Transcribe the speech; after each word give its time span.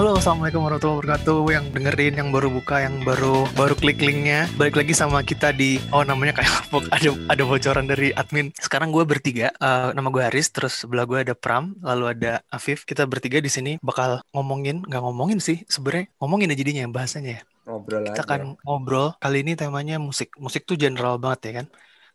Halo, 0.00 0.16
assalamualaikum 0.16 0.64
warahmatullahi 0.64 0.96
wabarakatuh. 1.04 1.40
Yang 1.52 1.66
dengerin, 1.76 2.14
yang 2.16 2.28
baru 2.32 2.48
buka, 2.48 2.88
yang 2.88 3.04
baru 3.04 3.44
baru 3.52 3.76
klik 3.76 4.00
linknya. 4.00 4.48
Balik 4.56 4.80
lagi 4.80 4.96
sama 4.96 5.20
kita 5.20 5.52
di 5.52 5.76
oh 5.92 6.00
namanya 6.00 6.40
kayak 6.40 6.72
ada 6.96 7.10
ada 7.28 7.42
bocoran 7.44 7.84
dari 7.84 8.08
admin. 8.16 8.48
Sekarang 8.56 8.96
gue 8.96 9.04
bertiga. 9.04 9.52
Uh, 9.60 9.92
nama 9.92 10.08
gue 10.08 10.24
Haris, 10.24 10.48
terus 10.56 10.72
sebelah 10.72 11.04
gue 11.04 11.20
ada 11.20 11.36
Pram, 11.36 11.76
lalu 11.84 12.16
ada 12.16 12.40
Afif. 12.48 12.88
Kita 12.88 13.04
bertiga 13.04 13.44
di 13.44 13.52
sini 13.52 13.76
bakal 13.84 14.24
ngomongin, 14.32 14.80
nggak 14.88 15.04
ngomongin 15.04 15.36
sih, 15.36 15.68
sebenarnya 15.68 16.08
ngomongin 16.16 16.48
aja 16.48 16.56
jadinya 16.64 16.84
bahasanya. 16.88 17.32
ya. 17.36 17.42
Ngobrol 17.68 18.00
Kita 18.08 18.24
aja. 18.24 18.24
akan 18.24 18.40
ngobrol. 18.64 19.12
Kali 19.20 19.44
ini 19.44 19.52
temanya 19.52 20.00
musik. 20.00 20.32
Musik 20.40 20.64
tuh 20.64 20.80
general 20.80 21.20
banget 21.20 21.40
ya 21.44 21.52
kan. 21.60 21.66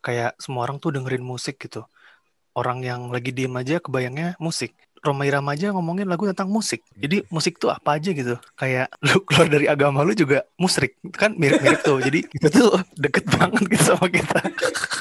Kayak 0.01 0.31
semua 0.41 0.65
orang 0.65 0.81
tuh 0.81 0.89
dengerin 0.89 1.21
musik 1.21 1.61
gitu. 1.61 1.85
Orang 2.57 2.81
yang 2.81 3.13
lagi 3.13 3.29
diem 3.29 3.53
aja 3.53 3.77
kebayangnya 3.77 4.41
musik. 4.41 4.73
Romai 5.05 5.29
Ramaja 5.29 5.69
ngomongin 5.69 6.09
lagu 6.09 6.25
tentang 6.25 6.49
musik. 6.49 6.81
Jadi 6.97 7.21
musik 7.29 7.61
tuh 7.61 7.69
apa 7.69 8.01
aja 8.01 8.09
gitu. 8.09 8.35
Kayak 8.57 8.89
lu 9.05 9.21
keluar 9.23 9.47
dari 9.47 9.69
agama 9.69 10.01
lu 10.01 10.17
juga 10.17 10.41
musrik. 10.57 10.97
Kan 11.13 11.37
mirip-mirip 11.37 11.85
tuh. 11.85 12.01
Jadi 12.01 12.25
itu 12.37 12.47
tuh 12.49 12.81
deket 12.97 13.29
banget 13.29 13.63
gitu 13.69 13.83
sama 13.93 14.09
kita. 14.09 14.39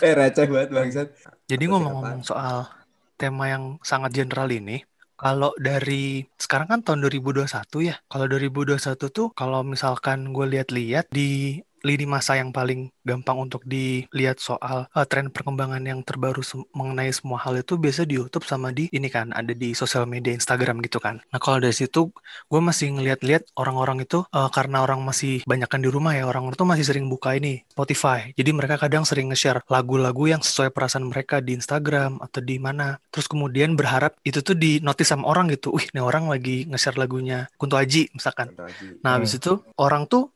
Eh 0.05 0.13
receh 0.13 0.47
banget 0.47 0.71
bangsat. 0.71 1.09
Jadi 1.49 1.65
ngomong-ngomong 1.69 2.21
soal 2.21 2.69
tema 3.17 3.49
yang 3.49 3.81
sangat 3.81 4.13
general 4.13 4.51
ini, 4.51 4.85
kalau 5.15 5.55
dari 5.57 6.27
sekarang 6.37 6.69
kan 6.69 6.81
tahun 6.85 7.07
2021 7.09 7.49
ya. 7.81 7.97
Kalau 8.11 8.27
2021 8.29 8.77
tuh 9.09 9.29
kalau 9.33 9.65
misalkan 9.65 10.35
gue 10.35 10.47
lihat-lihat 10.59 11.09
di 11.09 11.63
lini 11.85 12.09
masa 12.09 12.41
yang 12.41 12.51
paling 12.51 12.89
gampang 13.05 13.37
untuk 13.37 13.61
dilihat 13.69 14.41
soal 14.41 14.89
uh, 14.89 15.07
tren 15.07 15.29
perkembangan 15.29 15.85
yang 15.85 16.01
terbaru 16.01 16.41
sem- 16.41 16.65
mengenai 16.73 17.13
semua 17.13 17.37
hal 17.45 17.61
itu 17.61 17.77
biasa 17.77 18.09
di 18.09 18.17
YouTube 18.17 18.49
sama 18.49 18.73
di 18.73 18.89
ini 18.91 19.13
kan 19.13 19.31
ada 19.37 19.53
di 19.53 19.77
sosial 19.77 20.09
media 20.09 20.33
Instagram 20.33 20.81
gitu 20.81 20.99
kan. 20.99 21.21
Nah 21.29 21.39
kalau 21.39 21.61
dari 21.61 21.77
situ 21.77 22.09
gue 22.49 22.61
masih 22.65 22.97
ngeliat-liat 22.97 23.53
orang-orang 23.61 24.09
itu 24.09 24.25
uh, 24.33 24.49
karena 24.49 24.81
orang 24.81 25.05
masih 25.05 25.45
banyak 25.45 25.69
kan 25.69 25.85
di 25.85 25.93
rumah 25.93 26.17
ya 26.17 26.25
orang 26.25 26.49
itu 26.49 26.65
masih 26.65 26.85
sering 26.89 27.07
buka 27.07 27.37
ini 27.37 27.63
Spotify. 27.69 28.33
Jadi 28.33 28.51
mereka 28.57 28.81
kadang 28.81 29.05
sering 29.05 29.29
nge-share 29.29 29.61
lagu-lagu 29.69 30.25
yang 30.25 30.41
sesuai 30.41 30.73
perasaan 30.73 31.07
mereka 31.07 31.45
di 31.45 31.55
Instagram 31.55 32.19
atau 32.25 32.41
di 32.41 32.57
mana. 32.57 32.97
Terus 33.13 33.29
kemudian 33.29 33.77
berharap 33.77 34.17
itu 34.25 34.41
tuh 34.41 34.57
di 34.57 34.81
notice 34.81 35.13
sama 35.13 35.29
orang 35.29 35.53
gitu. 35.53 35.77
Wih, 35.77 35.87
ini 35.93 36.01
orang 36.01 36.33
lagi 36.33 36.65
nge-share 36.65 36.97
lagunya 36.97 37.47
Kunto 37.61 37.77
Aji 37.77 38.09
misalkan. 38.17 38.57
Nah, 39.05 39.21
habis 39.21 39.37
itu 39.37 39.61
orang 39.77 40.09
tuh 40.09 40.34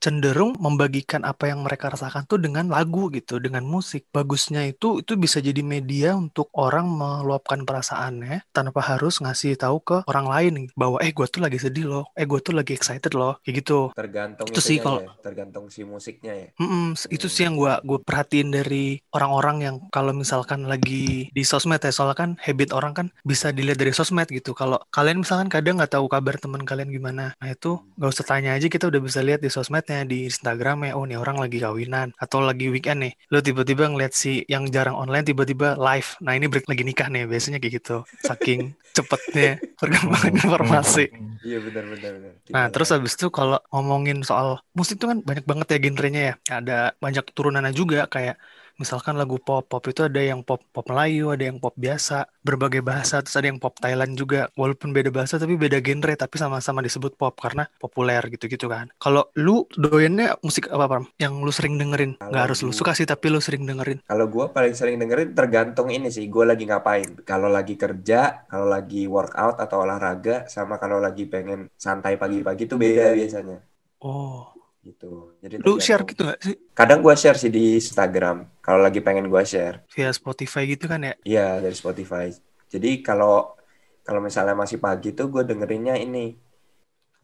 cenderung 0.00 0.56
membagikan 0.56 1.22
apa 1.22 1.52
yang 1.52 1.60
mereka 1.62 1.92
rasakan 1.92 2.24
tuh 2.24 2.40
dengan 2.40 2.72
lagu 2.72 3.12
gitu, 3.12 3.36
dengan 3.36 3.62
musik. 3.62 4.08
Bagusnya 4.10 4.64
itu 4.66 5.04
itu 5.04 5.12
bisa 5.14 5.38
jadi 5.38 5.60
media 5.60 6.16
untuk 6.16 6.48
orang 6.56 6.88
meluapkan 6.88 7.62
perasaannya 7.62 8.48
tanpa 8.50 8.80
harus 8.80 9.20
ngasih 9.20 9.54
tahu 9.60 9.78
ke 9.84 9.96
orang 10.08 10.26
lain 10.26 10.52
bahwa 10.74 10.98
eh 11.04 11.12
gue 11.12 11.26
tuh 11.28 11.44
lagi 11.44 11.60
sedih 11.60 11.86
loh, 11.86 12.04
eh 12.16 12.24
gue 12.24 12.40
tuh 12.40 12.56
lagi 12.56 12.72
excited 12.72 13.12
loh, 13.12 13.36
kayak 13.44 13.60
gitu. 13.62 13.92
Tergantung 13.92 14.48
Itu 14.48 14.60
sih 14.60 14.80
kalau- 14.80 15.04
ya, 15.04 15.12
tergantung 15.20 15.68
si 15.68 15.84
musiknya 15.84 16.32
ya. 16.34 16.48
Mm-mm, 16.56 16.96
itu 17.12 17.26
sih 17.28 17.44
yang 17.44 17.54
gua 17.54 17.78
gue 17.84 18.00
perhatiin 18.00 18.48
dari 18.50 18.98
orang-orang 19.12 19.56
yang 19.60 19.76
kalau 19.92 20.16
misalkan 20.16 20.64
lagi 20.64 21.28
di 21.28 21.42
sosmed 21.44 21.80
ya 21.80 21.92
soalnya 21.92 22.16
kan 22.16 22.30
habit 22.40 22.72
orang 22.72 22.92
kan 22.96 23.06
bisa 23.22 23.52
dilihat 23.52 23.76
dari 23.76 23.92
sosmed 23.92 24.28
gitu 24.28 24.56
kalau 24.56 24.80
kalian 24.88 25.20
misalkan 25.20 25.52
kadang 25.52 25.76
nggak 25.76 25.92
tahu 25.92 26.06
kabar 26.08 26.40
teman 26.40 26.64
kalian 26.64 26.88
gimana 26.88 27.34
nah 27.36 27.48
itu 27.50 27.80
nggak 27.98 28.10
usah 28.10 28.26
tanya 28.26 28.56
aja 28.56 28.66
kita 28.66 28.88
udah 28.88 29.00
bisa 29.02 29.20
lihat 29.20 29.40
di 29.42 29.50
sosmednya 29.90 30.06
di 30.06 30.18
Instagram 30.30 30.78
ya 30.86 30.92
oh 30.94 31.04
nih 31.04 31.18
orang 31.18 31.36
lagi 31.42 31.58
kawinan 31.58 32.14
atau 32.14 32.38
lagi 32.38 32.70
weekend 32.70 33.02
nih. 33.02 33.12
Lo 33.34 33.42
tiba-tiba 33.42 33.90
ngeliat 33.90 34.14
si 34.14 34.46
yang 34.46 34.70
jarang 34.70 34.94
online 34.94 35.26
tiba-tiba 35.26 35.74
live. 35.74 36.14
Nah 36.22 36.38
ini 36.38 36.46
break 36.46 36.70
lagi 36.70 36.86
nikah 36.86 37.10
nih 37.10 37.26
biasanya 37.26 37.58
kayak 37.58 37.82
gitu. 37.82 38.06
Saking 38.22 38.60
cepetnya 38.96 39.58
perkembangan 39.74 40.32
informasi. 40.38 41.04
Iya 41.42 41.58
benar 41.58 41.84
benar 41.90 42.10
benar. 42.18 42.32
Nah, 42.54 42.66
terus 42.70 42.88
habis 42.94 43.18
itu 43.18 43.26
kalau 43.34 43.58
ngomongin 43.74 44.22
soal 44.22 44.62
musik 44.78 45.02
itu 45.02 45.06
kan 45.10 45.18
banyak 45.26 45.44
banget 45.46 45.66
ya 45.74 45.78
genrenya 45.82 46.22
ya. 46.22 46.34
Ada 46.62 46.78
banyak 47.02 47.24
turunannya 47.34 47.74
juga 47.74 48.06
kayak 48.06 48.38
misalkan 48.82 49.14
lagu 49.20 49.36
pop, 49.46 49.62
pop 49.70 49.82
itu 49.92 50.00
ada 50.08 50.20
yang 50.30 50.40
pop 50.48 50.60
pop 50.74 50.84
Melayu, 50.90 51.24
ada 51.34 51.44
yang 51.48 51.58
pop 51.62 51.74
biasa, 51.84 52.14
berbagai 52.46 52.80
bahasa, 52.90 53.14
terus 53.22 53.36
ada 53.40 53.48
yang 53.50 53.60
pop 53.62 53.74
Thailand 53.82 54.12
juga. 54.20 54.40
Walaupun 54.60 54.90
beda 54.96 55.10
bahasa 55.16 55.34
tapi 55.42 55.54
beda 55.64 55.78
genre 55.86 56.12
tapi 56.22 56.36
sama-sama 56.42 56.80
disebut 56.86 57.12
pop 57.20 57.34
karena 57.44 57.64
populer 57.82 58.22
gitu-gitu 58.34 58.66
kan. 58.74 58.86
Kalau 59.02 59.22
lu 59.44 59.68
doyannya 59.76 60.26
musik 60.46 60.64
apa, 60.74 60.84
Pram? 60.90 61.04
Yang 61.22 61.32
lu 61.46 61.52
sering 61.54 61.74
dengerin? 61.80 62.12
Nggak 62.30 62.42
harus 62.48 62.58
lu 62.66 62.72
gua- 62.72 62.80
suka 62.80 62.92
sih 62.98 63.06
tapi 63.08 63.26
lu 63.32 63.38
sering 63.44 63.62
dengerin. 63.68 63.98
Kalau 64.08 64.26
gue 64.34 64.44
paling 64.56 64.74
sering 64.78 64.96
dengerin 65.00 65.30
tergantung 65.38 65.88
ini 65.96 66.06
sih, 66.16 66.24
gue 66.34 66.44
lagi 66.50 66.64
ngapain. 66.70 67.08
Kalau 67.30 67.48
lagi 67.56 67.74
kerja, 67.82 68.16
kalau 68.50 68.66
lagi 68.74 68.98
workout 69.14 69.54
atau 69.64 69.76
olahraga, 69.84 70.32
sama 70.54 70.74
kalau 70.82 70.98
lagi 71.06 71.22
pengen 71.32 71.58
santai 71.84 72.14
pagi-pagi 72.22 72.62
itu 72.68 72.76
beda 72.84 73.04
biasanya. 73.18 73.56
Oh, 74.02 74.52
Gitu. 74.80 75.36
Jadi 75.38 75.60
lu 75.60 75.76
share 75.76 76.08
gitu 76.08 76.24
nggak 76.24 76.40
sih 76.40 76.56
Kadang 76.72 77.04
gue 77.04 77.12
share 77.12 77.36
sih 77.36 77.52
di 77.52 77.76
Instagram. 77.76 78.48
Kalau 78.58 78.80
lagi 78.80 79.00
pengen 79.00 79.28
gue 79.28 79.42
share. 79.44 79.84
via 79.92 80.08
Spotify 80.10 80.64
gitu 80.64 80.88
kan 80.88 81.04
ya? 81.04 81.14
Iya 81.22 81.60
dari 81.60 81.76
Spotify. 81.76 82.32
Jadi 82.66 83.04
kalau 83.04 83.52
kalau 84.00 84.24
misalnya 84.24 84.56
masih 84.56 84.80
pagi 84.80 85.12
tuh 85.12 85.28
gue 85.28 85.44
dengerinnya 85.44 85.94
ini 85.94 86.32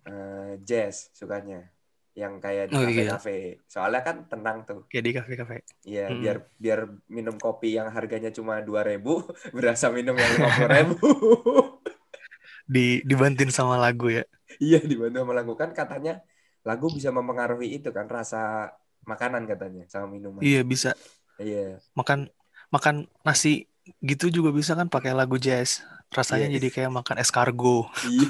eh, 0.04 0.52
jazz 0.62 1.10
sukanya, 1.10 1.66
yang 2.14 2.38
kayak 2.38 2.70
di 2.70 2.76
Oh, 2.76 2.84
iya. 2.84 3.16
kafe-kafe. 3.16 3.38
Soalnya 3.66 4.00
kan 4.00 4.16
tenang 4.28 4.62
tuh. 4.62 4.84
Kayak 4.86 5.04
di 5.04 5.12
kafe-kafe. 5.16 5.56
Iya 5.82 6.06
Hmm. 6.08 6.20
biar 6.20 6.36
biar 6.56 6.80
minum 7.08 7.36
kopi 7.36 7.74
yang 7.74 7.88
harganya 7.90 8.30
cuma 8.30 8.60
dua 8.60 8.84
ribu 8.84 9.24
berasa 9.56 9.88
minum 9.88 10.14
yang 10.14 10.30
lima 10.36 10.48
puluh 10.52 10.70
ribu. 10.70 10.96
Di 12.66 12.98
dibantin 13.06 13.48
sama 13.48 13.78
lagu 13.78 14.10
ya. 14.10 14.26
iya 14.58 14.80
dibantu 14.80 15.22
sama 15.22 15.32
lagu 15.32 15.52
kan 15.54 15.70
katanya 15.70 16.18
lagu 16.66 16.90
bisa 16.90 17.14
mempengaruhi 17.14 17.78
itu 17.78 17.94
kan 17.94 18.10
rasa 18.10 18.74
makanan 19.06 19.46
katanya 19.46 19.86
sama 19.86 20.10
minuman. 20.10 20.42
Iya 20.42 20.66
bisa. 20.66 20.98
Iya. 21.36 21.78
makan 21.92 22.32
makan 22.72 23.06
nasi 23.20 23.68
gitu 24.00 24.32
juga 24.32 24.50
bisa 24.50 24.72
kan 24.72 24.88
pakai 24.88 25.12
lagu 25.12 25.36
jazz 25.36 25.84
rasanya 26.10 26.48
Iya. 26.48 26.54
jadi 26.58 26.68
kayak 26.72 26.92
makan 26.96 27.16
escargot 27.20 27.86
Iya. 28.02 28.28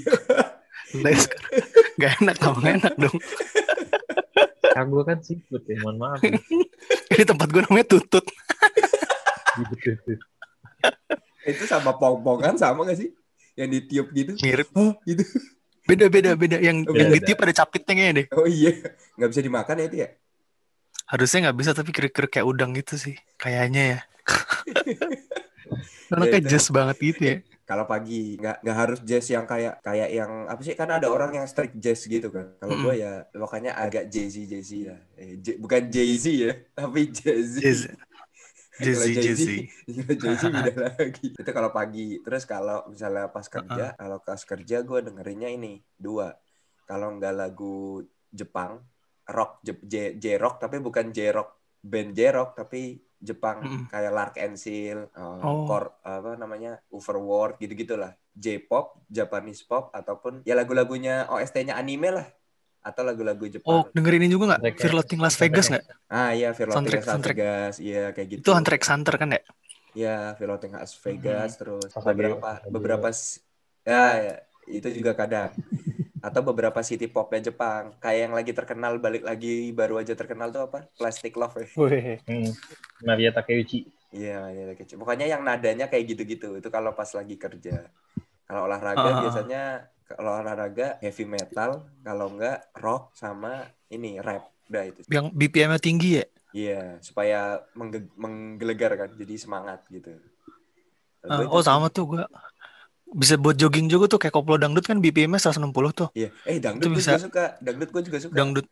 Nggak 1.96 2.12
enak 2.20 2.36
dong 2.42 2.56
nggak 2.60 2.74
enak 2.82 2.94
dong 2.98 3.16
Kagak 4.76 5.04
kan 5.08 5.18
seafood 5.24 5.64
ya, 5.64 5.80
mohon 5.80 5.96
maaf. 5.96 6.20
ya. 6.20 6.36
ini 7.16 7.24
tempat 7.24 7.48
gue 7.48 7.62
namanya 7.64 7.86
tutut 7.88 8.24
itu 11.46 11.64
sama 11.64 11.94
pong-pongan 11.96 12.58
sama 12.58 12.84
gak 12.84 12.98
sih? 13.00 13.14
Yang 13.56 13.68
ditiup 13.80 14.06
gitu? 14.12 14.32
mirip 14.44 14.68
Oh 14.76 14.92
gitu. 15.08 15.24
Beda 15.88 16.06
beda 16.14 16.30
beda 16.42 16.56
yang 16.66 16.78
Oh, 16.86 16.94
yang 17.00 17.08
beda. 17.10 17.14
ditiup 17.14 17.38
ada 17.44 17.54
capitnya 17.60 17.92
kayaknya 17.96 18.14
deh 18.22 18.26
Oh 18.36 18.46
iya, 18.54 18.68
nggak 19.16 19.28
bisa 19.30 19.42
dimakan 19.46 19.76
ya 19.80 19.84
itu 19.88 19.96
ya? 20.04 20.08
harusnya 21.10 21.38
nggak 21.50 21.58
bisa 21.60 21.72
tapi 21.78 21.90
kira-kira 21.96 22.26
kayak 22.32 22.46
udang 22.52 22.70
gitu 22.78 22.94
sih 23.04 23.14
kayaknya 23.42 23.82
ya 23.92 23.98
karena 26.10 26.24
Ya, 26.24 26.30
kayak 26.30 26.44
jazz 26.50 26.66
banget 26.70 26.96
gitu 27.02 27.22
ya 27.30 27.36
Kalau 27.66 27.82
pagi 27.90 28.38
nggak 28.38 28.62
nggak 28.62 28.76
harus 28.82 28.98
jazz 29.08 29.26
yang 29.34 29.42
kayak 29.52 29.82
kayak 29.86 30.08
yang 30.18 30.30
apa 30.46 30.60
sih? 30.62 30.74
Kan 30.78 30.86
ada 30.96 31.10
orang 31.10 31.30
yang 31.34 31.46
strict 31.50 31.74
jazz 31.82 32.00
gitu 32.06 32.30
kan. 32.30 32.54
Kalau 32.62 32.74
Mm-mm. 32.74 32.78
gue 32.78 33.02
ya 33.02 33.26
makanya 33.42 33.70
agak 33.82 34.06
jazzy 34.14 34.46
jazzy 34.46 34.86
lah. 34.86 34.98
Eh, 35.18 35.34
bukan 35.58 35.82
Jay 35.90 36.14
Z 36.14 36.26
ya, 36.46 36.50
tapi 36.78 37.10
jazzy. 37.10 37.60
jazz 37.60 37.86
Jazzy 38.76 39.12
Jay-Z, 39.14 39.44
jazzy 39.88 40.14
Jay-Z 40.22 40.42
beda 40.52 40.74
lagi. 41.00 41.28
Itu 41.32 41.50
kalau 41.50 41.70
pagi. 41.70 42.20
Terus 42.20 42.44
kalau 42.44 42.84
misalnya 42.86 43.28
pas 43.28 43.44
kerja, 43.44 43.94
kalau 43.94 44.18
pas 44.20 44.38
kerja 44.38 44.76
gue 44.80 44.98
dengerinnya 45.02 45.48
ini 45.48 45.80
dua. 45.96 46.36
Kalau 46.84 47.16
nggak 47.16 47.34
lagu 47.34 48.04
Jepang, 48.28 48.78
rock 49.26 49.64
J-rock 49.90 50.60
tapi 50.60 50.76
bukan 50.78 51.10
J-rock 51.10 51.56
band 51.80 52.12
J-rock 52.12 52.54
tapi 52.54 52.94
Jepang 53.16 53.64
Mm-mm. 53.64 53.82
kayak 53.88 54.12
Lark 54.12 54.34
and 54.36 54.60
Seal, 54.60 55.08
uh, 55.16 55.40
Oh. 55.40 55.64
Kor- 55.64 55.96
apa 56.04 56.36
namanya 56.36 56.76
Overworld 56.92 57.56
gitu-gitulah. 57.56 58.12
J-pop, 58.36 59.00
Japanese 59.08 59.64
pop 59.64 59.88
ataupun 59.90 60.44
ya 60.44 60.52
lagu-lagunya 60.52 61.24
OST-nya 61.26 61.72
anime 61.74 62.12
lah 62.12 62.28
atau 62.86 63.02
lagu-lagu 63.02 63.42
oh 63.42 63.50
Jepang. 63.50 63.82
dengerin 63.90 64.22
ini 64.22 64.30
juga 64.30 64.44
nggak 64.48 64.60
Soundtrack- 64.62 64.78
Fear 64.78 64.92
Loathing 64.94 65.20
Las 65.20 65.34
Vegas 65.36 65.66
nggak 65.66 65.84
Ah 66.06 66.30
iya, 66.30 66.48
Fear 66.50 66.70
Loathing 66.70 66.78
Soundtrack- 66.78 67.02
Las. 67.02 67.26
Vegas, 67.34 67.74
iya 67.82 68.04
kayak 68.10 68.28
gitu. 68.30 68.40
itu 68.40 68.50
Hunter 68.52 68.74
x 68.74 68.84
Hunter 68.88 69.14
kan 69.16 69.30
ya 69.30 69.42
Ya, 69.96 70.36
Veloting 70.36 70.72
Las 70.72 70.92
Vegas 70.94 71.56
terus 71.56 71.88
Sasageo, 71.88 72.12
beberapa 72.36 72.50
beberapa 72.68 73.08
ya, 73.82 74.02
ya, 74.14 74.34
itu 74.68 74.92
juga 74.92 75.16
kadang 75.16 75.56
atau 76.18 76.40
beberapa 76.42 76.76
city 76.80 77.06
popnya 77.06 77.48
Jepang 77.48 77.96
kayak 77.96 78.20
yang 78.20 78.34
lagi 78.34 78.52
terkenal 78.52 78.98
balik 78.98 79.22
lagi 79.22 79.72
baru 79.72 79.96
aja 79.96 80.12
terkenal 80.12 80.50
tuh 80.50 80.66
apa 80.66 80.84
Plastic 80.92 81.32
Love 81.32 81.56
ya 81.56 81.66
Wih. 81.72 82.18
Hmm. 82.22 82.50
Maria 83.00 83.32
Takeuchi. 83.32 83.88
iya 84.10 84.44
ya, 84.46 84.74
kecil 84.74 84.96
pokoknya 84.96 85.26
yang 85.26 85.40
nadanya 85.40 85.88
kayak 85.88 86.06
gitu-gitu 86.08 86.56
itu 86.56 86.68
kalau 86.68 86.92
pas 86.92 87.08
lagi 87.08 87.34
kerja 87.34 87.88
kalau 88.44 88.68
olahraga 88.68 89.00
Ah. 89.02 89.20
biasanya 89.22 89.62
kalau 90.06 90.38
olahraga 90.38 90.96
heavy 91.02 91.26
metal 91.26 91.84
kalau 92.00 92.30
enggak 92.30 92.62
rock 92.78 93.12
sama 93.12 93.66
ini 93.90 94.22
rap 94.22 94.50
udah 94.66 94.82
itu 94.86 95.00
yang 95.10 95.30
BPM-nya 95.30 95.78
tinggi 95.78 96.10
ya 96.18 96.24
iya 96.54 96.82
supaya 97.02 97.60
mengge- 97.74 98.10
menggelegar 98.14 98.94
kan 98.94 99.10
jadi 99.14 99.34
semangat 99.36 99.82
gitu 99.90 100.14
Gua 101.26 101.50
oh 101.50 101.58
sama 101.58 101.90
tuh 101.90 102.14
gue 102.14 102.22
bisa 103.18 103.34
buat 103.34 103.58
jogging 103.58 103.86
juga 103.86 104.06
tuh 104.06 104.18
kayak 104.18 104.34
koplo 104.34 104.54
dangdut 104.54 104.86
kan 104.86 104.98
BPM-nya 104.98 105.38
160 105.38 105.90
tuh. 105.94 106.08
Iya. 106.14 106.30
Eh 106.46 106.58
dangdut 106.58 106.90
gue 106.90 106.98
bisa- 106.98 107.18
juga 107.18 107.26
suka. 107.26 107.44
Dangdut 107.62 107.90
gue 107.90 108.02
juga 108.02 108.18
suka. 108.18 108.34
Dangdut. 108.34 108.66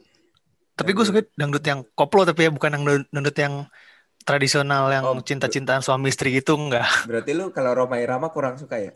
Tapi 0.75 0.91
gue 0.91 1.05
suka 1.07 1.21
dangdut 1.35 1.65
yang 1.67 1.81
koplo 1.95 2.27
tapi 2.27 2.47
ya 2.47 2.51
bukan 2.51 2.71
yang 2.75 2.83
dangdut, 2.83 3.07
dangdut 3.11 3.37
yang 3.39 3.55
tradisional 4.23 4.91
yang 4.91 5.05
Oh, 5.07 5.19
cinta-cintaan 5.23 5.83
suami 5.85 6.09
istri 6.09 6.33
gitu 6.33 6.57
enggak 6.57 6.89
Berarti 7.05 7.31
lu 7.37 7.53
kalau 7.53 7.77
Roma 7.77 8.01
Irama 8.01 8.33
kurang 8.33 8.57
suka 8.57 8.81
ya? 8.81 8.91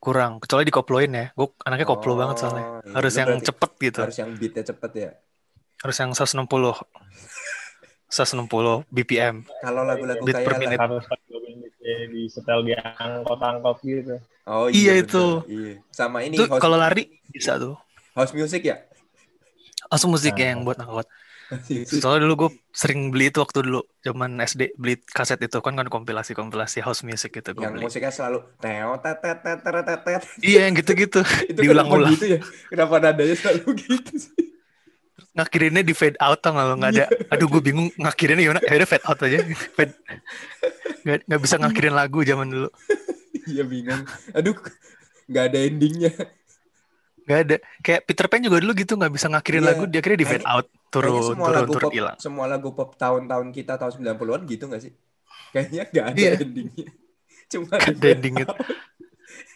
Kurang 0.00 0.40
kecuali 0.40 0.64
dikoploin 0.64 1.10
ya. 1.12 1.26
Gue 1.30 1.52
anaknya 1.62 1.86
koplo 1.86 2.12
Oh, 2.12 2.18
banget 2.18 2.36
soalnya. 2.40 2.80
iya. 2.80 2.92
Harus 2.96 3.12
yang 3.14 3.28
berarti 3.30 3.46
cepet 3.46 3.70
gitu. 3.78 4.00
Harus 4.00 4.16
yang 4.18 4.30
beatnya 4.34 4.64
cepet 4.64 4.90
ya. 4.96 5.10
Harus 5.78 5.96
yang 5.96 6.10
160 6.10 6.74
160 8.08 8.82
BPM. 8.90 9.46
Kalau 9.46 9.82
lagu-lagu 9.86 10.24
Beat 10.24 10.42
per 10.42 10.50
kayak 10.50 10.60
minute. 10.60 10.80
harus 10.80 11.04
di, 11.80 11.94
di 12.10 12.22
setel 12.26 12.64
di 12.64 12.74
angkot-angkot 12.74 13.76
gitu. 13.80 14.16
Oh 14.44 14.66
Iya, 14.66 14.98
bener. 14.98 15.04
itu. 15.06 15.24
Iya. 15.46 15.74
Sama 15.90 16.18
ini 16.20 16.36
house, 16.36 16.58
kalau 16.58 16.74
lari 16.74 17.06
bisa 17.28 17.54
tuh. 17.54 17.78
house 18.12 18.34
music 18.34 18.66
ya? 18.66 18.76
Langsung 19.86 20.10
musik 20.10 20.32
Nah. 20.32 20.40
ya 20.40 20.46
yang 20.50 20.60
buat 20.62 20.76
angkot. 20.76 21.06
Soalnya 21.84 22.24
dulu 22.24 22.34
gue 22.36 22.50
sering 22.70 23.10
beli 23.10 23.28
itu 23.28 23.38
waktu 23.38 23.60
dulu 23.60 23.82
zaman 23.98 24.38
SD 24.38 24.74
beli 24.74 25.02
kaset 25.04 25.36
itu 25.36 25.58
kan 25.58 25.74
kan 25.74 25.86
kompilasi 25.86 26.30
kompilasi 26.30 26.78
house 26.78 27.02
music 27.02 27.34
gitu 27.34 27.50
gue 27.50 27.60
yang 27.60 27.74
beli. 27.74 27.84
musiknya 27.84 28.08
selalu 28.08 28.38
teo 28.56 28.94
tet 28.98 29.18
tet 29.18 29.38
tet 29.40 29.58
tet 29.58 29.82
tet, 29.82 30.00
tet. 30.00 30.22
Iya 30.38 30.60
yang 30.64 30.74
gitu-gitu 30.74 31.20
Itu 31.50 31.58
diulang-ulang. 31.60 32.10
kenapa 32.10 32.16
gitu 32.16 32.26
ya? 32.28 32.40
Kenapa 32.68 32.94
nadanya 33.00 33.34
selalu 33.36 33.66
gitu 33.76 34.12
sih? 34.16 34.34
Ngakhirinnya 35.30 35.82
di 35.82 35.90
fade 35.90 36.18
out 36.18 36.38
tau 36.38 36.52
lo 36.52 36.74
nggak 36.74 36.92
ada. 36.92 37.06
Aduh 37.28 37.46
gue 37.48 37.62
bingung 37.62 37.86
ngakhirinnya 37.94 38.42
gimana? 38.42 38.60
Ya 38.62 38.74
udah 38.76 38.88
fade 38.88 39.04
out 39.04 39.18
aja. 39.20 39.38
Fade. 39.72 39.94
Nggak, 41.00 41.18
nggak 41.24 41.40
bisa 41.40 41.54
ngakhirin 41.56 41.94
lagu 41.94 42.18
zaman 42.20 42.46
dulu. 42.46 42.68
Iya 43.46 43.62
bingung. 43.62 44.02
Aduh, 44.30 44.54
nggak 45.26 45.44
ada 45.46 45.58
endingnya. 45.60 46.12
Nggak 47.24 47.38
ada. 47.40 47.56
Kayak 47.80 48.00
Peter 48.04 48.26
Pan 48.26 48.42
juga 48.42 48.58
dulu 48.58 48.72
gitu 48.74 48.94
nggak 48.94 49.12
bisa 49.12 49.26
ngakhirin 49.26 49.62
Iya. 49.62 49.68
lagu 49.70 49.82
dia 49.86 49.98
akhirnya 49.98 50.18
di 50.18 50.26
fade 50.26 50.42
Kayaknya- 50.42 50.54
out 50.56 50.66
turun 50.90 51.22
semua 51.22 51.46
turun 51.46 51.56
lagu 51.56 51.72
turun 51.72 51.84
pop, 51.86 51.92
hilang. 51.94 52.16
semua 52.18 52.44
lagu 52.46 52.68
pop 52.70 52.90
tahun-tahun 52.94 53.46
kita 53.50 53.74
tahun 53.74 53.92
90-an 53.96 54.42
gitu 54.44 54.64
nggak 54.66 54.82
sih? 54.82 54.92
Kayaknya 55.50 55.82
nggak 55.86 56.06
ada 56.06 56.18
Iya. 56.20 56.32
endingnya. 56.36 56.86
Cuma 57.52 57.74
di 57.74 57.86
ada 57.88 58.06
endingnya. 58.10 58.46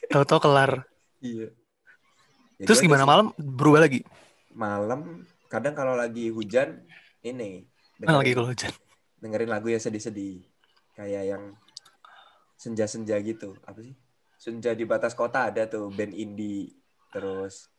Tahu-tahu 0.06 0.40
kelar. 0.40 0.72
Iya. 1.18 1.48
Ya, 2.54 2.64
Terus 2.64 2.78
gimana 2.78 3.02
sih. 3.02 3.08
malam 3.08 3.26
berubah 3.34 3.82
lagi? 3.82 4.06
Malam 4.50 5.26
kadang 5.46 5.74
kalau 5.74 5.94
lagi 5.94 6.30
hujan 6.30 6.86
ini 7.20 7.66
Mana 7.98 8.18
lagi 8.18 8.30
dengerin- 8.30 8.34
kalau 8.34 8.48
hujan? 8.48 8.72
dengerin 9.18 9.50
lagu 9.50 9.66
yang 9.66 9.80
sedih-sedih 9.80 10.44
kayak 10.92 11.24
yang 11.26 11.42
senja-senja 12.54 13.16
gitu 13.18 13.56
apa 13.62 13.80
sih 13.80 13.94
senja 14.36 14.70
di 14.70 14.84
batas 14.84 15.12
kota 15.12 15.48
ada 15.48 15.64
tuh 15.64 15.88
band 15.88 16.12
indie 16.12 16.70
terus 17.08 17.72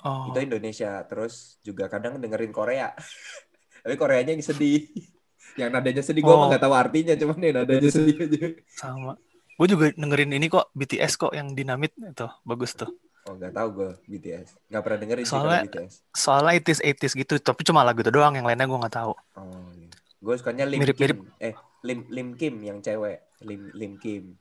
Oh. 0.00 0.26
itu 0.26 0.38
Indonesia 0.40 1.04
terus 1.04 1.34
juga 1.60 1.84
kadang 1.86 2.16
dengerin 2.16 2.50
Korea 2.50 2.88
tapi 3.82 3.94
Koreanya 3.94 4.32
yang 4.32 4.40
sedih 4.40 4.88
yang 5.60 5.68
nadanya 5.68 6.00
sedih 6.00 6.20
gue 6.20 6.30
Oh. 6.30 6.48
nggak 6.48 6.60
tahu 6.60 6.72
artinya 6.72 7.14
cuman 7.14 7.38
yang 7.38 7.56
nadanya 7.58 7.90
sedih 7.90 8.16
aja 8.18 8.46
sama. 8.70 9.12
Gue 9.54 9.66
juga 9.68 9.92
dengerin 9.92 10.32
ini 10.32 10.48
kok 10.48 10.72
BTS 10.72 11.12
kok 11.16 11.32
yang 11.32 11.52
dinamit 11.52 11.92
itu 11.92 12.28
bagus 12.42 12.72
tuh. 12.72 12.88
oh 13.22 13.36
nggak 13.36 13.52
tahu 13.52 13.68
gue 13.74 13.90
BTS 14.08 14.56
nggak 14.66 14.80
pernah 14.80 14.98
dengerin 14.98 15.24
Soalnya- 15.24 15.64
BTS 15.66 15.92
Soalnya 16.10 16.52
80s 16.56 16.80
80s 16.80 17.12
gitu, 17.14 17.34
tapi 17.36 17.60
cuma 17.62 17.82
lagu 17.82 18.00
itu 18.00 18.08
doang, 18.08 18.32
yang 18.32 18.42
lainnya 18.42 18.64
gue 18.64 18.78
nggak 18.78 18.96
tahu. 18.96 19.12
oh 19.12 19.68
iya. 19.74 19.92
gue 20.16 20.34
sukanya 20.34 20.64
Lim 20.64 20.80
Mirip-mirip. 20.80 21.18
Kim 21.18 21.28
eh 21.38 21.52
Lim 21.82 22.08
Lim 22.08 22.28
Kim 22.34 22.54
yang 22.58 22.80
cewek 22.80 23.20
Lim 23.40 23.68
Lim 23.72 23.92
Kim 23.96 24.36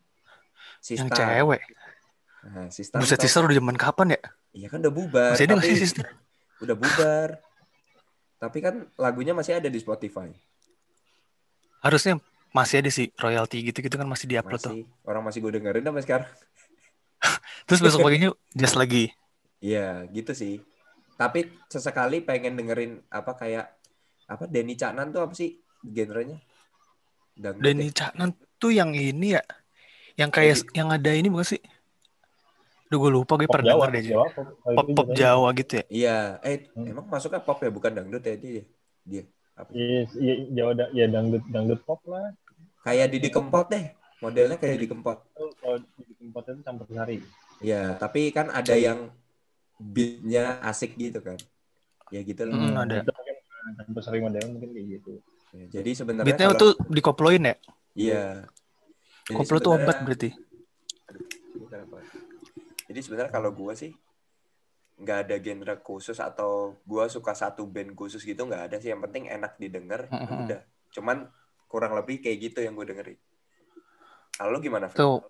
Sista 0.78 1.04
Yang 1.04 1.10
cewek. 1.18 1.62
nah, 2.46 2.68
Sista 2.70 2.96
Buset 2.98 3.20
sister 3.20 3.44
udah 3.44 3.56
zaman 3.56 3.76
kapan 3.76 4.08
ya? 4.14 4.22
Iya 4.54 4.68
kan 4.70 4.82
udah 4.82 4.94
bubar. 4.94 5.34
Masih 5.38 5.46
ada 5.46 5.56
tapi 5.58 5.68
sih 5.70 5.78
sister? 5.86 6.06
Udah 6.64 6.76
bubar. 6.76 7.30
tapi 8.40 8.64
kan 8.64 8.88
lagunya 8.96 9.36
masih 9.36 9.60
ada 9.60 9.68
di 9.68 9.76
Spotify. 9.84 10.32
Harusnya 11.84 12.24
masih 12.56 12.80
ada 12.80 12.88
sih 12.88 13.12
royalty 13.20 13.68
gitu-gitu 13.68 14.00
kan 14.00 14.08
masih 14.08 14.32
diupload 14.32 14.64
tuh. 14.64 14.72
Masih 14.72 14.88
orang 15.04 15.24
masih 15.28 15.40
gue 15.44 15.52
dengerin 15.60 15.84
sampai 15.84 16.04
sekarang. 16.08 16.30
Terus 17.68 17.84
besok 17.84 18.00
paginya 18.00 18.32
just 18.56 18.80
lagi. 18.80 19.12
Iya, 19.60 20.08
gitu 20.16 20.32
sih. 20.32 20.64
Tapi 21.20 21.52
sesekali 21.68 22.24
pengen 22.24 22.56
dengerin 22.56 23.04
apa 23.12 23.36
kayak 23.36 23.76
apa 24.24 24.48
Denny 24.48 24.80
Caknan 24.80 25.12
tuh 25.12 25.20
apa 25.28 25.36
sih 25.36 25.60
genrenya? 25.84 26.40
Dangdut 27.36 27.60
Denny 27.60 27.92
ya? 27.92 28.08
Caknan 28.08 28.40
tuh 28.56 28.72
yang 28.72 28.96
ini 28.96 29.36
ya, 29.36 29.44
yang 30.16 30.32
kayak 30.32 30.64
Jadi- 30.64 30.80
yang 30.80 30.88
ada 30.96 31.12
ini 31.12 31.28
bukan 31.28 31.60
sih? 31.60 31.62
Duh 32.90 32.98
gue 32.98 33.12
lupa 33.14 33.38
gue 33.38 33.46
Pop 33.46 33.54
pernah 33.62 33.70
Jawa, 33.70 33.86
denger 33.86 33.94
deh. 33.94 34.04
Jawa, 34.10 34.26
pop, 34.34 34.48
Pop 34.74 34.88
pop 34.98 35.08
Jawa 35.14 35.48
gitu 35.54 35.74
ya. 35.78 35.84
Iya, 35.88 36.18
eh 36.42 36.56
Hmm. 36.74 36.90
emang 36.90 37.06
masuknya 37.06 37.38
pop 37.40 37.62
ya 37.62 37.70
bukan 37.70 37.92
dangdut 37.94 38.24
ya 38.26 38.36
dia. 38.36 38.64
Dia 39.06 39.24
apa? 39.54 39.70
Iya, 39.72 40.00
iya, 40.18 40.34
Jawa 40.50 40.72
da- 40.74 40.92
ya 40.92 41.06
dangdut 41.06 41.44
dangdut 41.48 41.82
pop 41.86 42.02
lah. 42.10 42.34
Kayak 42.82 43.14
Didi 43.14 43.30
Kempot 43.30 43.70
deh. 43.70 43.94
Modelnya 44.20 44.58
kayak 44.58 44.82
Didi 44.82 44.88
Kempot. 44.90 45.22
Kalau 45.32 45.78
di 45.78 46.14
tempat 46.18 46.44
itu 46.50 46.62
campur 46.66 46.88
sari. 46.90 47.18
Iya, 47.62 47.94
tapi 47.96 48.34
kan 48.34 48.50
ada 48.50 48.74
yang 48.74 49.14
beatnya 49.78 50.58
asik 50.66 50.98
gitu 50.98 51.22
kan. 51.22 51.38
Ya 52.10 52.26
gitu 52.26 52.42
loh. 52.44 52.58
Hmm, 52.58 52.74
ada. 52.74 53.06
Campur 53.78 54.02
sari 54.02 54.18
model 54.18 54.50
mungkin 54.50 54.74
kayak 54.74 54.88
gitu. 54.98 55.22
Ya, 55.50 55.66
jadi 55.78 55.90
sebenarnya 55.94 56.26
Beatnya 56.26 56.48
kalau- 56.50 56.60
tuh 56.60 56.72
dikoploin 56.90 57.42
ya. 57.44 57.56
Iya. 57.94 58.26
Koplo 59.30 59.62
tuh 59.62 59.78
obat 59.78 60.02
berarti. 60.02 60.34
Ini 61.54 61.66
kenapa? 61.70 62.02
Jadi 62.90 63.00
sebenarnya 63.06 63.32
kalau 63.32 63.54
gue 63.54 63.74
sih 63.78 63.92
nggak 65.00 65.18
ada 65.30 65.36
genre 65.40 65.76
khusus 65.80 66.18
atau 66.20 66.76
gue 66.84 67.04
suka 67.08 67.32
satu 67.32 67.64
band 67.64 67.96
khusus 67.96 68.26
gitu 68.26 68.42
nggak 68.50 68.74
ada 68.74 68.76
sih. 68.82 68.90
Yang 68.92 69.02
penting 69.08 69.24
enak 69.30 69.56
didengar, 69.62 70.10
ya 70.10 70.18
Mm-mm. 70.18 70.44
udah. 70.50 70.62
Cuman 70.92 71.18
kurang 71.70 71.94
lebih 71.94 72.20
kayak 72.20 72.38
gitu 72.50 72.60
yang 72.66 72.74
gue 72.74 72.90
dengerin. 72.90 73.20
Kalau 74.36 74.58
gimana? 74.58 74.90
Fred? 74.90 75.00
Tuh 75.00 75.22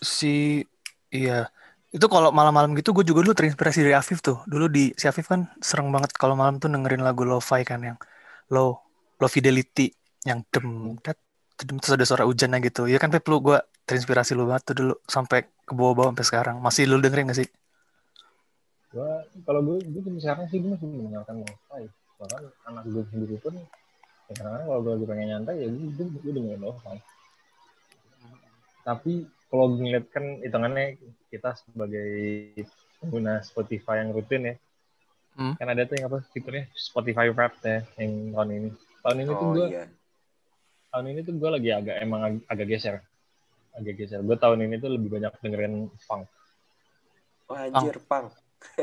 si 0.00 0.64
iya 1.12 1.48
itu 1.90 2.06
kalau 2.06 2.30
malam-malam 2.30 2.72
gitu 2.78 2.94
gue 2.96 3.04
juga 3.04 3.20
dulu 3.26 3.34
terinspirasi 3.34 3.84
dari 3.84 3.96
Afif 3.98 4.22
tuh 4.22 4.38
dulu 4.46 4.70
di 4.70 4.94
si 4.94 5.04
Afif 5.10 5.26
kan 5.28 5.50
serem 5.60 5.90
banget 5.90 6.14
kalau 6.14 6.38
malam 6.38 6.56
tuh 6.62 6.70
dengerin 6.70 7.02
lagu 7.02 7.26
lo-fi 7.26 7.66
kan 7.66 7.82
yang 7.82 7.98
low 8.54 8.78
low 9.20 9.30
fidelity 9.30 9.90
yang 10.24 10.46
dem 10.54 10.96
dat 11.04 11.18
dem 11.60 11.76
terus 11.82 11.92
ada 11.98 12.06
suara 12.08 12.24
hujannya 12.24 12.62
gitu 12.64 12.88
ya 12.88 12.96
kan 12.96 13.10
Pep 13.12 13.26
lu 13.28 13.42
gue 13.44 13.58
terinspirasi 13.84 14.32
lu 14.38 14.48
banget 14.48 14.72
tuh 14.72 14.74
dulu 14.80 14.94
sampai 15.04 15.44
ke 15.70 15.74
bawah-bawah 15.78 16.10
sampai 16.10 16.26
sekarang 16.26 16.56
masih 16.58 16.90
lu 16.90 16.98
dengerin 16.98 17.30
gak 17.30 17.38
sih 17.38 17.48
Gua 18.90 19.22
kalau 19.46 19.62
gue 19.62 19.86
gue 19.86 20.02
sampai 20.02 20.18
sekarang 20.18 20.44
sih 20.50 20.58
gue 20.58 20.70
masih 20.74 20.86
mendengarkan 20.90 21.46
lo-fi. 21.46 21.86
Bahkan 22.18 22.42
anak 22.66 22.84
gue 22.90 23.02
sendiri 23.06 23.36
pun 23.38 23.54
ya 23.54 23.64
kadang-kadang 24.34 24.66
kalau 24.66 24.80
gue 24.82 24.92
lagi 24.98 25.06
pengen 25.06 25.28
nyantai 25.30 25.54
ya 25.62 25.66
gue, 25.70 25.86
gue, 25.94 26.06
gue 26.10 26.32
dengerin 26.34 26.58
lo-fi. 26.58 26.98
Tapi 28.82 29.12
kalau 29.46 29.64
gue 29.70 29.78
ngeliat 29.78 30.06
kan 30.10 30.24
hitungannya 30.42 30.98
kita 31.30 31.54
sebagai 31.54 32.10
pengguna 32.98 33.40
Spotify 33.40 34.02
yang 34.02 34.10
rutin 34.10 34.42
ya, 34.44 34.54
Hmm. 35.30 35.54
kan 35.54 35.70
ada 35.70 35.86
tuh 35.86 35.94
yang 35.94 36.10
apa 36.10 36.26
fiturnya 36.34 36.66
Spotify 36.74 37.30
Wrapped 37.30 37.62
ya 37.62 37.86
yang 38.02 38.34
tahun 38.34 38.48
ini. 38.50 38.70
Tahun 39.00 39.16
ini 39.16 39.30
tuh 39.30 39.38
Oh 39.38 39.54
gue 39.54 39.66
iya. 39.70 39.84
tahun 40.90 41.06
ini 41.14 41.20
tuh 41.22 41.34
gue 41.38 41.50
lagi 41.54 41.70
agak 41.70 41.96
emang 42.02 42.20
ag- 42.26 42.46
agak 42.50 42.66
geser, 42.66 42.98
agak 43.72 43.94
geser. 43.96 44.20
Gue 44.20 44.34
tahun 44.34 44.62
ini 44.62 44.76
tuh 44.76 44.90
lebih 44.90 45.08
banyak 45.10 45.32
dengerin 45.36 45.74
funk, 46.00 46.24
Oh 47.46 47.54
anjir, 47.54 47.98
pang. 48.04 48.30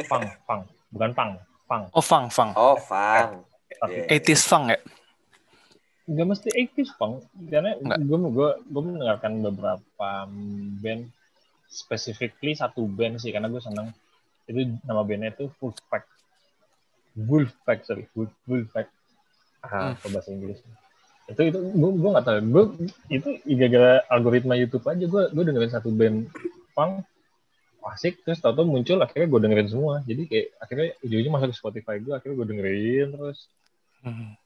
funk, 0.03 0.25
funk, 0.43 0.63
bukan 0.89 1.11
punk, 1.11 1.31
funk. 1.65 1.83
oh 1.89 2.01
fang 2.01 2.25
fang 2.27 2.51
Oh, 2.53 2.75
fang. 2.75 3.43
Tapi 3.69 3.93
Iya. 4.01 4.17
80s 4.17 4.43
fang 4.43 4.63
ya? 4.67 4.79
Nggak 6.05 6.27
mesti 6.29 6.49
80s 6.49 6.91
pang 6.93 7.19
karena 7.43 7.75
gue 7.77 8.17
gue 8.29 8.49
gue 8.63 8.81
mendengarkan 8.81 9.31
beberapa 9.41 10.09
band 10.79 11.03
specifically 11.67 12.53
satu 12.53 12.87
band 12.87 13.19
sih 13.19 13.29
karena 13.29 13.47
gue 13.47 13.59
seneng. 13.59 13.91
Itu 14.45 14.55
nama 14.81 15.03
bandnya 15.03 15.29
itu 15.29 15.51
Wolfpack. 15.57 16.07
Wolfpack 17.17 17.83
sorry. 17.83 18.07
Wolf 18.13 18.31
Wolfpack. 18.43 18.87
Ah 19.59 19.91
Hmm. 19.93 20.09
bahasa 20.09 20.31
Inggris 20.31 20.63
itu 21.27 21.41
itu 21.43 21.59
gue 21.59 21.91
gue 21.99 22.09
nggak 22.15 22.25
tahu 22.25 22.37
gue 22.39 22.63
itu 23.11 23.29
gara-gara 23.59 23.99
algoritma 24.07 24.55
YouTube 24.55 24.87
aja 24.87 25.05
gue 25.05 25.23
gue 25.35 25.43
dengerin 25.43 25.71
satu 25.75 25.91
band 25.91 26.31
punk 26.71 27.03
asik 27.87 28.19
terus 28.27 28.43
tau-tau 28.43 28.67
muncul 28.67 28.99
akhirnya 28.99 29.31
gue 29.31 29.39
dengerin 29.47 29.69
semua 29.71 30.03
jadi 30.03 30.23
kayak 30.27 30.47
akhirnya 30.59 30.87
ujung-ujung 31.03 31.33
masuk 31.35 31.47
ke 31.51 31.55
Spotify 31.55 31.95
gue 32.03 32.13
akhirnya 32.15 32.35
gue 32.35 32.47
dengerin 32.51 33.07
terus 33.15 33.39
Hmm. 33.97 34.37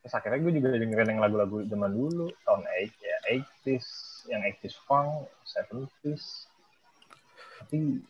Terus 0.00 0.12
akhirnya 0.12 0.40
gue 0.44 0.52
juga 0.60 0.68
dengerin 0.76 1.08
yang 1.16 1.20
lagu-lagu 1.24 1.64
zaman 1.64 1.92
dulu, 1.92 2.28
tahun 2.44 2.62
8, 2.68 3.00
ya 3.00 3.16
80s, 3.64 3.86
yang 4.28 4.40
80s 4.44 4.76
funk, 4.84 5.28
70s. 5.44 6.48
Tapi, 7.60 8.00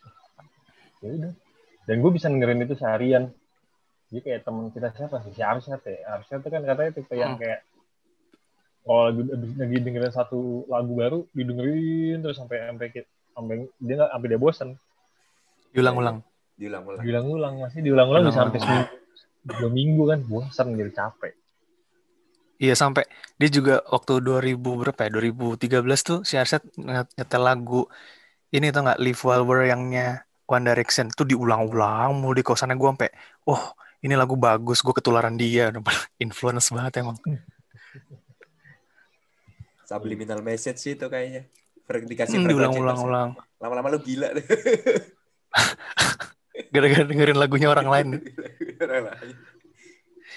ya 0.99 1.09
udah. 1.15 1.33
Dan 1.87 1.95
gue 1.99 2.11
bisa 2.11 2.27
dengerin 2.27 2.63
itu 2.63 2.75
seharian. 2.75 3.31
Jadi 4.11 4.19
kayak 4.19 4.41
temen 4.43 4.67
kita 4.71 4.91
siapa 4.91 5.23
sih? 5.23 5.31
Si 5.31 5.41
Arsyad 5.43 5.79
ya. 5.83 6.19
Arsyad 6.19 6.39
itu 6.43 6.49
kan 6.51 6.61
katanya 6.63 6.91
tipe 6.91 7.13
yang 7.15 7.35
Hmm. 7.35 7.41
kayak 7.43 7.59
kalau 8.81 9.01
lagi, 9.13 9.21
abis 9.29 9.49
lagi 9.61 9.77
dengerin 9.77 10.13
satu 10.13 10.65
lagu 10.65 10.93
baru, 10.97 11.19
didengerin 11.37 12.17
terus 12.25 12.37
sampai 12.41 12.65
sampai 12.65 12.87
sampai 13.31 13.55
dia 13.77 13.93
nggak 14.01 14.11
sampai 14.11 14.27
dia 14.27 14.39
bosan 14.41 14.69
Diulang-ulang. 15.71 16.19
Diulang-ulang. 16.59 17.01
diulang-ulang 17.01 17.53
masih 17.63 17.79
diulang-ulang 17.81 18.23
bisa 18.27 18.43
sampai 18.43 18.59
seminggu 18.61 18.87
dua 19.41 19.69
minggu 19.73 20.03
kan 20.05 20.19
bosan 20.27 20.67
gitu 20.77 20.91
capek. 20.93 21.33
Iya 22.61 22.77
sampai 22.77 23.09
dia 23.41 23.49
juga 23.49 23.81
waktu 23.89 24.21
2000 24.21 24.53
berapa 24.61 24.99
ya? 25.01 25.09
2013 25.09 25.81
tuh 26.05 26.19
si 26.21 26.37
Arset 26.37 26.61
nyetel 26.77 27.41
lagu 27.41 27.89
ini 28.53 28.69
tuh 28.69 28.85
nggak? 28.85 28.99
Live 29.01 29.21
While 29.25 29.49
We're 29.49 29.65
Young-nya 29.65 30.21
One 30.45 30.69
Direction. 30.69 31.09
Tuh 31.09 31.25
diulang-ulang 31.25 32.21
mulu 32.21 32.37
di 32.37 32.45
kosannya. 32.45 32.77
Gue 32.77 32.93
sampai 32.93 33.09
oh 33.49 33.73
ini 34.05 34.13
lagu 34.13 34.37
bagus 34.37 34.85
gue 34.85 34.93
ketularan 34.93 35.33
dia. 35.41 35.73
Influence 36.25 36.69
banget 36.69 37.01
emang 37.01 37.17
Subliminal 39.91 40.39
message 40.39 40.79
sih 40.79 40.95
itu 40.95 41.05
kayaknya. 41.05 41.51
Dikasih 41.91 42.39
Hmm, 42.39 42.47
diulang-ulang-ulang. 42.47 43.35
Lama-lama 43.59 43.91
lu 43.91 43.99
gila 43.99 44.31
deh. 44.31 44.47
gara-gara 46.71 47.03
dengerin 47.03 47.35
lagunya 47.35 47.67
orang 47.67 47.87
lain 47.87 48.07
Orang 48.83 49.11
lain. 49.11 49.35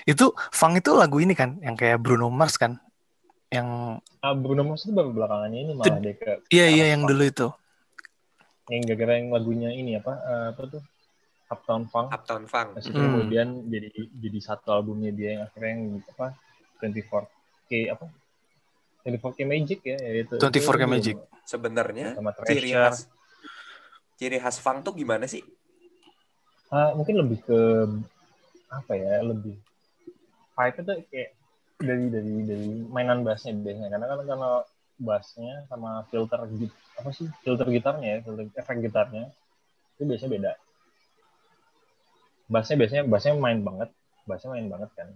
itu 0.04 0.34
Fang 0.50 0.74
itu 0.74 0.90
lagu 0.90 1.22
ini 1.22 1.32
kan 1.32 1.56
yang 1.62 1.78
kayak 1.78 2.02
Bruno 2.02 2.26
Mars 2.26 2.58
kan 2.58 2.74
yang 3.50 3.98
ah 4.18 4.34
Bruno 4.34 4.66
Mars 4.66 4.82
itu 4.82 4.90
baru 4.90 5.14
belakangannya 5.14 5.58
ini 5.62 5.72
malah 5.74 6.02
dia 6.02 6.14
ke 6.18 6.32
iya 6.50 6.66
iya 6.66 6.84
yang 6.90 7.06
dulu 7.06 7.22
itu 7.22 7.46
yang 8.66 8.82
gara-gara 8.82 9.14
yang 9.14 9.30
lagunya 9.30 9.70
ini 9.70 9.94
apa 9.94 10.12
eh, 10.18 10.46
apa 10.50 10.62
tuh 10.66 10.82
Uptown 11.46 11.86
Funk 11.86 12.08
Uptown 12.10 12.44
Funk. 12.48 12.68
Terus 12.80 12.88
Hmm. 12.90 13.04
kemudian 13.04 13.48
jadi 13.68 13.88
jadi 14.10 14.38
satu 14.42 14.74
albumnya 14.74 15.12
dia 15.14 15.38
yang 15.38 15.42
akhirnya 15.46 15.70
yang 15.70 15.82
apa 16.02 16.26
24K 16.82 17.70
apa 17.94 18.04
24K 19.04 19.40
Magic 19.44 19.80
ya 19.84 19.96
yaitu 20.00 20.40
24K 20.40 20.80
itu 20.80 20.88
Magic. 20.88 21.16
Sebenarnya 21.44 22.16
sama 22.16 22.32
ciri 22.48 22.70
khas 22.72 22.96
ciri 24.16 24.38
khas 24.40 24.56
funk 24.56 24.80
tuh 24.80 24.96
gimana 24.96 25.28
sih? 25.28 25.44
Ah, 26.72 26.96
mungkin 26.96 27.20
lebih 27.20 27.44
ke 27.44 27.60
apa 28.72 28.92
ya 28.96 29.20
lebih 29.22 29.54
vibe 30.56 30.76
itu 30.80 30.92
kayak 31.12 31.30
dari 31.78 32.04
dari 32.08 32.34
dari 32.48 32.68
mainan 32.88 33.20
bassnya 33.20 33.52
biasanya. 33.52 33.92
Karena 33.92 34.06
kan 34.08 34.20
kalau 34.24 34.54
bassnya 34.94 35.68
sama 35.68 36.06
filter 36.08 36.40
git 36.56 36.72
apa 36.94 37.10
sih 37.10 37.26
filter 37.42 37.66
gitarnya 37.68 38.08
ya 38.08 38.18
filter 38.24 38.46
efek 38.56 38.76
gitarnya 38.80 39.28
itu 40.00 40.02
biasanya 40.08 40.30
beda. 40.32 40.52
Bassnya 42.48 42.76
biasanya 42.80 43.02
bassnya 43.04 43.36
main 43.36 43.60
banget 43.60 43.92
bassnya 44.24 44.56
main 44.56 44.66
banget 44.72 44.90
kan 44.96 45.08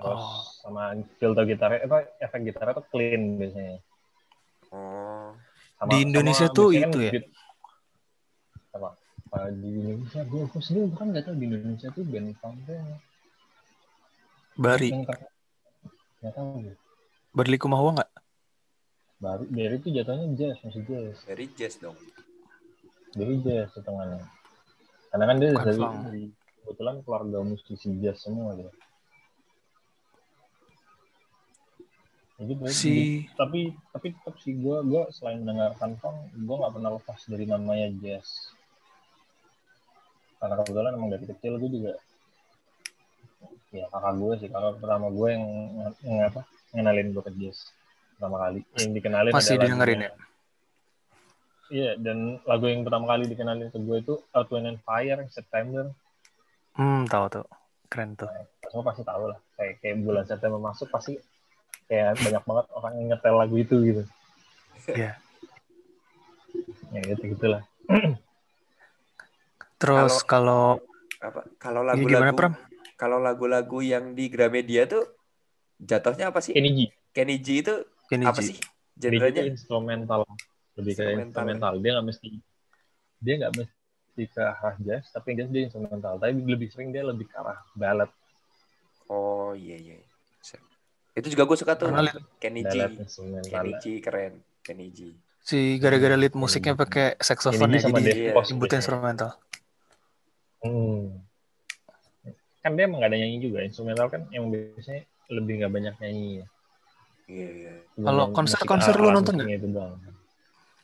terus 0.00 0.24
Oh. 0.24 0.40
sama 0.60 0.82
filter 1.16 1.44
gitarnya 1.46 1.78
apa 1.84 1.98
efek 2.18 2.40
gitarnya 2.42 2.72
tuh 2.74 2.86
clean 2.88 3.36
biasanya. 3.36 3.76
Oh, 4.70 5.30
sama, 5.76 5.90
Di 5.92 5.96
Indonesia 6.02 6.46
tuh 6.48 6.68
biasanya 6.70 6.82
kan 6.82 6.90
itu 6.90 6.98
ya? 7.00 7.12
beat- 7.14 7.32
apa 8.70 8.90
Uh, 9.30 9.46
di 9.54 9.68
Indonesia 9.70 10.26
gue 10.26 10.42
gue 10.42 10.58
sendiri 10.58 10.86
bukan 10.90 11.06
nggak 11.14 11.22
tahu 11.22 11.34
di 11.38 11.44
Indonesia 11.46 11.88
tuh 11.90 12.02
band 12.02 12.34
punk 12.42 12.56
tuh 12.66 12.82
Bari 14.56 14.90
nggak 14.90 16.32
tahu 16.34 16.46
gue 16.58 16.74
Barli 17.30 17.54
Kumawa 17.54 17.94
nggak? 17.94 18.10
Baru 19.22 19.46
dari 19.46 19.78
itu 19.78 19.88
jatuhnya 19.94 20.26
jazz 20.34 20.58
masih 20.66 20.82
jazz. 20.82 21.16
Dari 21.22 21.44
jazz 21.54 21.78
dong. 21.78 21.94
dari 23.10 23.38
jazz 23.38 23.70
setengahnya 23.70 24.18
karena 25.10 25.24
kan 25.26 25.36
dia 25.38 25.50
dari 25.54 26.30
kebetulan 26.62 26.96
keluarga 27.02 27.38
musisi 27.42 27.90
jazz 27.98 28.22
semua 28.22 28.54
dia 28.54 28.70
Ya 32.40 32.72
si 32.72 33.28
tapi 33.36 33.76
tapi 33.92 34.16
tetap 34.16 34.32
sih 34.40 34.56
gue 34.56 34.76
gue 34.88 35.02
selain 35.12 35.44
mendengarkan 35.44 35.92
punk 36.00 36.16
gue 36.32 36.56
nggak 36.56 36.72
pernah 36.72 36.90
lepas 36.96 37.20
dari 37.28 37.44
namanya 37.44 37.92
jazz. 38.00 38.56
Karena 40.40 40.56
kebetulan 40.56 40.96
emang 40.96 41.12
dari 41.12 41.24
kecil 41.28 41.60
gue 41.60 41.68
juga 41.68 41.92
ya 43.76 43.84
kakak 43.92 44.14
gue 44.16 44.32
sih. 44.40 44.48
Kakak 44.48 44.80
pertama 44.80 45.12
gue 45.12 45.28
yang, 45.36 45.44
yang 46.00 46.18
apa 46.32 46.40
ngenalin 46.72 47.12
gue 47.12 47.22
ke 47.28 47.32
jazz 47.36 47.76
pertama 48.16 48.36
kali. 48.40 48.60
Yang 48.80 48.90
dikenalin 48.96 49.32
Masih 49.36 49.54
ada 49.54 49.64
didengerin 49.68 49.98
lagunya- 50.00 50.28
iya 51.70 51.90
dan 52.00 52.40
lagu 52.48 52.66
yang 52.66 52.82
pertama 52.82 53.04
kali 53.14 53.30
dikenalin 53.30 53.68
ke 53.68 53.78
gue 53.78 53.96
itu 54.00 54.14
Wind 54.32 54.64
and 54.64 54.80
Fire 54.80 55.20
September. 55.28 55.92
Hmm 56.72 57.04
tahu 57.04 57.28
tuh. 57.28 57.46
Keren 57.92 58.16
tuh. 58.16 58.32
Semua 58.64 58.84
pasti 58.88 59.04
tahu 59.04 59.28
lah. 59.28 59.38
Kayak 59.60 59.76
kayak 59.84 59.96
bulan 60.00 60.24
September 60.24 60.56
masuk 60.56 60.88
pasti 60.88 61.20
kayak 61.90 62.22
banyak 62.22 62.42
banget 62.46 62.66
orang 62.70 62.92
yang 63.02 63.06
nyetel 63.10 63.34
lagu 63.34 63.56
itu 63.58 63.76
gitu 63.82 64.02
Iya. 64.90 65.18
ya 66.94 67.00
gitu 67.10 67.34
gitulah 67.34 67.62
terus 69.80 70.22
kalau 70.22 70.78
Apa? 71.20 71.44
Kalau 71.60 71.84
lagu-lagu 71.84 72.32
kalau 72.96 73.18
lagu-lagu 73.20 73.78
yang 73.84 74.16
di 74.16 74.32
Gramedia 74.32 74.88
tuh 74.88 75.04
jatuhnya 75.76 76.32
apa 76.32 76.40
sih? 76.40 76.56
Kenny 76.56 76.70
G 76.72 76.80
Kenny 77.12 77.36
G 77.36 77.60
itu 77.60 77.74
Kenny 78.08 78.24
apa 78.24 78.40
G. 78.40 78.52
sih? 78.52 78.56
Genrenya? 78.96 79.44
instrumental 79.44 80.24
lebih 80.76 80.96
Instrumental, 80.96 81.28
instrumental 81.28 81.72
dia 81.76 81.90
nggak 81.96 82.06
mesti 82.08 82.28
dia 83.20 83.34
nggak 83.36 83.52
mesti 83.52 84.22
ke 84.28 84.40
arah 84.40 84.76
jazz 84.80 85.04
tapi 85.12 85.28
jazz 85.36 85.48
dia 85.52 85.62
instrumental 85.68 86.16
tapi 86.16 86.40
lebih 86.40 86.68
sering 86.72 86.88
dia 86.88 87.04
lebih 87.04 87.28
ke 87.28 87.36
arah 87.36 87.60
ballad 87.76 88.08
Oh 89.12 89.52
iya 89.52 89.76
iya. 89.76 89.96
Itu 91.14 91.26
juga 91.32 91.42
gue 91.46 91.56
suka 91.58 91.74
tuh. 91.74 91.90
Kenny 92.38 92.62
G 93.82 93.84
keren. 93.98 94.40
Kenny 94.60 94.92
G. 94.92 95.16
si 95.40 95.80
gara-gara 95.80 96.14
lead 96.20 96.36
musiknya 96.36 96.76
pakai 96.76 97.16
saxophone 97.16 97.74
ya 97.74 97.88
jadi 97.88 98.36
biasanya. 98.36 98.76
instrumental 98.76 99.30
hmm. 100.60 101.16
kan 102.60 102.70
dia 102.76 102.84
emang 102.84 103.00
nggak 103.00 103.10
ada 103.10 103.18
nyanyi 103.18 103.38
juga 103.40 103.64
instrumental 103.64 104.06
kan 104.12 104.28
yang 104.28 104.52
biasanya 104.52 105.08
lebih 105.32 105.64
nggak 105.64 105.72
banyak 105.72 105.94
nyanyi 105.96 106.26
ya. 106.44 106.46
Iya 107.30 107.48
iya. 107.54 107.72
Kalau 107.94 108.24
main- 108.28 108.36
konser- 108.36 108.60
musik 108.60 108.68
konser 108.68 108.94
lu 108.98 109.08
nonton 109.14 109.34
doang. 109.40 109.94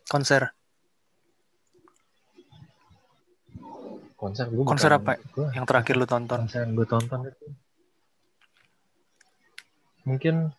konser 0.09 0.43
konser 4.17 4.47
gue 4.49 4.65
Konser 4.65 4.91
apa? 4.97 5.21
Yang 5.53 5.67
terakhir 5.69 5.95
lu 6.01 6.07
tonton 6.09 6.41
konser 6.49 6.65
yang 6.65 6.73
gue 6.73 6.87
tonton 6.89 7.21
itu 7.29 7.47
mungkin 10.07 10.55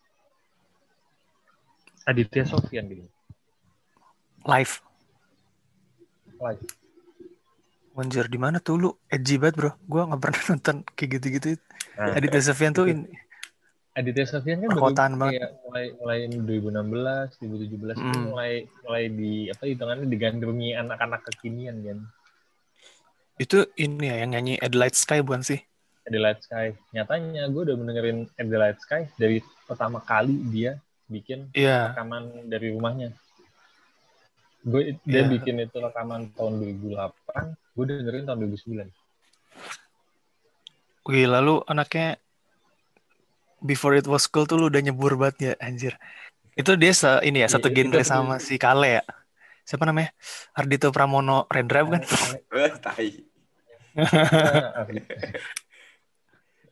Aditya 2.04 2.44
Sofyan 2.44 2.88
gitu. 2.88 3.04
Live. 4.44 4.80
Live. 6.38 6.64
Anjir 7.98 8.30
di 8.30 8.38
mana 8.38 8.62
tuh 8.62 8.76
lu? 8.78 8.90
Edgy 9.10 9.36
banget 9.36 9.56
bro. 9.58 9.72
Gue 9.84 10.06
nggak 10.06 10.22
pernah 10.22 10.42
nonton 10.54 10.76
kayak 10.94 11.10
gitu-gitu. 11.18 11.48
Nah, 11.98 12.14
Aditya 12.14 12.42
Sofyan 12.44 12.72
tuh 12.72 12.86
in- 12.86 13.10
Aditya 13.92 14.30
Sofyan 14.30 14.62
kan 14.62 14.70
Perkotaan 14.70 15.12
baru 15.18 15.22
banget. 15.26 15.34
kayak 15.42 15.52
mulai 15.66 15.86
mulai 15.98 16.18
2016 16.30 17.42
2017 17.42 17.98
itu 17.98 17.98
Mm. 17.98 18.26
mulai 18.30 18.52
mulai 18.86 19.04
di 19.10 19.32
apa 19.50 19.64
hitungannya 19.66 20.06
digandrungi 20.06 20.70
anak-anak 20.78 21.26
kekinian 21.26 21.82
kan 21.82 21.98
itu 23.38 23.66
ini 23.74 24.06
ya 24.06 24.22
yang 24.22 24.38
nyanyi 24.38 24.62
Adelaide 24.62 24.94
Sky 24.94 25.26
bukan 25.26 25.42
sih 25.42 25.66
Adelaide 26.08 26.42
Sky 26.42 26.72
nyatanya 26.96 27.52
gue 27.52 27.62
udah 27.68 27.76
mendengarin 27.76 28.26
Adelaide 28.40 28.80
Sky 28.80 29.12
dari 29.20 29.44
pertama 29.68 30.00
kali 30.00 30.40
dia 30.48 30.80
bikin 31.06 31.52
iya 31.52 31.92
rekaman 31.92 32.48
dari 32.48 32.72
rumahnya 32.72 33.12
gue 34.64 35.00
dia 35.04 35.24
Iya. 35.24 35.32
bikin 35.32 35.64
itu 35.64 35.78
rekaman 35.80 36.32
tahun 36.34 36.60
2008 36.64 37.76
gue 37.76 37.86
dengerin 37.86 38.24
tahun 38.26 38.40
2009 38.48 38.88
Wih, 41.08 41.24
lalu 41.24 41.64
anaknya 41.72 42.20
Before 43.64 43.96
It 43.96 44.12
Was 44.12 44.28
Cool 44.28 44.44
tuh 44.44 44.60
lu 44.60 44.68
udah 44.68 44.84
nyebur 44.84 45.16
banget 45.16 45.38
ya, 45.40 45.54
anjir. 45.64 45.96
Itu 46.52 46.76
dia 46.76 46.92
se, 46.92 47.24
ini 47.24 47.42
ya, 47.42 47.48
Iya, 47.48 47.56
satu 47.56 47.72
itu 47.72 47.80
genre 47.80 48.04
sama 48.04 48.44
si 48.44 48.60
Kale 48.60 49.00
ya. 49.00 49.04
Siapa 49.64 49.88
namanya? 49.88 50.12
Ardito 50.52 50.92
Pramono 50.92 51.48
Rendra 51.48 51.88
kan? 51.88 52.04
Eh, 52.52 52.72
tai. 52.84 53.24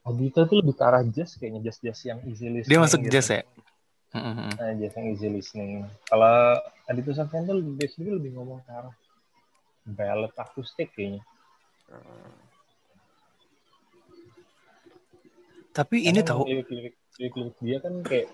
Adita 0.05 0.45
tuh 0.45 0.61
lebih 0.61 0.77
ke 0.77 0.83
arah 0.85 1.01
jazz 1.01 1.33
kayaknya 1.33 1.65
jazz 1.65 1.81
jazz 1.81 1.99
yang 2.05 2.21
easy 2.29 2.45
listening 2.45 2.69
Dia 2.69 2.79
masuk 2.79 2.99
gitu. 3.01 3.13
jazz 3.17 3.27
ya? 3.33 3.41
Mm-mm. 4.13 4.53
Nah, 4.55 4.71
jazz 4.77 4.93
yang 4.93 5.07
easy 5.09 5.27
listening 5.33 5.71
kalau 6.05 6.61
Adita 6.85 7.11
Sofyan 7.17 7.49
tuh 7.49 7.57
sendiri 7.89 8.21
lebih 8.21 8.37
ngomong 8.37 8.61
ke 8.61 8.71
arah 8.71 8.93
ballad 9.85 10.33
akustik 10.37 10.93
kayaknya 10.93 11.25
Tapi 15.75 16.07
ini 16.07 16.23
Karena 16.23 16.29
tahu 16.31 16.43
lirik-lirik 16.47 16.95
dia 17.59 17.77
kan 17.83 17.99
kayak 17.99 18.31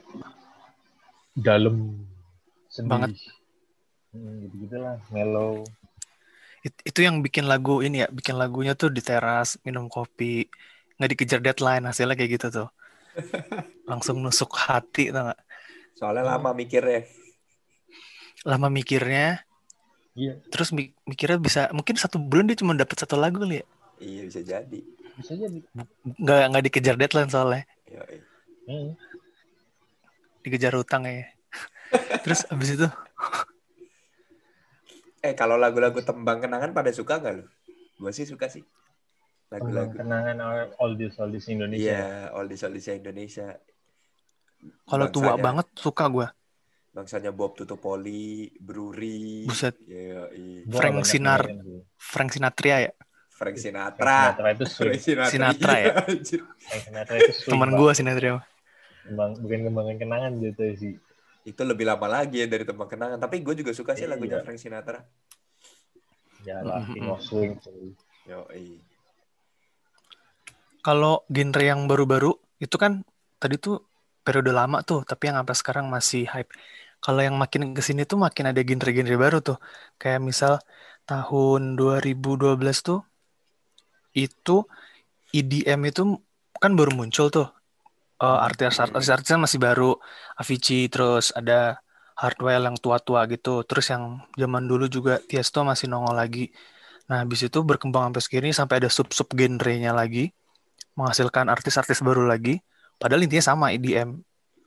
dalam 1.33 2.05
sedih 2.69 2.85
Banget. 2.91 3.17
hmm, 4.13 4.45
gitu 4.45 4.55
gitulah 4.67 5.01
mellow 5.09 5.65
it- 6.61 6.83
itu 6.85 6.99
yang 7.01 7.25
bikin 7.25 7.49
lagu 7.49 7.81
ini 7.81 8.05
ya, 8.05 8.07
bikin 8.13 8.37
lagunya 8.37 8.77
tuh 8.77 8.93
di 8.93 9.01
teras, 9.01 9.57
minum 9.65 9.89
kopi, 9.89 10.45
nggak 11.01 11.17
dikejar 11.17 11.41
deadline 11.41 11.81
hasilnya 11.89 12.13
kayak 12.13 12.31
gitu 12.37 12.47
tuh. 12.53 12.69
Langsung 13.89 14.21
nusuk 14.21 14.53
hati 14.53 15.09
tau 15.09 15.25
nggak? 15.33 15.41
Soalnya 15.97 16.37
lama 16.37 16.53
mikirnya. 16.53 17.09
Lama 18.45 18.69
mikirnya, 18.69 19.41
Iya, 20.11 20.43
Terus 20.51 20.75
mi- 20.75 20.91
mikirnya 21.07 21.39
bisa 21.39 21.61
mungkin 21.71 21.95
satu 21.95 22.19
bulan 22.19 22.43
dia 22.51 22.59
cuma 22.59 22.75
dapat 22.75 22.99
satu 22.99 23.15
lagu 23.15 23.39
kali 23.39 23.63
ya. 23.63 23.65
Iya 23.97 24.21
bisa 24.27 24.41
jadi. 24.43 24.79
bisa 25.17 25.33
jadi. 25.39 25.59
Nggak 26.19 26.41
nggak 26.51 26.63
dikejar 26.67 26.95
deadline 26.99 27.31
soalnya. 27.31 27.63
Yoi. 27.87 28.17
Hmm. 28.67 28.91
Dikejar 30.43 30.75
utang 30.75 31.07
ya. 31.07 31.31
Terus 32.27 32.43
abis 32.51 32.75
itu 32.75 32.87
Eh 35.21 35.37
kalau 35.37 35.53
lagu-lagu 35.55 36.01
tembang 36.01 36.41
kenangan 36.41 36.73
pada 36.73 36.89
suka 36.89 37.21
nggak 37.21 37.33
lu? 37.39 37.45
Gue 38.01 38.11
sih 38.11 38.25
suka 38.25 38.49
sih. 38.49 38.65
Lagu-lagu. 39.51 39.91
kenangan 39.99 40.37
oldies 40.79 41.19
oldies 41.19 41.45
Indonesia. 41.51 41.91
Iya, 41.91 42.31
oldies 42.39 42.63
oldies 42.63 42.87
Indonesia. 42.87 43.59
kalau 44.85 45.09
tua 45.09 45.35
banget 45.41 45.67
suka 45.75 46.05
gue. 46.07 46.27
Bangsanya 46.91 47.31
Bob 47.31 47.55
Tutupoli, 47.55 48.51
Bruri. 48.59 49.47
Buset. 49.47 49.79
Iya, 49.87 50.27
iya. 50.35 50.61
Gua 50.67 50.79
Frank 50.79 51.03
Sinar. 51.07 51.41
Frank 51.97 52.29
Sinatria 52.35 52.77
ya. 52.87 52.91
Frank 53.31 53.57
Frank 53.57 53.57
Sinatra. 53.57 54.19
Sinatra 54.37 54.47
itu 54.53 54.65
sweet. 54.69 55.01
Frank 55.01 55.01
Sinatra, 55.01 55.31
Sinatra 55.33 55.73
ya? 55.73 55.93
Anjir. 56.05 56.41
Frank 56.45 56.81
Sinatra 56.85 57.15
itu 57.17 57.31
sweet. 57.41 57.71
Gue 57.73 57.91
Sinatria. 57.97 58.33
Kembang, 59.01 59.31
bukan 59.41 59.59
kembangan 59.65 59.95
kenangan 59.97 60.31
gitu 60.45 60.63
sih. 60.77 60.93
Itu 61.41 61.61
lebih 61.65 61.89
lama 61.89 62.05
lagi 62.05 62.37
ya 62.37 62.45
dari 62.45 62.61
tembang 62.67 62.85
kenangan. 62.85 63.17
Tapi 63.17 63.41
gue 63.41 63.55
juga 63.57 63.71
suka 63.73 63.97
sih 63.97 64.05
Iya. 64.05 64.13
lagunya 64.13 64.45
Frank 64.45 64.61
Sinatra. 64.61 65.01
Ya 66.45 66.61
lah. 66.61 66.85
King 66.85 67.09
of 67.09 67.23
Swing. 67.25 67.57
tuh. 67.57 67.97
Yoi. 68.29 68.90
Kalau 70.81 71.25
genre 71.29 71.61
yang 71.61 71.85
baru-baru 71.85 72.33
itu 72.57 72.75
kan 72.77 73.05
tadi 73.41 73.57
tuh 73.61 73.85
periode 74.25 74.49
lama 74.53 74.81
tuh, 74.85 75.05
tapi 75.05 75.29
yang 75.29 75.37
sampai 75.41 75.55
sekarang 75.57 75.85
masih 75.89 76.25
hype. 76.29 76.49
Kalau 77.01 77.21
yang 77.21 77.35
makin 77.37 77.73
ke 77.73 77.81
sini 77.81 78.05
tuh 78.05 78.17
makin 78.21 78.53
ada 78.53 78.61
genre-genre 78.61 79.15
baru 79.17 79.37
tuh. 79.41 79.57
Kayak 80.01 80.21
misal 80.21 80.53
tahun 81.09 81.77
2012 81.77 82.85
tuh 82.85 83.01
itu 84.13 84.65
EDM 85.33 85.81
itu 85.89 86.01
kan 86.61 86.71
baru 86.77 86.91
muncul 86.93 87.29
tuh. 87.33 87.47
Eh, 88.21 88.39
artis-artis 88.45 89.33
masih 89.33 89.57
baru, 89.57 89.97
Avicii, 90.37 90.89
terus 90.93 91.33
ada 91.33 91.81
Hardwell 92.21 92.69
yang 92.69 92.77
tua-tua 92.77 93.25
gitu. 93.33 93.65
Terus 93.65 93.89
yang 93.93 94.21
zaman 94.37 94.69
dulu 94.69 94.85
juga 94.85 95.17
Tiesto 95.17 95.65
masih 95.65 95.89
nongol 95.89 96.13
lagi. 96.21 96.53
Nah, 97.09 97.25
habis 97.25 97.41
itu 97.41 97.59
berkembang 97.65 98.13
sampai 98.13 98.21
segini 98.21 98.49
sampai 98.53 98.75
ada 98.81 98.89
sub-sub 98.93 99.29
genrenya 99.33 99.91
lagi 99.93 100.29
menghasilkan 101.01 101.45
artis-artis 101.53 101.99
baru 102.07 102.23
lagi. 102.31 102.61
Padahal 103.01 103.21
intinya 103.25 103.45
sama 103.51 103.65
EDM. 103.75 104.09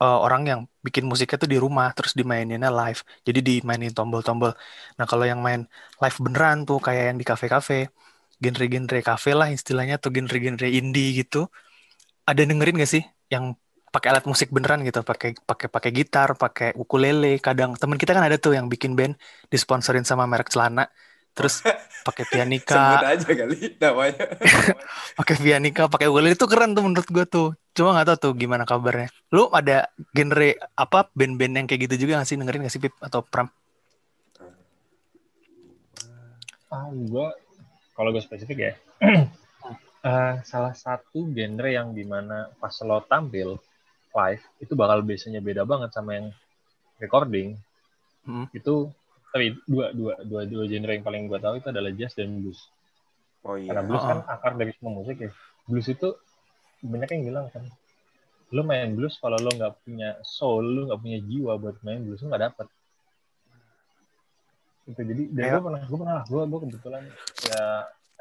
Eh, 0.03 0.19
orang 0.27 0.43
yang 0.51 0.61
bikin 0.87 1.05
musiknya 1.11 1.39
tuh 1.43 1.51
di 1.55 1.59
rumah, 1.65 1.89
terus 1.97 2.13
dimaininnya 2.19 2.71
live. 2.81 3.01
Jadi 3.27 3.39
dimainin 3.49 3.93
tombol-tombol. 3.99 4.51
Nah 4.99 5.07
kalau 5.11 5.25
yang 5.31 5.41
main 5.47 5.61
live 6.03 6.19
beneran 6.25 6.57
tuh 6.69 6.79
kayak 6.87 7.05
yang 7.15 7.19
di 7.23 7.27
kafe-kafe, 7.31 7.75
genre-genre 8.43 8.99
kafe 9.09 9.31
lah 9.39 9.49
istilahnya 9.57 9.97
tuh 10.03 10.11
genre-genre 10.17 10.67
indie 10.79 11.09
gitu. 11.23 11.47
Ada 12.31 12.43
dengerin 12.49 12.75
gak 12.83 12.91
sih 12.95 13.03
yang 13.35 13.45
pakai 13.95 14.09
alat 14.13 14.25
musik 14.31 14.49
beneran 14.55 14.81
gitu, 14.89 15.01
pakai 15.11 15.31
pakai 15.51 15.69
pakai 15.75 15.91
gitar, 15.99 16.29
pakai 16.43 16.69
ukulele. 16.83 17.39
Kadang 17.47 17.71
temen 17.81 17.97
kita 18.01 18.13
kan 18.17 18.25
ada 18.29 18.37
tuh 18.45 18.53
yang 18.59 18.67
bikin 18.73 18.93
band 18.99 19.15
disponsorin 19.53 20.03
sama 20.11 20.25
merek 20.27 20.49
celana, 20.53 20.83
terus 21.35 21.61
pakai 22.07 22.25
pianika, 22.33 22.79
Sebut 22.79 23.05
aja 23.05 23.29
kali 23.35 23.59
namanya. 23.77 24.25
pakai 25.19 25.37
pianika, 25.43 25.83
pakai 25.91 26.07
ukulele 26.07 26.39
itu 26.39 26.47
keren 26.47 26.73
tuh 26.73 26.83
menurut 26.87 27.09
gue 27.11 27.25
tuh. 27.27 27.49
Cuma 27.75 27.99
nggak 27.99 28.15
tahu 28.15 28.19
tuh 28.31 28.33
gimana 28.39 28.63
kabarnya. 28.63 29.11
Lu 29.35 29.51
ada 29.51 29.91
genre 30.15 30.55
apa 30.79 31.11
band-band 31.13 31.55
yang 31.59 31.67
kayak 31.67 31.91
gitu 31.91 32.07
juga 32.07 32.23
nggak 32.23 32.29
sih 32.31 32.39
dengerin 32.39 32.61
nggak 32.65 32.75
sih 32.75 32.83
Pip 32.83 32.95
atau 33.03 33.21
Pram? 33.27 33.51
Ah, 36.71 36.91
gue 36.91 37.27
kalau 37.95 38.11
gue 38.11 38.23
spesifik 38.23 38.59
ya, 38.59 38.73
eh, 40.11 40.35
salah 40.43 40.75
satu 40.75 41.31
genre 41.31 41.71
yang 41.71 41.95
di 41.95 42.03
mana 42.03 42.51
pas 42.59 42.75
lo 42.83 42.99
tampil 43.07 43.55
live 44.15 44.45
itu 44.63 44.73
bakal 44.75 45.03
biasanya 45.03 45.39
beda 45.43 45.63
banget 45.67 45.91
sama 45.95 46.19
yang 46.19 46.27
recording. 46.99 47.59
Hmm. 48.27 48.47
Itu 48.51 48.91
tapi 49.35 49.59
dua 49.67 49.91
dua 49.91 50.15
dua 50.23 50.47
dua 50.47 50.65
genre 50.71 50.95
yang 50.95 51.03
paling 51.03 51.27
gue 51.27 51.39
tahu 51.43 51.59
itu 51.59 51.69
adalah 51.75 51.91
jazz 51.91 52.15
dan 52.15 52.39
blues. 52.39 52.71
Oh 53.43 53.59
iya. 53.59 53.75
Karena 53.75 53.83
blues 53.83 54.03
Oh, 54.07 54.07
kan 54.07 54.19
akar 54.31 54.53
dari 54.55 54.71
semua 54.79 55.03
musik 55.03 55.19
ya. 55.19 55.31
Blues 55.67 55.91
itu 55.91 56.09
banyak 56.87 57.09
yang 57.19 57.23
bilang 57.27 57.47
kan, 57.51 57.67
lo 58.55 58.63
main 58.63 58.95
blues 58.95 59.19
kalau 59.19 59.35
lo 59.43 59.51
nggak 59.51 59.83
punya 59.83 60.23
soul, 60.23 60.63
lo 60.63 60.81
nggak 60.87 61.01
punya 61.03 61.19
jiwa 61.19 61.53
buat 61.59 61.83
main 61.83 62.07
blues, 62.07 62.23
lo 62.23 62.31
nggak 62.31 62.45
dapet. 62.47 62.69
Itu 64.87 65.01
jadi, 65.03 65.23
dan 65.35 65.43
gue 65.51 65.63
pernah, 65.67 65.83
gue 65.83 65.99
pernah, 65.99 66.21
gue 66.31 66.43
gue 66.47 66.61
kebetulan 66.71 67.03
ya 67.51 67.63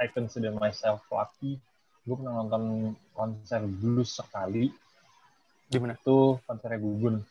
I 0.01 0.09
consider 0.09 0.49
myself 0.57 1.05
lucky. 1.13 1.61
Gue 2.09 2.15
pernah 2.17 2.41
nonton 2.41 2.97
konser 3.13 3.61
blues 3.69 4.17
sekali. 4.17 4.73
Gimana? 5.69 5.93
Itu 5.93 6.41
konsernya 6.49 6.81
Gugun. 6.81 7.21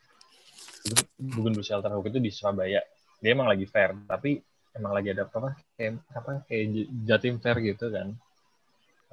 Gugun, 0.86 1.06
Gugun 1.18 1.52
Blues 1.58 1.66
Shelter 1.66 1.90
Hook 1.90 2.06
itu 2.14 2.22
di 2.22 2.30
Surabaya. 2.30 2.78
Dia 3.22 3.38
emang 3.38 3.46
lagi 3.46 3.70
fair, 3.70 3.94
tapi 4.10 4.42
emang 4.74 4.92
lagi 4.98 5.14
ada 5.14 5.30
apa 5.30 5.54
kayak 5.78 6.02
apa 6.10 6.30
kayak 6.50 6.64
Jatim 7.06 7.38
Fair 7.38 7.62
gitu 7.62 7.86
kan. 7.94 8.10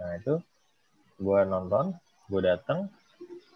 Nah 0.01 0.11
itu 0.17 0.41
gue 1.21 1.39
nonton, 1.45 1.93
gue 2.25 2.41
datang, 2.41 2.89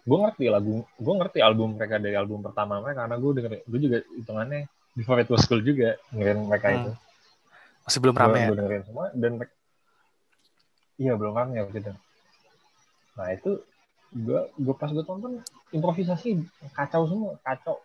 gue 0.06 0.18
ngerti 0.22 0.46
lagu, 0.46 0.86
gue 0.86 1.14
ngerti 1.18 1.42
album 1.42 1.74
mereka 1.74 1.98
dari 1.98 2.14
album 2.14 2.44
pertama 2.44 2.78
mereka 2.78 3.02
karena 3.02 3.16
gue 3.18 3.30
denger, 3.34 3.52
gue 3.66 3.80
juga 3.82 3.98
hitungannya 4.14 4.60
before 4.94 5.18
it 5.18 5.28
was 5.32 5.42
cool 5.50 5.58
juga 5.58 5.98
dengerin 6.14 6.46
mereka 6.46 6.66
Hmm. 6.70 6.78
itu. 6.78 6.90
Masih 7.84 7.98
belum 7.98 8.16
rame 8.16 8.38
ya? 8.38 8.48
Gue 8.48 8.58
dengerin 8.62 8.84
semua 8.86 9.06
dan 9.10 9.32
iya 11.02 11.12
belum 11.18 11.34
rame 11.34 11.58
waktu 11.66 11.78
itu. 11.82 11.92
Nah 13.18 13.28
itu 13.34 13.50
gue 14.14 14.40
gue 14.54 14.74
pas 14.78 14.90
gue 14.94 15.02
tonton 15.02 15.42
improvisasi 15.74 16.46
kacau 16.70 17.10
semua 17.10 17.34
kacau 17.42 17.82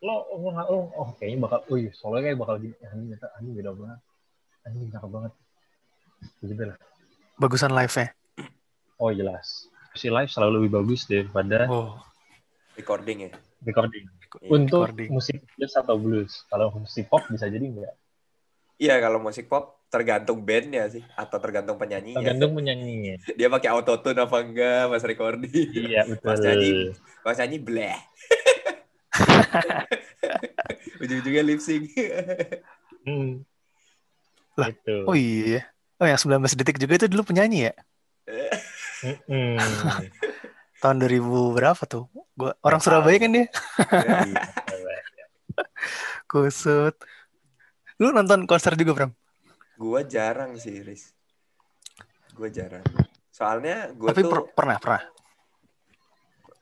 lo 0.00 0.14
lo 0.30 0.48
lo 0.52 0.78
oh 0.92 1.08
kayaknya 1.16 1.38
bakal 1.42 1.58
oh 1.64 1.76
iya 1.76 1.90
soalnya 1.90 2.22
kayak 2.26 2.38
bakal 2.38 2.54
gini 2.56 2.74
anjing 2.80 3.06
ternyata 3.08 3.26
anjing 3.34 3.54
beda 3.54 3.70
banget 3.72 4.00
anjing 4.62 4.88
cakep 4.88 5.10
banget 5.10 5.32
begitu 6.38 6.62
lah 6.64 6.78
Bagusan 7.38 7.70
live-nya. 7.70 8.06
oh 8.96 9.10
jelas 9.10 9.46
si 9.92 10.06
live 10.06 10.26
selalu 10.26 10.52
lebih 10.60 10.70
bagus 10.76 11.04
daripada 11.04 11.66
Oh, 11.66 11.98
Recording 12.74 13.26
ya. 13.26 13.30
recording 13.60 14.06
Iya. 14.38 14.50
untuk 14.52 14.86
recording. 14.86 15.08
musik 15.10 15.38
jazz 15.54 15.74
atau 15.74 15.96
blues 15.96 16.46
kalau 16.46 16.70
musik 16.76 17.06
pop 17.06 17.26
bisa 17.26 17.46
jadi 17.46 17.64
enggak 17.64 17.94
Iya 18.76 18.94
kalau 19.00 19.18
musik 19.18 19.46
pop 19.46 19.82
tergantung 19.88 20.38
bandnya 20.40 20.86
sih 20.86 21.02
atau 21.12 21.34
tergantung 21.36 21.74
penyanyinya. 21.74 22.22
tergantung 22.22 22.54
penyanyinya 22.54 23.18
Dia 23.34 23.48
pakai 23.48 23.72
autotune 23.72 24.14
apa 24.16 24.36
enggak 24.38 24.82
pas 24.86 25.02
recording. 25.02 25.66
iya 25.74 26.04
betul 26.04 26.22
Pas 26.24 26.38
nyanyi, 26.38 26.70
pas 27.20 27.34
nyanyi 27.36 27.58
bleh. 27.58 27.98
Ujung-ujungnya 31.02 31.42
lip 31.46 31.60
sync. 31.62 31.92
hmm. 33.06 33.42
Lah, 34.58 34.68
itu 34.74 34.96
oh 35.06 35.14
iya. 35.14 35.66
Oh 35.98 36.06
yang 36.06 36.18
19 36.18 36.58
detik 36.58 36.78
juga 36.78 36.94
itu 36.98 37.06
dulu 37.10 37.26
penyanyi 37.30 37.70
ya? 37.70 37.74
Mm-mm. 39.02 39.58
Tahun 40.82 40.96
2000 40.98 41.54
berapa 41.54 41.82
tuh? 41.86 42.06
Gua 42.38 42.54
orang 42.62 42.78
Surabaya 42.78 43.18
kan 43.18 43.34
dia. 43.34 43.46
Iya. 43.46 44.42
Kusut. 46.30 46.94
Lu 47.98 48.14
nonton 48.14 48.46
konser 48.46 48.78
juga, 48.78 48.94
Pram? 48.94 49.10
gua 49.78 50.02
jarang 50.02 50.58
sih, 50.58 50.82
Riz. 50.82 51.14
Gua 52.34 52.46
jarang. 52.50 52.82
Soalnya 53.30 53.90
gua 53.94 54.14
Tapi 54.14 54.22
tuh 54.22 54.30
per- 54.30 54.50
pernah, 54.54 54.76
pernah. 54.78 55.02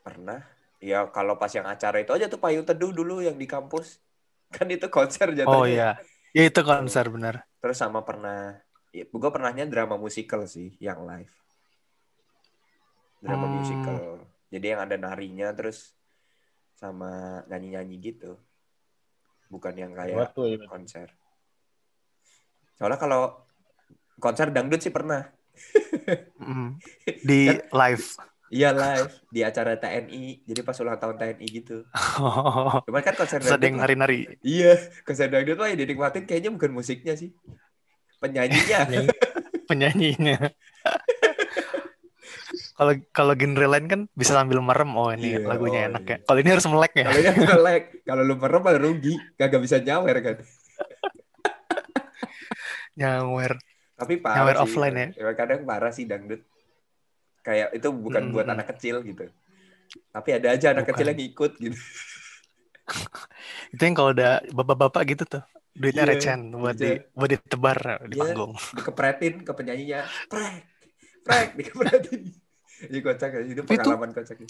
pernah. 0.00 0.40
Ya 0.82 1.08
kalau 1.08 1.40
pas 1.40 1.48
yang 1.52 1.64
acara 1.64 2.00
itu 2.04 2.12
aja 2.12 2.28
tuh 2.28 2.36
payung 2.40 2.66
teduh 2.66 2.92
dulu 2.92 3.24
yang 3.24 3.36
di 3.36 3.48
kampus. 3.48 4.00
Kan 4.54 4.68
itu 4.70 4.86
konser 4.92 5.32
jatuhnya. 5.32 5.50
Oh 5.56 5.64
iya. 5.66 5.90
Ya 6.36 6.42
itu 6.46 6.60
konser 6.60 7.08
benar. 7.08 7.48
Terus 7.64 7.80
sama 7.80 8.04
pernah, 8.04 8.60
ya, 8.92 9.08
gue 9.08 9.30
pernahnya 9.32 9.64
drama 9.64 9.96
musical 9.96 10.44
sih, 10.44 10.76
yang 10.78 11.02
live. 11.08 11.32
Drama 13.24 13.48
Hmm. 13.48 13.54
musical. 13.56 13.98
Jadi 14.52 14.66
yang 14.76 14.80
ada 14.84 14.96
narinya 15.00 15.48
terus 15.56 15.96
sama 16.76 17.40
nyanyi-nyanyi 17.48 17.96
gitu. 17.98 18.36
Bukan 19.48 19.74
yang 19.74 19.96
kayak 19.96 20.14
Buat 20.14 20.30
tuh, 20.36 20.46
iya. 20.46 20.68
konser. 20.68 21.08
Soalnya 22.76 23.00
kalau 23.00 23.40
konser 24.20 24.52
dangdut 24.52 24.84
sih 24.84 24.92
pernah. 24.92 25.24
Mm. 26.36 26.76
Di 27.24 27.40
live. 27.80 28.06
Iya 28.46 28.70
live 28.70 29.10
di 29.26 29.40
acara 29.42 29.74
TNI. 29.74 30.46
Jadi 30.46 30.60
pas 30.62 30.78
ulang 30.78 30.94
tahun 30.94 31.16
TNI 31.16 31.46
gitu. 31.50 31.82
Cuman 32.86 33.02
kan 33.02 33.14
konser 33.14 33.42
dangdut 33.42 33.58
lah- 33.58 33.80
nari-nari. 33.82 34.38
Iya, 34.40 34.78
konser 35.02 35.26
dangdut 35.26 35.58
mah 35.58 35.66
yang 35.66 35.80
dinikmatin 35.82 36.24
kayaknya 36.24 36.54
bukan 36.54 36.70
musiknya 36.70 37.18
sih. 37.18 37.34
Penyanyinya. 38.16 38.86
penyanyinya. 39.66 40.36
Kalau 42.76 42.92
kalau 43.10 43.32
genre 43.34 43.66
lain 43.66 43.86
kan 43.88 44.00
bisa 44.12 44.36
sambil 44.36 44.62
merem. 44.62 44.94
Oh 44.94 45.10
ini 45.10 45.34
Iya, 45.34 45.38
lagunya 45.42 45.80
oh, 45.82 45.88
enak 45.90 46.02
iya. 46.04 46.12
ya. 46.14 46.16
Kalau 46.22 46.38
ini 46.38 46.50
harus 46.52 46.66
melek 46.68 46.92
ya. 46.94 47.04
Kalau 47.08 47.20
yang 47.20 47.36
melek, 47.40 47.82
kalau 48.04 48.22
lu 48.22 48.34
merem 48.36 48.60
malah 48.62 48.80
rugi, 48.80 49.14
kagak 49.34 49.58
bisa 49.58 49.76
nyawer 49.80 50.16
kan. 50.22 50.36
nyawer 52.96 53.52
Tapi 53.96 54.14
parah 54.20 54.36
Nyawer 54.44 54.56
sih. 54.56 54.62
offline 54.62 54.96
ya? 54.96 55.08
Kadang 55.32 55.60
parah 55.64 55.88
sih 55.90 56.04
dangdut. 56.04 56.44
Kayak 57.46 57.68
itu 57.72 57.88
bukan 57.94 58.22
Mm, 58.26 58.32
buat 58.34 58.46
mm, 58.46 58.54
anak 58.58 58.66
kecil 58.74 59.06
gitu. 59.06 59.30
Tapi 60.10 60.28
ada 60.34 60.48
aja 60.50 60.74
anak 60.74 60.82
Bukan. 60.82 60.94
kecil 60.98 61.06
yang 61.06 61.22
ikut 61.22 61.52
gitu. 61.56 61.78
itu 63.72 63.82
yang 63.82 63.94
kalau 63.94 64.10
udah 64.10 64.42
bapak-bapak 64.50 65.02
gitu 65.06 65.24
tuh 65.26 65.42
duitnya 65.72 66.02
Iya, 66.02 66.10
recen 66.10 66.40
buat 66.50 66.74
di 66.74 66.98
buat 67.12 67.30
ditebar 67.30 67.78
di 68.06 68.14
Iya. 68.14 68.20
panggung 68.22 68.52
Dikepretin 68.74 69.34
ke 69.42 69.52
penyanyinya. 69.52 70.00
Prek. 70.26 70.62
Prek 71.22 71.48
dikepretin. 71.58 72.22
Ini 72.86 72.98
kocak 73.00 73.30
ya. 73.30 73.40
Itu 73.42 73.62
Tapi 73.62 73.74
itu- 73.74 73.82
pengalaman 73.86 74.10
kocak. 74.10 74.36
ya. 74.36 74.48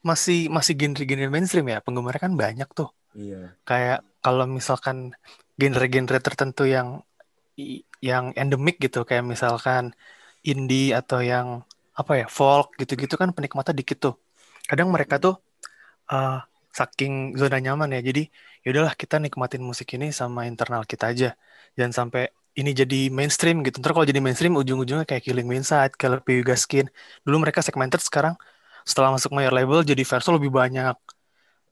masih 0.00 0.52
masih 0.52 0.76
genre-genre 0.76 1.32
mainstream 1.32 1.64
ya 1.64 1.80
penggemarnya 1.80 2.28
kan 2.28 2.36
banyak 2.36 2.68
tuh 2.72 2.92
Iya. 3.16 3.56
kayak 3.64 4.04
kalau 4.20 4.44
misalkan 4.44 5.16
genre-genre 5.56 6.20
tertentu 6.20 6.68
yang 6.68 7.00
yang 8.04 8.36
endemik 8.36 8.76
gitu 8.76 9.08
kayak 9.08 9.24
misalkan 9.24 9.96
indie 10.44 10.92
atau 10.92 11.24
yang 11.24 11.64
apa 11.94 12.12
ya 12.20 12.26
folk 12.26 12.74
gitu-gitu 12.80 13.14
kan 13.20 13.30
penikmatnya 13.36 13.74
dikit 13.80 13.98
tuh 14.02 14.14
kadang 14.66 14.88
mereka 14.94 15.14
tuh 15.22 15.34
eh, 16.10 16.38
saking 16.74 17.38
zona 17.38 17.58
nyaman 17.62 17.94
ya 17.94 18.00
jadi 18.02 18.22
yaudahlah 18.66 18.94
kita 18.98 19.22
nikmatin 19.22 19.62
musik 19.62 19.88
ini 19.94 20.10
sama 20.10 20.50
internal 20.50 20.82
kita 20.82 21.14
aja 21.14 21.28
jangan 21.78 21.92
sampai 21.94 22.22
ini 22.54 22.70
jadi 22.70 23.10
mainstream 23.10 23.62
gitu 23.66 23.82
ntar 23.82 23.94
kalau 23.94 24.06
jadi 24.06 24.22
mainstream 24.22 24.54
ujung-ujungnya 24.54 25.06
kayak 25.10 25.26
Killing 25.26 25.46
Me 25.50 25.58
Inside, 25.58 25.98
Killer 25.98 26.22
P. 26.22 26.38
Gaskin 26.46 26.86
dulu 27.26 27.42
mereka 27.42 27.60
segmented 27.66 27.98
sekarang 27.98 28.34
setelah 28.86 29.14
masuk 29.14 29.34
major 29.34 29.50
label 29.54 29.82
jadi 29.82 30.02
verso 30.06 30.30
lebih 30.34 30.50
banyak 30.54 30.94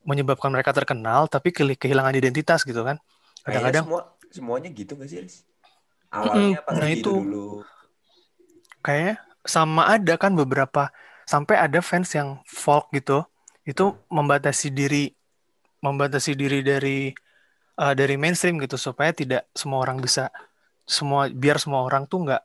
menyebabkan 0.02 0.50
mereka 0.50 0.74
terkenal 0.74 1.30
tapi 1.30 1.54
kehil- 1.54 1.78
kehilangan 1.78 2.14
identitas 2.18 2.66
gitu 2.66 2.82
kan 2.82 2.98
kadang-kadang 3.46 3.86
semua 3.86 4.02
semuanya 4.32 4.68
gitu 4.74 4.98
gak 4.98 5.08
sih? 5.10 5.22
Awalnya 6.12 6.60
pasti 6.66 6.78
nah 6.82 6.88
gitu 6.90 6.98
itu. 6.98 7.12
dulu. 7.22 7.46
kayaknya 8.82 9.14
sama 9.42 9.90
ada 9.90 10.14
kan 10.18 10.32
beberapa 10.34 10.90
sampai 11.26 11.58
ada 11.58 11.80
fans 11.82 12.14
yang 12.14 12.38
folk 12.46 12.90
gitu 12.94 13.26
itu 13.66 13.94
membatasi 14.10 14.74
diri 14.74 15.10
membatasi 15.82 16.34
diri 16.38 16.62
dari 16.62 17.10
eh, 17.78 17.94
dari 17.94 18.14
mainstream 18.18 18.58
gitu 18.62 18.78
supaya 18.78 19.10
tidak 19.14 19.50
semua 19.54 19.82
orang 19.82 19.98
bisa 20.02 20.30
semua 20.86 21.30
biar 21.30 21.58
semua 21.62 21.86
orang 21.86 22.06
tuh 22.10 22.26
nggak 22.26 22.42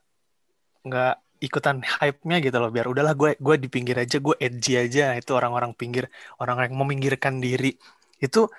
nggak 0.87 1.15
ikutan 1.37 1.85
hype-nya 1.85 2.37
gitu 2.41 2.57
loh 2.57 2.69
biar 2.73 2.89
udahlah 2.89 3.13
gue 3.13 3.37
gue 3.37 3.55
di 3.61 3.67
pinggir 3.69 3.97
aja 4.01 4.17
gue 4.17 4.35
edgy 4.41 4.73
aja 4.77 5.13
itu 5.13 5.31
orang-orang 5.37 5.73
pinggir 5.77 6.09
orang 6.41 6.65
yang 6.65 6.75
meminggirkan 6.81 7.37
diri. 7.37 7.77
Itu 8.17 8.49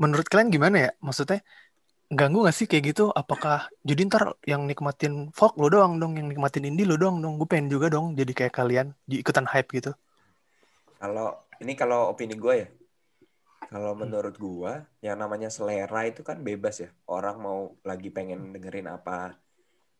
menurut 0.00 0.26
kalian 0.28 0.48
gimana 0.48 0.76
ya? 0.88 0.90
Maksudnya 1.04 1.44
ganggu 2.12 2.38
gak 2.46 2.56
sih 2.58 2.66
kayak 2.70 2.84
gitu 2.94 3.02
apakah 3.22 3.68
jadi 3.88 4.00
ntar 4.08 4.24
yang 4.50 4.62
nikmatin 4.68 5.32
folk 5.38 5.52
lo 5.60 5.66
doang 5.72 5.92
dong 6.00 6.12
yang 6.18 6.28
nikmatin 6.32 6.64
indie 6.68 6.86
lo 6.88 6.96
doang 7.00 7.16
dong 7.24 7.34
gue 7.40 7.48
pengen 7.50 7.68
juga 7.74 7.86
dong 7.94 8.06
jadi 8.18 8.32
kayak 8.38 8.54
kalian 8.58 8.86
di 9.08 9.14
ikutan 9.22 9.46
hype 9.52 9.68
gitu 9.76 9.90
Kalau 11.00 11.28
ini 11.62 11.72
kalau 11.80 11.98
opini 12.12 12.34
gue 12.42 12.54
ya. 12.62 12.66
Kalau 13.70 13.92
Hmm. 14.00 14.00
menurut 14.02 14.34
gue, 14.44 14.72
yang 15.06 15.16
namanya 15.22 15.48
selera 15.56 16.00
itu 16.10 16.20
kan 16.28 16.38
bebas 16.48 16.74
ya. 16.84 16.88
Orang 17.14 17.36
mau 17.46 17.58
lagi 17.88 18.08
pengen 18.16 18.40
dengerin 18.54 18.86
apa, 18.96 19.12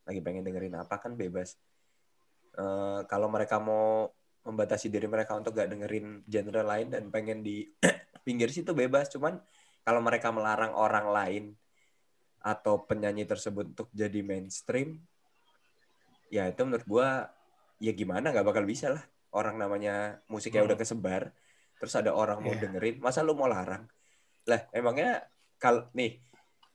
lagi 0.07 0.21
pengen 0.27 0.45
dengerin 0.47 0.77
apa 0.83 0.95
kan 1.05 1.13
bebas. 1.23 1.49
Eh, 2.55 3.01
kalau 3.11 3.27
mereka 3.35 3.57
mau 3.59 4.07
membatasi 4.47 4.87
diri 4.93 5.07
mereka 5.11 5.33
untuk 5.39 5.57
gak 5.59 5.69
dengerin 5.73 6.23
genre 6.33 6.63
lain 6.63 6.87
dan 6.95 7.05
pengen 7.15 7.39
di 7.47 7.67
pinggir 8.27 8.49
situ 8.55 8.71
bebas. 8.77 9.11
Cuman 9.15 9.35
kalau 9.85 10.01
mereka 10.05 10.29
melarang 10.31 10.73
orang 10.79 11.07
lain 11.11 11.43
atau 12.45 12.85
penyanyi 12.85 13.25
tersebut 13.25 13.73
untuk 13.73 13.89
jadi 13.97 14.21
mainstream, 14.21 15.01
ya 16.29 16.45
itu 16.53 16.61
menurut 16.63 16.85
gue 16.85 17.09
ya 17.81 17.93
gimana 17.97 18.29
nggak 18.31 18.45
bakal 18.45 18.69
bisa 18.69 18.93
lah. 18.93 19.05
Orang 19.35 19.57
namanya 19.57 20.21
musiknya 20.29 20.63
Hmm. 20.63 20.69
udah 20.71 20.79
kesebar, 20.79 21.33
terus 21.81 21.97
ada 21.97 22.13
orang 22.13 22.39
mau 22.45 22.53
Iya. 22.55 22.69
dengerin, 22.69 23.01
masa 23.01 23.25
lu 23.25 23.33
mau 23.35 23.49
larang? 23.49 23.89
Lah 24.45 24.69
emangnya 24.71 25.25
kal 25.57 25.89
nih 25.97 26.21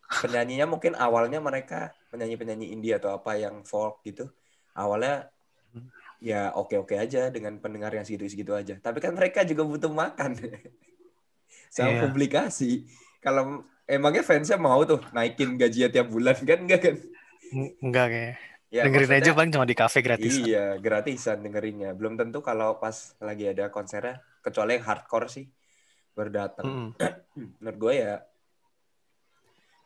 penyanyinya 0.10 0.66
mungkin 0.66 0.98
awalnya 0.98 1.38
mereka 1.38 1.94
penyanyi-penyanyi 2.10 2.74
indie 2.74 2.98
atau 2.98 3.14
apa 3.14 3.38
yang 3.38 3.62
folk 3.62 4.02
gitu, 4.04 4.26
awalnya 4.74 5.30
ya 6.20 6.52
oke-oke 6.52 7.00
aja 7.00 7.32
dengan 7.32 7.62
pendengar 7.64 7.94
yang 7.96 8.04
segitu-segitu 8.04 8.52
aja. 8.52 8.76
Tapi 8.82 9.00
kan 9.00 9.16
mereka 9.16 9.46
juga 9.48 9.64
butuh 9.64 9.94
makan 9.94 10.36
sama 11.72 11.96
Iya. 11.96 12.02
publikasi. 12.10 12.90
Kalau 13.24 13.64
emangnya 13.90 14.22
fansnya 14.22 14.62
mau 14.62 14.86
tuh 14.86 15.02
naikin 15.10 15.58
gajinya 15.58 15.90
tiap 15.90 16.08
bulan 16.14 16.38
kan 16.46 16.60
enggak 16.62 16.80
kan? 16.86 16.96
Enggak 17.82 18.08
kayaknya 18.14 18.38
Ya, 18.70 18.86
dengerin 18.86 19.18
aja 19.18 19.34
paling 19.34 19.50
cuma 19.50 19.66
di 19.66 19.74
cafe 19.74 20.06
gratis 20.06 20.38
Iya, 20.46 20.78
gratisan 20.78 21.42
dengerinnya. 21.42 21.98
Belum 21.98 22.14
tentu 22.14 22.46
kalau 22.46 22.78
pas 22.78 23.18
lagi 23.18 23.50
ada 23.50 23.74
konsernya, 23.74 24.22
kecuali 24.46 24.78
yang 24.78 24.86
hardcore 24.86 25.26
sih 25.26 25.50
baru 26.14 26.30
datang. 26.30 26.66
Mm-mm. 26.70 26.90
Menurut 27.58 27.78
gue 27.82 27.94
ya, 27.98 28.22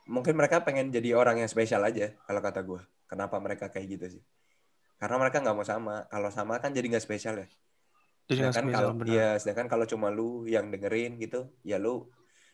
mungkin 0.03 0.35
mereka 0.35 0.67
pengen 0.67 0.91
jadi 0.91 1.15
orang 1.15 1.39
yang 1.39 1.47
spesial 1.47 1.79
aja 1.79 2.11
kalau 2.27 2.43
kata 2.43 2.59
gue. 2.59 2.83
Kenapa 3.07 3.39
mereka 3.39 3.71
kayak 3.71 3.87
gitu 3.87 4.19
sih? 4.19 4.23
Karena 4.99 5.15
mereka 5.15 5.39
nggak 5.39 5.55
mau 5.55 5.63
sama. 5.63 6.03
Kalau 6.11 6.27
sama 6.27 6.59
kan 6.59 6.75
jadi 6.75 6.91
nggak 6.91 7.05
spesial 7.07 7.39
ya. 7.39 7.47
jadi 8.27 8.51
Sedangkan 8.51 8.67
kalau 8.67 8.91
ya, 9.07 9.39
sedangkan 9.39 9.71
kalau 9.71 9.85
cuma 9.87 10.11
lu 10.11 10.43
yang 10.43 10.67
dengerin 10.67 11.15
gitu, 11.23 11.47
ya 11.63 11.79
lu 11.79 12.11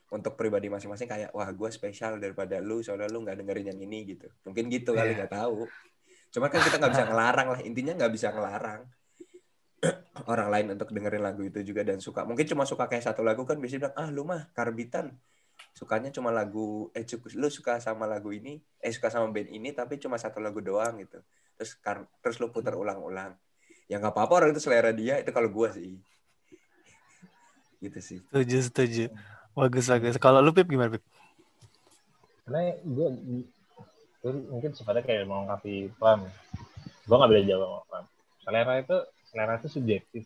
untuk 0.10 0.34
pribadi 0.34 0.68
masing-masing 0.74 1.06
kayak 1.06 1.30
wah 1.38 1.46
gue 1.50 1.70
spesial 1.70 2.18
daripada 2.18 2.58
lu 2.58 2.82
soalnya 2.82 3.10
lu 3.10 3.22
nggak 3.22 3.38
dengerin 3.46 3.74
yang 3.74 3.80
ini 3.86 4.18
gitu. 4.18 4.28
Mungkin 4.46 4.66
gitu 4.74 4.98
kali 4.98 5.14
Iya. 5.14 5.26
nggak 5.26 5.34
tahu. 5.38 5.70
Cuma 6.34 6.50
kan 6.50 6.60
kita 6.66 6.78
nggak 6.82 6.94
bisa 6.98 7.06
ngelarang 7.10 7.48
lah. 7.54 7.60
Intinya 7.62 7.94
nggak 7.98 8.12
bisa 8.14 8.28
ngelarang 8.34 8.82
orang 10.32 10.50
lain 10.50 10.66
untuk 10.76 10.90
dengerin 10.92 11.24
lagu 11.24 11.42
itu 11.46 11.62
juga 11.62 11.86
dan 11.86 12.02
suka. 12.02 12.26
Mungkin 12.26 12.46
cuma 12.50 12.66
suka 12.66 12.90
kayak 12.90 13.06
satu 13.06 13.22
lagu 13.22 13.46
kan 13.46 13.56
biasanya 13.62 13.88
bilang 13.88 13.96
ah 13.96 14.10
lu 14.10 14.26
mah 14.26 14.50
karbitan 14.52 15.14
sukanya 15.70 16.10
cuma 16.12 16.34
lagu 16.34 16.90
eh 16.98 17.06
cukup 17.06 17.30
lu 17.40 17.48
suka 17.48 17.80
sama 17.80 18.04
lagu 18.04 18.34
ini 18.34 18.60
eh 18.82 18.92
suka 18.92 19.08
sama 19.08 19.32
band 19.32 19.48
ini 19.48 19.72
tapi 19.72 19.96
cuma 19.96 20.18
satu 20.20 20.42
lagu 20.44 20.60
doang 20.60 21.00
gitu 21.00 21.22
terus 21.56 21.78
kar- 21.80 22.10
terus 22.20 22.36
lu 22.42 22.52
putar 22.52 22.76
ulang-ulang 22.76 23.36
ya 23.88 23.96
nggak 24.02 24.12
apa-apa 24.12 24.34
orang 24.44 24.50
itu 24.52 24.60
selera 24.60 24.92
dia 24.92 25.20
itu 25.24 25.32
kalau 25.32 25.48
gua 25.48 25.72
sih 25.72 25.96
gitu 27.84 28.00
sih 28.04 28.20
setuju 28.28 28.58
setuju 28.68 29.04
bagus 29.54 29.86
bagus. 29.90 30.16
Kalau 30.22 30.40
lu 30.42 30.52
pip 30.52 30.68
gimana 30.70 30.94
pip? 30.94 31.04
Karena 32.46 32.74
gue 32.82 33.08
mungkin 34.52 34.76
sifatnya 34.76 35.04
kayak 35.06 35.30
melengkapi 35.30 35.94
Pram 35.96 36.28
gue 37.08 37.16
nggak 37.16 37.32
beda 37.32 37.44
jawab 37.48 37.62
sama 37.66 37.82
Pram 37.88 38.06
selera 38.44 38.74
itu 38.82 38.98
selera 39.30 39.54
itu 39.62 39.70
subjektif. 39.70 40.24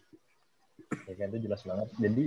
Ya 1.05 1.13
kan 1.19 1.27
itu 1.35 1.39
jelas 1.49 1.61
banget. 1.67 1.87
Jadi 1.99 2.25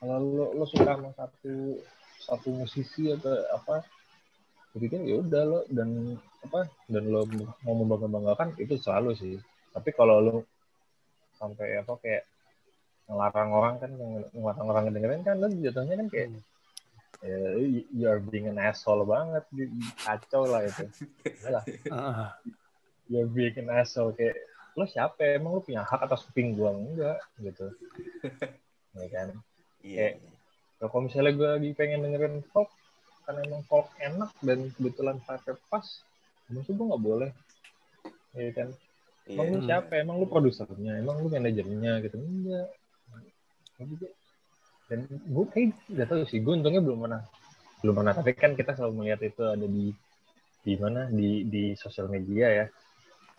kalau 0.00 0.16
lo, 0.20 0.46
lo 0.56 0.64
suka 0.64 0.96
sama 0.96 1.10
satu 1.12 1.80
satu 2.16 2.48
musisi 2.56 3.12
atau 3.12 3.36
apa 3.52 3.84
gue 4.72 4.80
pikir 4.88 5.04
ya 5.04 5.20
udah 5.20 5.42
lo 5.44 5.60
dan 5.68 6.16
apa 6.44 6.68
dan 6.88 7.04
lo 7.08 7.28
mau 7.64 7.74
membangga 7.76 8.08
banggakan 8.08 8.48
itu 8.56 8.80
selalu 8.80 9.12
sih. 9.16 9.36
Tapi 9.76 9.92
kalau 9.92 10.24
lo 10.24 10.34
sampai 11.36 11.84
apa 11.84 11.92
kayak 12.00 12.24
ngelarang 13.06 13.50
orang 13.54 13.74
kan 13.78 13.90
ngelarang 14.34 14.66
orang 14.66 14.84
dengerin 14.90 15.22
kan 15.22 15.38
lo 15.38 15.46
jatuhnya 15.46 15.94
kan 15.96 16.08
kayak 16.10 16.28
ya, 17.22 17.38
you 17.94 18.06
are 18.10 18.18
being 18.18 18.50
an 18.50 18.58
asshole 18.58 19.06
banget 19.06 19.46
kacau 20.02 20.44
lah 20.46 20.66
itu. 20.66 20.84
Heeh. 21.46 22.28
you're 23.06 23.30
being 23.30 23.54
an 23.62 23.70
asshole 23.70 24.10
kayak 24.10 24.34
lo 24.76 24.84
siapa? 24.84 25.38
Emang 25.38 25.56
lo 25.56 25.62
punya 25.62 25.86
hak 25.86 26.04
atas 26.04 26.26
kuping 26.28 26.52
gua? 26.52 26.74
Enggak 26.74 27.18
gitu. 27.40 27.66
Ya 28.96 29.08
kan? 29.12 29.28
Iya. 29.84 30.16
Ya, 30.80 30.88
kalau 30.88 31.04
misalnya 31.04 31.36
gue 31.36 31.48
lagi 31.52 31.70
pengen 31.76 32.00
dengerin 32.00 32.40
folk 32.48 32.72
karena 33.28 33.44
emang 33.44 33.60
folk 33.68 33.92
enak 34.00 34.32
dan 34.40 34.72
kebetulan 34.72 35.20
vibe 35.20 35.60
pas 35.68 35.84
maksud 36.48 36.72
gue 36.72 36.86
nggak 36.88 37.04
boleh. 37.04 37.30
Ya 38.32 38.50
kan? 38.56 38.68
Iya 39.28 39.36
emang 39.36 39.46
lu 39.52 39.58
Hmm. 39.60 39.68
siapa? 39.68 39.92
Emang 40.00 40.16
lu 40.16 40.24
produsernya? 40.24 40.96
Emang 40.96 41.20
lu 41.20 41.28
manajernya? 41.28 41.92
Gitu. 42.08 42.16
Enggak. 42.16 42.68
Dan 44.86 45.02
gue 45.10 45.46
kayak 45.50 45.74
gak 45.92 46.08
tahu 46.08 46.22
sih 46.30 46.38
gue 46.40 46.52
untungnya 46.54 46.80
belum 46.80 47.04
pernah 47.04 47.22
belum 47.84 47.94
pernah. 48.02 48.14
Tapi 48.16 48.32
kan 48.32 48.56
kita 48.56 48.72
selalu 48.72 49.04
melihat 49.04 49.20
itu 49.22 49.42
ada 49.44 49.66
di 49.66 49.92
di 50.66 50.74
mana? 50.80 51.06
Di 51.12 51.44
di 51.46 51.64
sosial 51.76 52.08
media 52.08 52.64
ya. 52.64 52.66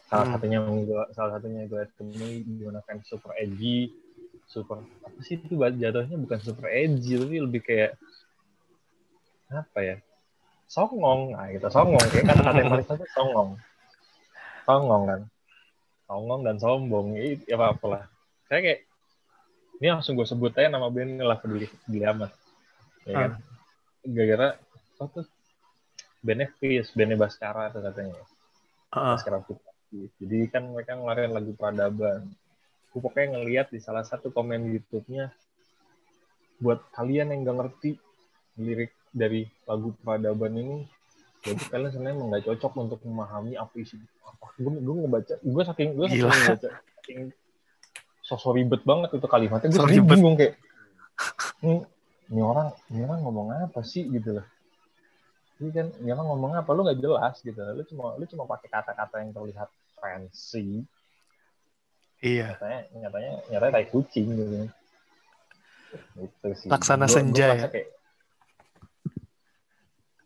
Salah 0.08 0.23
Hmm. 0.23 0.34
satunya 0.39 0.60
gua, 0.63 1.04
salah 1.12 1.32
satunya 1.36 1.67
gue 1.67 1.84
temui 2.00 2.45
di 2.45 2.63
mana 2.63 2.80
kan 2.86 3.04
super 3.04 3.36
edgy 3.36 3.91
super 4.47 4.80
apa 5.04 5.19
sih 5.19 5.36
itu 5.36 5.60
jatuhnya 5.60 6.15
bukan 6.15 6.39
super 6.39 6.71
edgy 6.71 7.19
tapi 7.19 7.36
lebih 7.43 7.62
kayak 7.65 8.00
apa 9.52 9.80
ya? 9.84 9.95
Songong. 10.71 11.36
Nah 11.36 11.52
gitu. 11.52 11.67
Songong. 11.67 12.04
Kayak 12.12 12.26
kata-kata 12.32 12.60
yang 12.60 12.71
paling 12.71 12.88
satu 12.88 13.06
songong. 13.12 13.50
Songong 14.63 15.04
kan. 15.08 15.21
Songong 16.08 16.41
dan 16.47 16.56
sombong. 16.60 17.08
Ya 17.19 17.36
ya 17.43 17.56
apa 17.60 17.76
apalah 17.76 18.04
saya 18.47 18.63
kayak 18.63 18.87
ini 19.77 19.87
langsung 19.93 20.17
gue 20.17 20.25
sebut 20.25 20.53
aja 20.57 20.69
nama 20.69 20.89
band 20.89 21.21
lah 21.21 21.37
peduli 21.37 21.69
peduli 21.85 22.05
amat 22.05 22.31
ya 23.05 23.13
kan 23.13 23.31
gara-gara 24.07 24.47
apa 24.97 25.05
tuh 25.13 25.25
bandnya 26.25 26.49
Fizz, 26.59 26.91
bandnya 26.97 27.17
Baskara 27.19 27.69
tuh 27.71 27.81
katanya. 27.85 28.19
Heeh. 28.91 29.15
Baskara 29.15 29.39
Putih. 29.39 30.11
Jadi 30.19 30.37
kan 30.51 30.67
mereka 30.67 30.97
ngeluarin 30.97 31.31
lagu 31.31 31.55
peradaban. 31.55 32.27
Aku 32.91 32.99
pokoknya 32.99 33.37
ngeliat 33.37 33.67
di 33.71 33.79
salah 33.79 34.03
satu 34.03 34.33
komen 34.33 34.67
YouTube-nya 34.73 35.29
buat 36.57 36.81
kalian 36.97 37.29
yang 37.29 37.45
gak 37.45 37.57
ngerti 37.61 37.91
lirik 38.57 38.89
dari 39.13 39.45
lagu 39.69 39.93
peradaban 40.01 40.57
ini 40.57 40.77
jadi 41.45 41.61
kalian 41.69 41.91
sebenarnya 41.93 42.17
nggak 42.17 42.43
cocok 42.49 42.73
untuk 42.81 42.99
memahami 43.05 43.53
apa 43.53 43.69
isi 43.77 43.93
apa 44.25 44.45
gue 44.57 44.73
gue 44.81 44.95
ngebaca 45.05 45.35
gue 45.37 45.63
saking 45.69 45.89
gue 45.93 46.05
saking 46.09 46.25
Gila. 46.25 46.33
ngebaca 46.33 46.69
saking 46.73 47.19
sosok 48.27 48.59
ribet 48.59 48.83
banget 48.83 49.15
itu 49.15 49.23
kalimatnya. 49.23 49.71
Gue 49.71 49.79
So 49.79 50.03
bingung 50.03 50.35
kayak 50.35 50.59
ini, 51.63 51.79
ini 52.35 52.41
orang 52.43 52.75
ini 52.91 53.07
orang 53.07 53.19
ngomong 53.23 53.47
apa 53.55 53.79
sih? 53.87 54.03
Gitu 54.03 54.35
loh. 54.35 54.45
Ini 55.57 55.69
kan 55.71 55.87
ini 56.03 56.09
orang 56.11 56.27
ngomong 56.35 56.51
apa? 56.59 56.69
Lu 56.75 56.83
nggak 56.83 56.99
jelas 56.99 57.39
gitu 57.39 57.55
lu 57.57 57.81
cuma 57.87 58.19
lu 58.19 58.27
cuma 58.27 58.43
pakai 58.43 58.67
kata-kata 58.67 59.23
yang 59.23 59.31
terlihat 59.31 59.69
fancy. 59.95 60.83
Iya. 62.19 62.57
nyatanya 62.57 62.79
nyatanya 62.97 63.31
nyatanya 63.47 63.73
kayak 63.79 63.89
kucing 63.93 64.27
gitu. 64.35 64.53
Gitu 66.19 66.47
sih. 66.59 66.67
Laksana 66.67 67.05
Gua- 67.05 67.09
gua 67.09 67.15
senja 67.15 67.45
merasa 67.47 67.63
ya? 67.63 67.69
kayak, 67.71 67.87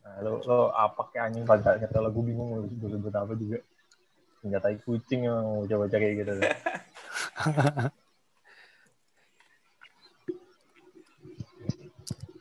nah, 0.01 0.15
lo 0.25 0.31
lo 0.41 0.59
apa 0.73 1.01
kayak 1.11 1.23
anjing 1.29 1.43
pada 1.45 1.77
kata 1.77 1.97
lagu 2.01 2.19
bingung 2.25 2.49
lo 2.57 2.65
gue 2.65 2.89
sebut 2.89 3.13
apa 3.13 3.33
juga. 3.37 3.59
Senjatai 4.41 4.81
kucing 4.81 5.29
yang 5.29 5.37
mau 5.45 5.61
baca-baca 5.63 5.95
kayak 6.01 6.15
gitu 6.25 6.31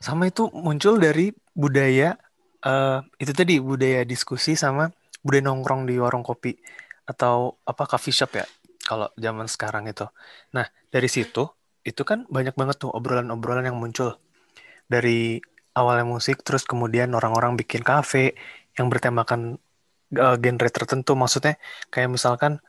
Sama 0.00 0.32
itu 0.32 0.48
muncul 0.56 0.96
dari 0.96 1.28
budaya 1.52 2.16
eh 2.60 3.00
itu 3.20 3.32
tadi 3.32 3.56
budaya 3.60 4.04
diskusi 4.04 4.52
sama 4.56 4.92
budaya 5.24 5.48
nongkrong 5.48 5.88
di 5.88 5.96
warung 6.00 6.24
kopi 6.24 6.56
atau 7.08 7.56
apa 7.64 7.84
coffee 7.88 8.12
shop 8.12 8.32
ya 8.36 8.46
kalau 8.84 9.08
zaman 9.16 9.46
sekarang 9.48 9.88
itu. 9.88 10.08
Nah, 10.56 10.66
dari 10.88 11.08
situ 11.08 11.44
itu 11.84 12.02
kan 12.04 12.28
banyak 12.28 12.56
banget 12.56 12.76
tuh 12.84 12.92
obrolan-obrolan 12.92 13.64
yang 13.68 13.78
muncul 13.80 14.20
dari 14.90 15.40
awalnya 15.72 16.04
musik 16.04 16.42
terus 16.44 16.66
kemudian 16.66 17.14
orang-orang 17.16 17.56
bikin 17.56 17.80
kafe 17.86 18.36
yang 18.76 18.92
bertemakan 18.92 19.56
eh, 20.12 20.36
genre 20.36 20.68
tertentu 20.68 21.12
maksudnya 21.16 21.56
kayak 21.88 22.10
misalkan 22.12 22.60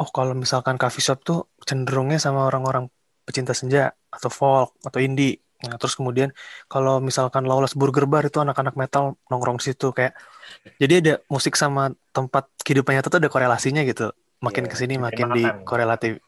oh 0.00 0.08
kalau 0.16 0.32
misalkan 0.42 0.76
coffee 0.80 1.04
shop 1.06 1.18
tuh 1.28 1.38
cenderungnya 1.68 2.18
sama 2.22 2.46
orang-orang 2.48 2.84
pecinta 3.26 3.52
senja 3.52 3.92
atau 4.14 4.30
folk 4.32 4.68
atau 4.86 5.00
indie 5.02 5.42
Nah, 5.58 5.74
terus 5.74 5.98
kemudian 5.98 6.30
kalau 6.70 7.02
misalkan 7.02 7.42
Lawless 7.42 7.74
Burger 7.74 8.06
Bar 8.06 8.22
itu 8.22 8.38
anak-anak 8.38 8.78
metal 8.78 9.18
nongkrong 9.26 9.58
di 9.58 9.74
situ 9.74 9.90
kayak 9.90 10.14
jadi 10.78 10.94
ada 11.02 11.14
musik 11.26 11.58
sama 11.58 11.90
tempat 12.14 12.46
kehidupan 12.62 12.94
nyata 12.94 13.10
tuh 13.10 13.18
ada 13.18 13.26
korelasinya 13.26 13.82
gitu. 13.82 14.14
Makin 14.38 14.64
Iya, 14.66 14.70
ke 14.70 14.76
sini 14.78 14.94
makin 15.02 15.34
makan. 15.34 15.66
dikorelatif. 15.66 16.22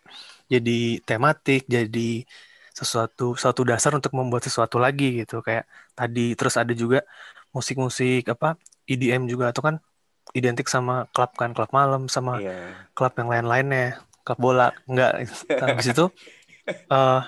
Jadi 0.51 0.99
tematik, 1.07 1.63
jadi 1.71 2.27
sesuatu 2.75 3.39
suatu 3.39 3.63
dasar 3.63 3.95
untuk 3.95 4.11
membuat 4.19 4.43
sesuatu 4.47 4.83
lagi 4.83 5.23
gitu 5.23 5.43
kayak 5.47 5.67
tadi 5.95 6.35
terus 6.35 6.55
ada 6.59 6.73
juga 6.75 7.07
musik-musik 7.55 8.27
apa 8.35 8.59
EDM 8.91 9.31
juga 9.31 9.51
atau 9.55 9.63
kan 9.63 9.75
identik 10.33 10.67
sama 10.67 11.11
klub 11.11 11.35
kan 11.35 11.51
klub 11.51 11.71
malam 11.71 12.07
sama 12.07 12.39
Iya. 12.39 12.87
klub 12.93 13.13
yang 13.15 13.29
lain-lainnya 13.29 13.99
klub 14.23 14.39
bola. 14.39 14.71
Enggak. 14.85 15.27
Habis 15.51 15.91
itu 15.91 16.07
eh 16.95 17.21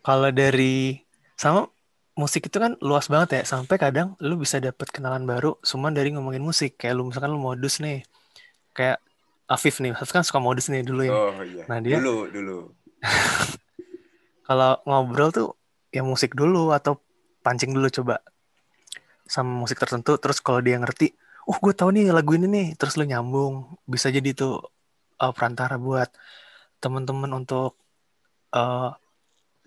kalau 0.00 0.30
dari 0.30 0.98
sama 1.34 1.70
musik 2.12 2.46
itu 2.46 2.56
kan 2.56 2.74
luas 2.78 3.06
banget 3.06 3.40
ya. 3.40 3.42
Sampai 3.48 3.76
kadang 3.76 4.18
lu 4.18 4.34
bisa 4.36 4.58
dapet 4.58 4.90
kenalan 4.90 5.22
baru 5.22 5.56
cuma 5.60 5.88
dari 5.88 6.10
ngomongin 6.10 6.42
musik. 6.42 6.76
Kayak 6.76 6.94
lu 6.96 7.06
misalkan 7.06 7.30
lu 7.30 7.38
modus 7.38 7.78
nih 7.78 8.02
kayak 8.72 8.98
Afif 9.46 9.78
nih. 9.78 9.92
Afif 9.92 10.10
kan 10.10 10.22
suka 10.22 10.38
modus 10.38 10.66
nih 10.66 10.82
dulu 10.82 11.02
ya. 11.02 11.12
Oh 11.12 11.42
iya. 11.42 11.64
Nah, 11.66 11.78
dia- 11.78 12.00
Dulu, 12.00 12.26
dulu. 12.26 12.58
kalau 14.42 14.80
ngobrol 14.82 15.30
tuh 15.30 15.48
ya 15.88 16.02
musik 16.02 16.32
dulu 16.32 16.72
atau 16.72 16.98
pancing 17.40 17.70
dulu 17.70 17.86
coba. 17.92 18.18
Sama 19.24 19.48
musik 19.54 19.78
tertentu 19.78 20.16
terus 20.16 20.38
kalau 20.38 20.58
dia 20.58 20.76
ngerti 20.76 21.14
oh 21.48 21.56
gue 21.58 21.74
tahu 21.74 21.90
nih 21.94 22.12
lagu 22.12 22.32
ini 22.34 22.46
nih. 22.46 22.66
Terus 22.78 22.94
lu 22.98 23.04
nyambung. 23.06 23.78
Bisa 23.86 24.08
jadi 24.08 24.32
tuh 24.34 24.62
uh, 25.22 25.32
perantara 25.34 25.76
buat 25.76 26.10
temen-temen 26.82 27.30
untuk 27.32 27.78
uh, 28.54 28.90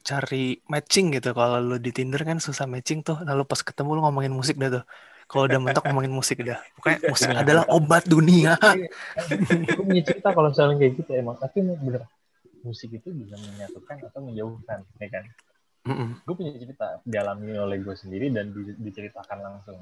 cari 0.06 0.60
matching 0.70 1.16
gitu. 1.16 1.34
Kalau 1.34 1.58
lu 1.60 1.78
di 1.80 1.90
Tinder 1.90 2.22
kan 2.22 2.38
susah 2.38 2.68
matching 2.70 3.02
tuh. 3.02 3.20
Lalu 3.24 3.44
pas 3.48 3.60
ketemu 3.64 3.98
lu 3.98 4.02
ngomongin 4.06 4.34
musik 4.34 4.56
dah 4.60 4.82
tuh. 4.82 4.86
Kalau 5.26 5.50
udah 5.50 5.58
mentok 5.58 5.84
ngomongin 5.90 6.14
musik 6.14 6.42
dah. 6.46 6.62
Pokoknya 6.78 7.00
musik 7.10 7.30
Iya. 7.34 7.42
adalah 7.42 7.64
obat 7.74 8.06
dunia. 8.06 8.54
Gue 9.66 9.84
punya 9.84 10.04
cerita 10.06 10.30
kalau 10.36 10.54
misalnya 10.54 10.76
kayak 10.78 10.94
gitu 11.02 11.12
emang 11.18 11.36
tapi 11.42 11.66
emang 11.66 11.82
bener. 11.82 12.04
Musik 12.62 12.94
itu 12.94 13.10
bisa 13.14 13.38
menyatukan 13.38 14.06
atau 14.10 14.20
menjauhkan 14.26 14.86
ya 15.02 15.10
kan? 15.10 15.26
Mm-mm. 15.86 16.18
gue 16.26 16.34
punya 16.34 16.50
cerita 16.58 16.98
dialami 17.06 17.54
oleh 17.62 17.78
gue 17.78 17.94
sendiri 17.94 18.34
dan 18.34 18.50
di- 18.50 18.74
diceritakan 18.74 19.38
langsung 19.38 19.78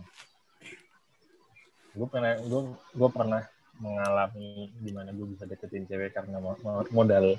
gue 1.93 2.07
pernah 2.09 2.33
gue 2.41 2.61
gue 2.73 3.09
pernah 3.13 3.41
mengalami 3.77 4.69
di 4.73 4.91
mana 4.93 5.09
gue 5.09 5.27
bisa 5.33 5.45
deketin 5.45 5.85
cewek 5.85 6.13
karena 6.13 6.37
mo- 6.37 6.57
mo- 6.61 6.89
modal 6.89 7.37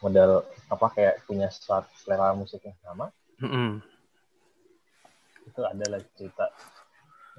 modal 0.00 0.44
apa 0.68 0.86
kayak 0.94 1.14
punya 1.24 1.48
suatu 1.48 1.88
selera 2.00 2.32
musik 2.32 2.64
yang 2.64 2.78
sama 2.80 3.12
Mm-mm. 3.40 3.80
itu 5.44 5.60
adalah 5.64 6.00
cerita 6.16 6.46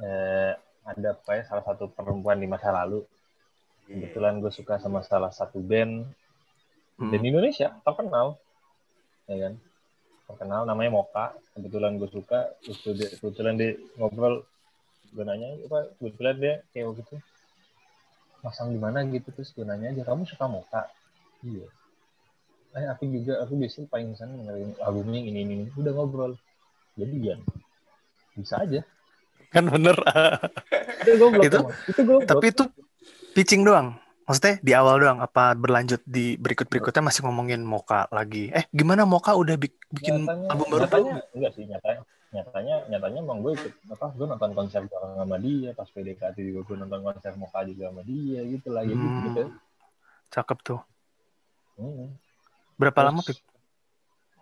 eh, 0.02 0.54
ada 0.86 1.10
kayak 1.22 1.46
salah 1.46 1.66
satu 1.66 1.90
perempuan 1.92 2.42
di 2.42 2.50
masa 2.50 2.74
lalu 2.74 3.06
kebetulan 3.86 4.38
gue 4.38 4.54
suka 4.54 4.78
sama 4.78 5.02
salah 5.02 5.34
satu 5.34 5.60
band 5.60 6.06
Mm. 7.00 7.16
dan 7.16 7.20
di 7.24 7.28
Indonesia 7.32 7.68
terkenal 7.80 8.36
ya 9.24 9.40
kan 9.40 9.54
terkenal 10.28 10.68
namanya 10.68 11.00
Moka 11.00 11.32
kebetulan 11.56 11.96
gue 11.96 12.12
suka 12.12 12.52
terus 12.60 12.84
dia, 12.92 13.08
kebetulan 13.16 13.56
dia 13.56 13.80
ngobrol 13.96 14.44
gue 15.10 15.24
nanya 15.26 15.48
apa 15.66 15.80
kebetulan 15.98 16.36
dia 16.38 16.54
kayak 16.72 17.02
gitu 17.02 17.16
pasang 18.40 18.72
di 18.72 18.80
mana 18.80 19.04
gitu 19.06 19.28
terus 19.36 19.52
gue 19.52 19.66
nanya 19.68 19.92
aja 19.92 20.04
kamu 20.08 20.24
suka 20.24 20.46
Moka 20.48 20.82
iya 21.44 21.68
eh 22.78 22.86
aku 22.86 23.10
juga 23.10 23.42
aku 23.42 23.58
biasanya 23.58 23.88
paling 23.90 24.14
seneng 24.14 24.46
dengerin 24.46 24.72
albumnya 24.80 25.20
ini 25.26 25.40
ini, 25.42 25.54
ini. 25.58 25.66
udah 25.74 25.92
ngobrol 25.92 26.34
jadi 26.94 27.34
ya 27.34 27.36
bisa 28.38 28.62
aja 28.62 28.86
kan 29.50 29.66
bener 29.66 29.98
itu 31.04 31.14
gue 31.18 31.44
Itu- 31.50 31.66
itu 31.90 32.02
gue 32.06 32.18
Tapi 32.24 32.46
itu 32.54 32.64
pitching 33.34 33.66
doang. 33.66 33.98
Maksudnya 34.30 34.62
di 34.62 34.78
awal 34.78 35.02
doang 35.02 35.18
apa 35.26 35.58
berlanjut 35.58 36.06
di 36.06 36.38
berikut-berikutnya 36.38 37.02
masih 37.02 37.26
ngomongin 37.26 37.66
Moka 37.66 38.06
lagi. 38.14 38.54
Eh, 38.54 38.70
gimana 38.70 39.02
Moka 39.02 39.34
udah 39.34 39.58
bik- 39.58 39.90
bikin 39.90 40.22
nyatanya, 40.22 40.48
album 40.54 40.68
baru 40.70 40.82
nyatanya 40.86 41.02
belum? 41.18 41.34
enggak 41.34 41.52
sih 41.58 41.64
nyatanya 41.66 42.02
nyatanya 42.30 42.86
nyatanya 42.88 43.20
emang 43.20 43.42
gue 43.42 43.52
ikut 43.54 43.74
apa 43.90 44.08
gue 44.12 44.24
nonton 44.24 44.52
konser 44.54 44.82
bareng 44.84 45.18
sama 45.18 45.38
dia 45.38 45.74
pas 45.74 45.88
PDKT 45.88 46.38
juga 46.44 46.62
gue 46.64 46.76
nonton 46.78 47.02
konser 47.02 47.34
Moka 47.34 47.60
juga 47.64 47.90
sama 47.90 48.02
dia 48.04 48.42
gitu 48.44 48.70
lah 48.70 48.84
gitu 48.84 49.00
Hmm. 49.00 49.22
gitu 49.26 49.44
Cakep 50.30 50.58
tuh. 50.62 50.80
hmm. 51.76 52.14
Berapa 52.76 52.96
Terus- 52.96 53.10
lama, 53.10 53.22
Pip? 53.24 53.38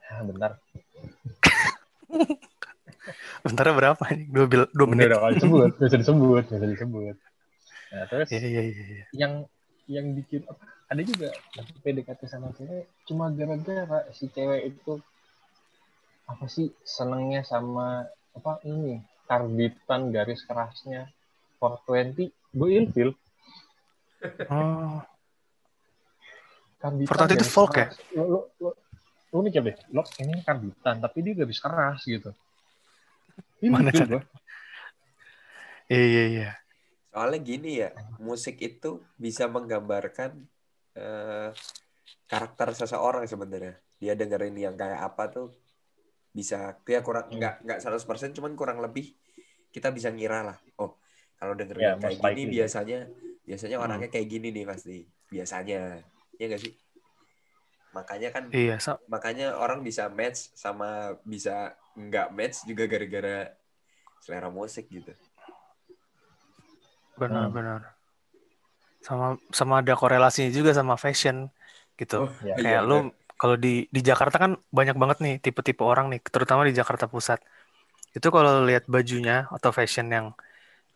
Ah, 0.06 0.21
bentar 0.21 0.52
Bentarnya 3.39 3.71
berapa? 3.73 4.04
Dua, 4.28 4.45
bil- 4.45 4.67
dua 4.69 4.84
menit. 4.86 5.08
udah 5.08 5.32
disebut 5.32 5.71
usah 5.80 5.97
disebut 5.97 6.43
usah 6.45 6.67
disebut 6.67 7.15
nah 7.88 8.04
terus 8.04 8.28
Iya, 8.28 8.39
iya, 8.41 8.62
iya. 8.65 8.84
iya. 8.84 9.06
yang 9.15 9.34
yang 9.88 10.12
bikin 10.12 10.43
ada 10.86 11.00
juga 11.02 11.32
PDKT 11.80 12.28
sama 12.28 12.52
cewek 12.52 12.84
cuma 13.04 13.32
gara-gara 13.32 14.04
si 14.12 14.28
cewek 14.28 14.76
itu 14.76 15.00
apa 16.27 16.45
sih 16.45 16.67
senengnya 16.81 17.41
sama 17.41 18.03
apa 18.31 18.59
ini 18.63 18.99
karbitan 19.23 20.09
garis 20.09 20.43
kerasnya 20.43 21.07
420 21.57 22.29
gue 22.53 22.69
ilfil 22.73 23.11
Oh, 24.49 24.97
karbitan 26.77 27.07
420 27.27 27.37
itu 27.37 27.45
folk 27.47 27.71
ya? 27.71 27.85
keras. 27.85 27.97
lo 28.11 28.23
lo 28.25 28.39
lo 28.57 28.69
lo 29.27 29.39
mikir 29.39 29.61
deh 29.61 29.77
lo 29.89 30.01
ini 30.17 30.41
karbitan 30.41 30.95
tapi 30.97 31.17
dia 31.21 31.33
garis 31.35 31.57
keras 31.57 32.01
gitu 32.03 32.31
Mana 33.63 33.87
ilfil 33.87 33.99
cara- 33.99 34.11
gue 34.11 34.21
iya, 35.87 36.05
iya, 36.05 36.23
iya. 36.27 36.49
Soalnya 37.07 37.39
gini 37.39 37.71
ya, 37.77 37.89
musik 38.19 38.59
itu 38.59 38.89
bisa 39.15 39.47
menggambarkan 39.47 40.37
eh, 40.93 41.49
karakter 42.25 42.75
seseorang 42.75 43.25
sebenarnya. 43.25 43.73
Dia 43.97 44.13
dengerin 44.13 44.53
yang 44.53 44.75
kayak 44.75 45.01
apa 45.03 45.23
tuh 45.27 45.47
bisa 46.38 46.78
dia 46.86 47.02
kurang 47.02 47.34
Hmm. 47.34 47.41
nggak 47.41 47.56
nggak 47.65 47.80
100% 47.82 48.38
cuman 48.38 48.54
kurang 48.54 48.78
lebih 48.78 49.17
kita 49.73 49.89
bisa 49.89 50.13
ngira 50.13 50.45
lah. 50.45 50.58
Oh, 50.78 50.93
kalau 51.36 51.58
dengerin 51.58 51.82
Ya, 51.82 51.89
yang 51.97 52.00
kayak 52.00 52.17
gini 52.21 52.30
likely. 52.30 52.45
Hmm. 52.45 52.54
biasanya 52.62 53.00
biasanya 53.47 53.78
orangnya 53.82 54.10
kayak 54.13 54.28
gini 54.30 54.47
nih 54.54 54.65
pasti. 54.69 54.97
Biasanya. 55.28 55.82
Ya 56.38 56.45
nggak 56.45 56.62
sih? 56.62 56.73
Makanya 57.91 58.30
kan 58.30 58.43
Iya, 58.54 58.78
so- 58.78 59.02
makanya 59.10 59.58
orang 59.58 59.82
bisa 59.82 60.06
match 60.13 60.54
sama 60.54 61.17
bisa 61.26 61.73
nggak 61.97 62.28
match 62.30 62.62
juga 62.69 62.86
gara-gara 62.86 63.58
selera 64.21 64.54
musik 64.54 64.86
gitu. 64.93 65.10
Benar-benar. 67.17 67.82
Hmm. 67.82 67.95
Sama 69.02 69.28
sama 69.50 69.73
ada 69.82 69.93
korelasinya 69.97 70.52
juga 70.54 70.76
sama 70.76 70.93
fashion 71.00 71.50
gitu. 71.97 72.28
Oh, 72.28 72.32
ya. 72.45 72.54
Kayak 72.60 72.62
iya, 72.62 72.80
lu 72.86 73.10
kalau 73.41 73.56
di 73.63 73.69
di 73.95 74.00
Jakarta 74.10 74.38
kan 74.43 74.52
banyak 74.78 74.95
banget 75.02 75.17
nih 75.26 75.34
tipe-tipe 75.43 75.84
orang 75.91 76.06
nih, 76.12 76.19
terutama 76.34 76.62
di 76.69 76.73
Jakarta 76.80 77.06
Pusat. 77.13 77.39
Itu 78.17 78.28
kalau 78.36 78.52
lihat 78.69 78.84
bajunya 78.95 79.34
atau 79.56 79.71
fashion 79.78 80.08
yang 80.15 80.28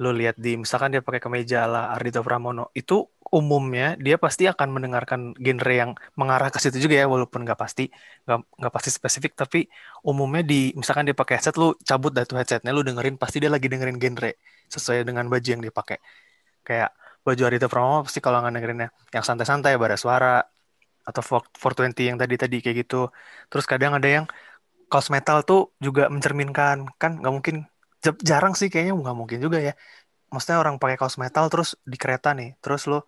lu 0.01 0.09
lihat 0.19 0.35
di 0.45 0.49
misalkan 0.63 0.89
dia 0.93 1.01
pakai 1.07 1.21
kemeja 1.25 1.57
ala 1.67 1.79
Ardito 1.95 2.19
Pramono, 2.25 2.63
itu 2.79 2.93
umumnya 3.31 3.95
dia 4.05 4.15
pasti 4.19 4.43
akan 4.51 4.69
mendengarkan 4.75 5.21
genre 5.39 5.73
yang 5.81 5.91
mengarah 6.19 6.49
ke 6.53 6.59
situ 6.63 6.77
juga 6.83 6.95
ya 7.01 7.07
walaupun 7.07 7.47
nggak 7.47 7.59
pasti 7.63 7.87
nggak 8.59 8.73
pasti 8.75 8.89
spesifik 8.91 9.31
tapi 9.39 9.59
umumnya 10.03 10.43
di 10.51 10.75
misalkan 10.75 11.07
dia 11.07 11.15
pakai 11.15 11.39
headset 11.39 11.55
lu 11.55 11.71
cabut 11.87 12.11
dah 12.11 12.27
headsetnya 12.27 12.71
lu 12.75 12.83
dengerin 12.83 13.15
pasti 13.15 13.39
dia 13.39 13.47
lagi 13.55 13.67
dengerin 13.71 13.97
genre 14.03 14.31
sesuai 14.67 15.07
dengan 15.07 15.25
baju 15.31 15.47
yang 15.47 15.61
dia 15.63 15.71
pakai 15.71 15.97
kayak 16.67 16.89
baju 17.25 17.41
Ardito 17.47 17.67
Pramono 17.71 18.01
pasti 18.07 18.19
kalau 18.25 18.37
nggak 18.43 18.53
dengerinnya 18.57 18.87
yang 19.15 19.23
santai-santai 19.27 19.73
bara 19.81 19.95
suara 19.95 20.43
atau 21.07 21.21
420 21.21 22.09
yang 22.09 22.17
tadi 22.21 22.35
tadi 22.37 22.57
kayak 22.63 22.77
gitu. 22.87 23.09
Terus 23.51 23.65
kadang 23.69 23.97
ada 23.97 24.09
yang 24.09 24.25
kaos 24.91 25.09
metal 25.13 25.41
tuh 25.47 25.73
juga 25.85 26.07
mencerminkan. 26.13 26.77
Kan 27.01 27.21
nggak 27.21 27.33
mungkin 27.33 27.55
jarang 28.21 28.53
sih 28.59 28.67
kayaknya 28.71 28.93
nggak 28.97 29.17
mungkin 29.17 29.39
juga 29.45 29.57
ya. 29.61 29.73
Maksudnya 30.31 30.57
orang 30.63 30.75
pakai 30.81 30.97
kaos 31.01 31.17
metal 31.19 31.45
terus 31.51 31.75
di 31.83 31.97
kereta 31.99 32.31
nih 32.31 32.55
terus 32.63 32.87
lo 32.87 33.03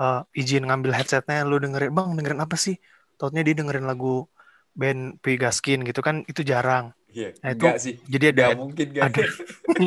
uh, 0.00 0.24
izin 0.32 0.64
ngambil 0.68 0.92
headsetnya 0.96 1.44
lo 1.44 1.60
dengerin 1.60 1.92
bang 1.92 2.08
dengerin 2.18 2.40
apa 2.40 2.56
sih? 2.56 2.76
Tautnya 3.20 3.42
dia 3.46 3.54
dengerin 3.58 3.86
lagu 3.86 4.26
band 4.72 5.20
Pigaskin 5.20 5.84
gitu 5.84 6.00
kan 6.00 6.24
itu 6.24 6.40
jarang. 6.42 6.96
Iya, 7.12 7.36
nah, 7.44 7.50
itu 7.52 7.66
sih. 7.76 7.94
jadi 8.08 8.32
ada 8.32 8.56
gak 8.56 8.60
mungkin 8.64 8.86
gak 8.96 9.04
ada. 9.12 9.24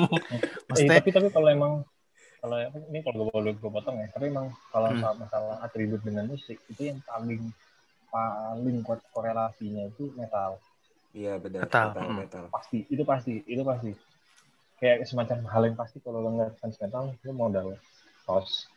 maksudnya, 0.70 0.94
eh, 0.94 1.00
tapi 1.02 1.10
tapi 1.10 1.28
kalau 1.34 1.50
emang 1.50 1.74
kalau 2.46 2.62
ini 2.62 3.00
kalau 3.02 3.26
gue 3.26 3.34
boleh 3.34 3.54
gue 3.58 3.72
potong 3.74 3.98
ya 3.98 4.08
tapi 4.14 4.30
emang 4.30 4.54
kalau 4.70 4.94
hmm. 4.94 5.18
masalah 5.18 5.58
atribut 5.66 5.98
dengan 6.06 6.30
musik 6.30 6.62
itu 6.70 6.94
yang 6.94 7.02
paling 7.02 7.50
paling 8.14 8.78
kuat 8.86 9.02
korelasinya 9.10 9.90
itu 9.90 10.14
metal. 10.14 10.62
Iya 11.18 11.42
benar. 11.42 11.66
Metal. 11.66 11.88
metal, 11.90 12.06
hmm. 12.06 12.18
metal. 12.22 12.44
Pasti 12.54 12.86
itu 12.86 13.02
pasti 13.02 13.42
itu 13.50 13.66
pasti. 13.66 13.92
Kayak 14.78 15.10
semacam 15.10 15.38
hal 15.50 15.62
yang 15.66 15.78
pasti 15.80 15.98
kalau 16.06 16.22
lo 16.22 16.30
ngeliat 16.38 16.54
fans 16.62 16.78
metal 16.78 17.18
lo 17.18 17.34
modal 17.34 17.68
kaos. 18.30 18.70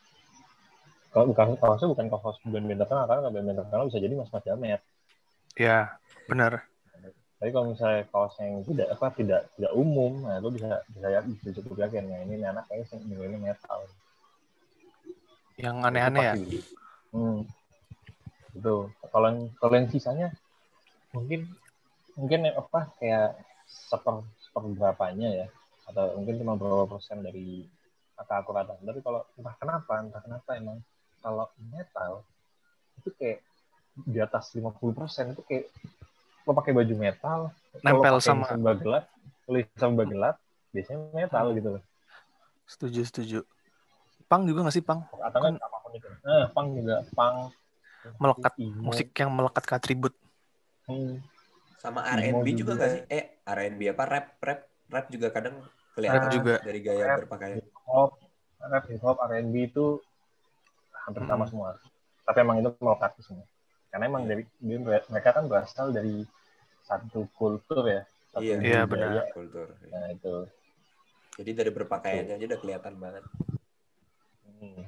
Kalau 1.12 1.28
bukan 1.28 1.60
kaosnya 1.60 1.92
bukan 1.92 2.06
kaos 2.08 2.40
band 2.48 2.64
band 2.64 2.80
terkenal 2.80 3.04
karena 3.04 3.28
band 3.28 3.46
band 3.52 3.58
terkenal 3.60 3.84
bisa 3.92 3.98
jadi 4.00 4.14
mas 4.16 4.32
mas 4.32 4.44
jamet. 4.48 4.80
Ya 5.60 6.00
benar 6.24 6.64
tapi 7.38 7.54
kalau 7.54 7.70
misalnya 7.70 8.02
kaos 8.10 8.34
yang 8.42 8.66
tidak 8.66 8.90
apa 8.98 9.06
tidak 9.14 9.46
tidak 9.54 9.72
umum 9.78 10.26
nah 10.26 10.42
lo 10.42 10.50
bisa 10.50 10.82
bisa 10.90 11.06
ya 11.06 11.22
bisa 11.22 11.54
cukup 11.62 11.86
yakin. 11.86 12.10
Ya 12.10 12.18
ini 12.26 12.42
anak 12.42 12.66
kayaknya 12.66 12.98
ini 12.98 13.38
metal. 13.38 13.86
Yang 15.54 15.76
aneh-aneh 15.86 16.22
ya? 16.22 16.34
Hmm. 17.14 17.46
itu. 18.58 18.76
Kalau 18.90 19.28
kalau 19.54 19.74
yang 19.78 19.86
sisanya 19.86 20.34
mungkin 21.14 21.46
mungkin 22.18 22.50
apa 22.50 22.90
kayak 22.98 23.38
seper 23.70 24.26
seperberapanya 24.42 25.28
ya. 25.30 25.46
Atau 25.86 26.18
mungkin 26.18 26.42
cuma 26.42 26.58
beberapa 26.58 26.98
persen 26.98 27.22
dari 27.22 27.62
angka 28.18 28.42
akuratan. 28.42 28.82
Tapi 28.82 28.98
kalau 28.98 29.22
entah 29.38 29.54
kenapa 29.62 29.94
entah 30.02 30.22
kenapa 30.26 30.58
emang 30.58 30.82
kalau 31.22 31.46
metal 31.70 32.26
itu 32.98 33.14
kayak 33.14 33.46
di 33.94 34.18
atas 34.18 34.50
50 34.58 34.74
persen 34.90 35.38
itu 35.38 35.42
kayak 35.46 35.70
lo 36.48 36.52
pakai 36.56 36.72
baju 36.72 36.94
metal 36.96 37.40
nempel 37.84 38.16
sama 38.24 38.48
samba 38.48 38.72
gelap 38.80 39.04
tulis 39.44 39.68
samba 39.76 40.02
gelap 40.08 40.36
biasanya 40.72 40.98
metal 41.12 41.46
gitu 41.52 41.68
loh 41.76 41.82
setuju 42.64 43.00
setuju 43.04 43.38
pang 44.28 44.48
juga 44.48 44.64
gak 44.64 44.76
sih 44.76 44.84
pang 44.84 45.04
atau 45.20 45.40
kan 45.44 45.54
apa 45.60 45.76
pun 45.84 45.92
itu 45.92 46.08
eh, 46.08 46.44
pang 46.56 46.66
juga 46.72 46.96
pang 47.12 47.52
melekat 48.16 48.54
musik 48.80 49.08
yang 49.12 49.30
melekat 49.32 49.64
ke 49.68 49.72
atribut 49.76 50.14
hmm. 50.88 51.20
sama 51.76 52.08
R&B 52.16 52.56
juga, 52.56 52.72
juga 52.72 52.72
gak 52.80 52.90
sih 52.96 53.02
eh 53.12 53.24
R&B 53.44 53.80
apa 53.92 54.04
rap 54.08 54.26
rap 54.40 54.60
rap 54.88 55.06
juga 55.12 55.28
kadang 55.28 55.60
kelihatan 55.98 56.30
juga. 56.30 56.54
dari 56.62 56.80
gaya 56.80 57.04
rap, 57.10 57.18
berpakaian. 57.26 57.58
Hip 57.58 57.74
hop, 57.90 58.10
rap, 58.62 58.84
hip 58.86 59.02
hop, 59.02 59.16
R&B 59.18 59.54
itu 59.66 59.98
hampir 61.02 61.22
hmm. 61.26 61.30
sama 61.34 61.44
semua. 61.50 61.68
Tapi 62.22 62.38
emang 62.46 62.56
itu 62.62 62.70
melekat 62.78 63.12
semua. 63.18 63.46
Karena 63.90 64.04
emang 64.06 64.22
dari 64.30 64.44
mereka 64.62 65.34
kan 65.34 65.50
berasal 65.50 65.90
dari 65.90 66.22
satu 66.88 67.28
kultur 67.36 67.84
ya. 67.84 68.02
Satu 68.32 68.40
iya, 68.40 68.56
iya 68.64 68.80
benar. 68.88 69.28
Kultur. 69.36 69.76
Nah 69.92 70.08
itu. 70.08 70.48
Jadi 71.38 71.50
dari 71.54 71.70
berpakaiannya 71.70 72.34
aja 72.40 72.46
udah 72.48 72.60
kelihatan 72.64 72.94
banget. 72.96 73.24
Hmm. 74.58 74.82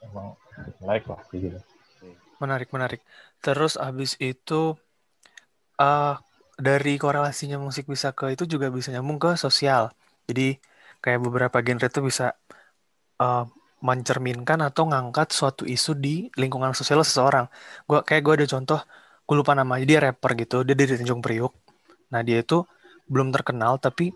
Emang 0.00 0.38
menarik 0.80 1.04
lah 1.10 1.20
gitu. 1.34 1.58
Menarik, 2.40 2.72
menarik. 2.72 3.00
Terus 3.44 3.76
abis 3.76 4.16
itu 4.16 4.72
uh, 5.76 6.14
dari 6.56 6.96
korelasinya 6.96 7.60
musik 7.60 7.84
bisa 7.84 8.16
ke 8.16 8.32
itu 8.32 8.48
juga 8.48 8.72
bisa 8.72 8.88
nyambung 8.88 9.20
ke 9.20 9.36
sosial. 9.36 9.92
Jadi 10.24 10.56
kayak 11.04 11.20
beberapa 11.20 11.60
genre 11.60 11.88
itu 11.88 12.00
bisa 12.00 12.32
uh, 13.20 13.44
mencerminkan 13.80 14.60
atau 14.60 14.88
ngangkat 14.88 15.32
suatu 15.32 15.64
isu 15.64 15.96
di 15.96 16.28
lingkungan 16.36 16.76
sosial 16.76 17.00
seseorang. 17.00 17.48
Gua 17.88 18.04
kayak 18.04 18.22
gue 18.24 18.34
ada 18.44 18.46
contoh, 18.48 18.80
gue 19.30 19.36
lupa 19.38 19.54
namanya 19.54 19.86
dia 19.86 20.02
rapper 20.02 20.34
gitu, 20.34 20.66
dia 20.66 20.74
dari 20.74 20.98
Tanjung 20.98 21.22
Priuk. 21.22 21.54
Nah 22.10 22.26
dia 22.26 22.42
itu 22.42 22.66
belum 23.06 23.30
terkenal 23.30 23.78
tapi 23.78 24.10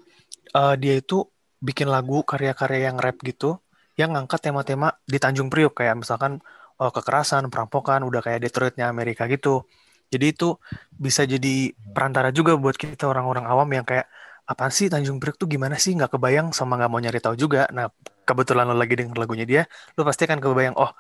uh, 0.59 0.75
dia 0.75 0.99
itu 0.99 1.23
bikin 1.63 1.87
lagu 1.87 2.27
karya-karya 2.27 2.91
yang 2.91 2.99
rap 2.99 3.23
gitu, 3.23 3.63
yang 3.95 4.11
ngangkat 4.19 4.51
tema-tema 4.51 4.99
di 5.07 5.23
Tanjung 5.23 5.55
Priuk 5.55 5.79
kayak 5.79 6.03
misalkan 6.03 6.43
uh, 6.83 6.91
kekerasan, 6.91 7.47
perampokan, 7.47 8.03
udah 8.03 8.27
kayak 8.27 8.43
Detroitnya 8.43 8.91
Amerika 8.91 9.31
gitu. 9.31 9.63
Jadi 10.11 10.35
itu 10.35 10.59
bisa 10.91 11.23
jadi 11.23 11.71
perantara 11.95 12.35
juga 12.35 12.59
buat 12.59 12.75
kita 12.75 13.07
orang-orang 13.07 13.47
awam 13.47 13.71
yang 13.71 13.87
kayak 13.87 14.11
apa 14.51 14.67
sih 14.75 14.91
Tanjung 14.91 15.23
Priok 15.23 15.39
tuh 15.39 15.47
gimana 15.47 15.79
sih 15.79 15.95
nggak 15.95 16.11
kebayang 16.19 16.51
sama 16.51 16.75
nggak 16.75 16.91
mau 16.91 16.99
nyari 16.99 17.23
tahu 17.23 17.39
juga. 17.39 17.71
Nah 17.71 17.87
kebetulan 18.27 18.67
lo 18.67 18.75
lagi 18.75 18.99
denger 18.99 19.15
lagunya 19.15 19.47
dia, 19.47 19.63
lo 19.95 20.03
pasti 20.03 20.27
akan 20.27 20.43
kebayang 20.43 20.75
oh 20.75 20.91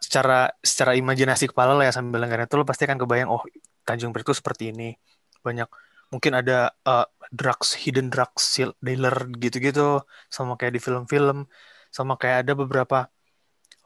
secara 0.00 0.48
secara 0.64 0.96
imajinasi 0.96 1.52
kepala 1.52 1.76
lo 1.76 1.84
ya 1.84 1.92
sambil 1.92 2.24
dengerin 2.24 2.48
itu 2.48 2.56
lo 2.56 2.64
pasti 2.64 2.88
akan 2.88 2.98
kebayang 2.98 3.28
oh 3.28 3.44
Tanjung 3.84 4.16
Priok 4.16 4.32
tuh 4.32 4.38
seperti 4.40 4.72
ini 4.72 4.96
banyak 5.44 5.68
mungkin 6.10 6.32
ada 6.34 6.72
uh, 6.88 7.06
drugs 7.30 7.76
hidden 7.78 8.10
drugs 8.10 8.58
dealer 8.80 9.14
gitu-gitu 9.38 10.02
sama 10.32 10.56
kayak 10.56 10.74
di 10.74 10.80
film-film 10.82 11.46
sama 11.92 12.16
kayak 12.16 12.48
ada 12.48 12.52
beberapa 12.56 13.06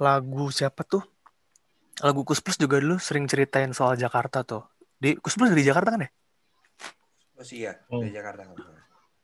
lagu 0.00 0.48
siapa 0.54 0.86
tuh 0.86 1.04
lagu 2.02 2.26
Kus 2.26 2.42
Plus 2.42 2.58
juga 2.58 2.82
dulu 2.82 2.98
sering 2.98 3.30
ceritain 3.30 3.70
soal 3.70 3.94
Jakarta 3.94 4.42
tuh. 4.42 4.66
Di 4.98 5.14
Kus 5.20 5.38
Plus 5.38 5.52
dari 5.52 5.62
Jakarta 5.62 5.94
kan 5.94 6.02
ya? 6.02 6.10
Oh 7.38 7.44
iya, 7.54 7.72
hmm. 7.86 8.00
dari 8.02 8.12
Jakarta. 8.14 8.40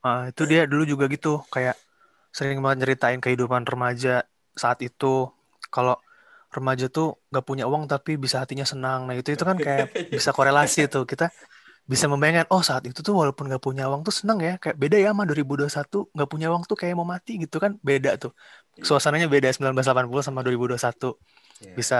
Uh, 0.01 0.23
itu 0.31 0.43
dia 0.47 0.63
dulu 0.71 0.85
juga 0.87 1.05
gitu, 1.11 1.43
kayak 1.51 1.75
sering 2.31 2.63
banget 2.63 2.87
ceritain 2.87 3.19
kehidupan 3.19 3.67
remaja 3.67 4.23
saat 4.55 4.79
itu. 4.87 5.27
Kalau 5.71 5.99
remaja 6.51 6.91
tuh 6.91 7.23
gak 7.31 7.47
punya 7.47 7.65
uang 7.71 7.87
tapi 7.87 8.19
bisa 8.19 8.43
hatinya 8.43 8.67
senang. 8.67 9.07
Nah 9.07 9.15
itu 9.15 9.31
itu 9.31 9.45
kan 9.47 9.55
kayak 9.55 9.95
bisa 10.15 10.35
korelasi 10.35 10.91
tuh. 10.91 11.07
Kita 11.07 11.31
bisa 11.87 12.07
membayangkan 12.07 12.47
oh 12.51 12.63
saat 12.63 12.87
itu 12.87 13.03
tuh 13.03 13.15
walaupun 13.15 13.47
gak 13.51 13.63
punya 13.63 13.87
uang 13.87 14.03
tuh 14.03 14.15
senang 14.15 14.43
ya. 14.43 14.59
Kayak 14.59 14.77
beda 14.77 14.97
ya 14.99 15.11
sama 15.15 15.23
2021 15.31 16.11
gak 16.11 16.29
punya 16.29 16.47
uang 16.51 16.63
tuh 16.67 16.77
kayak 16.77 16.95
mau 16.99 17.07
mati 17.07 17.39
gitu 17.39 17.63
kan 17.63 17.79
beda 17.81 18.19
tuh. 18.19 18.35
Iya. 18.79 18.87
suasananya 18.87 19.27
beda 19.27 19.51
1980 19.51 20.23
sama 20.23 20.41
2021 20.47 20.79
yeah. 20.79 21.75
bisa 21.75 21.99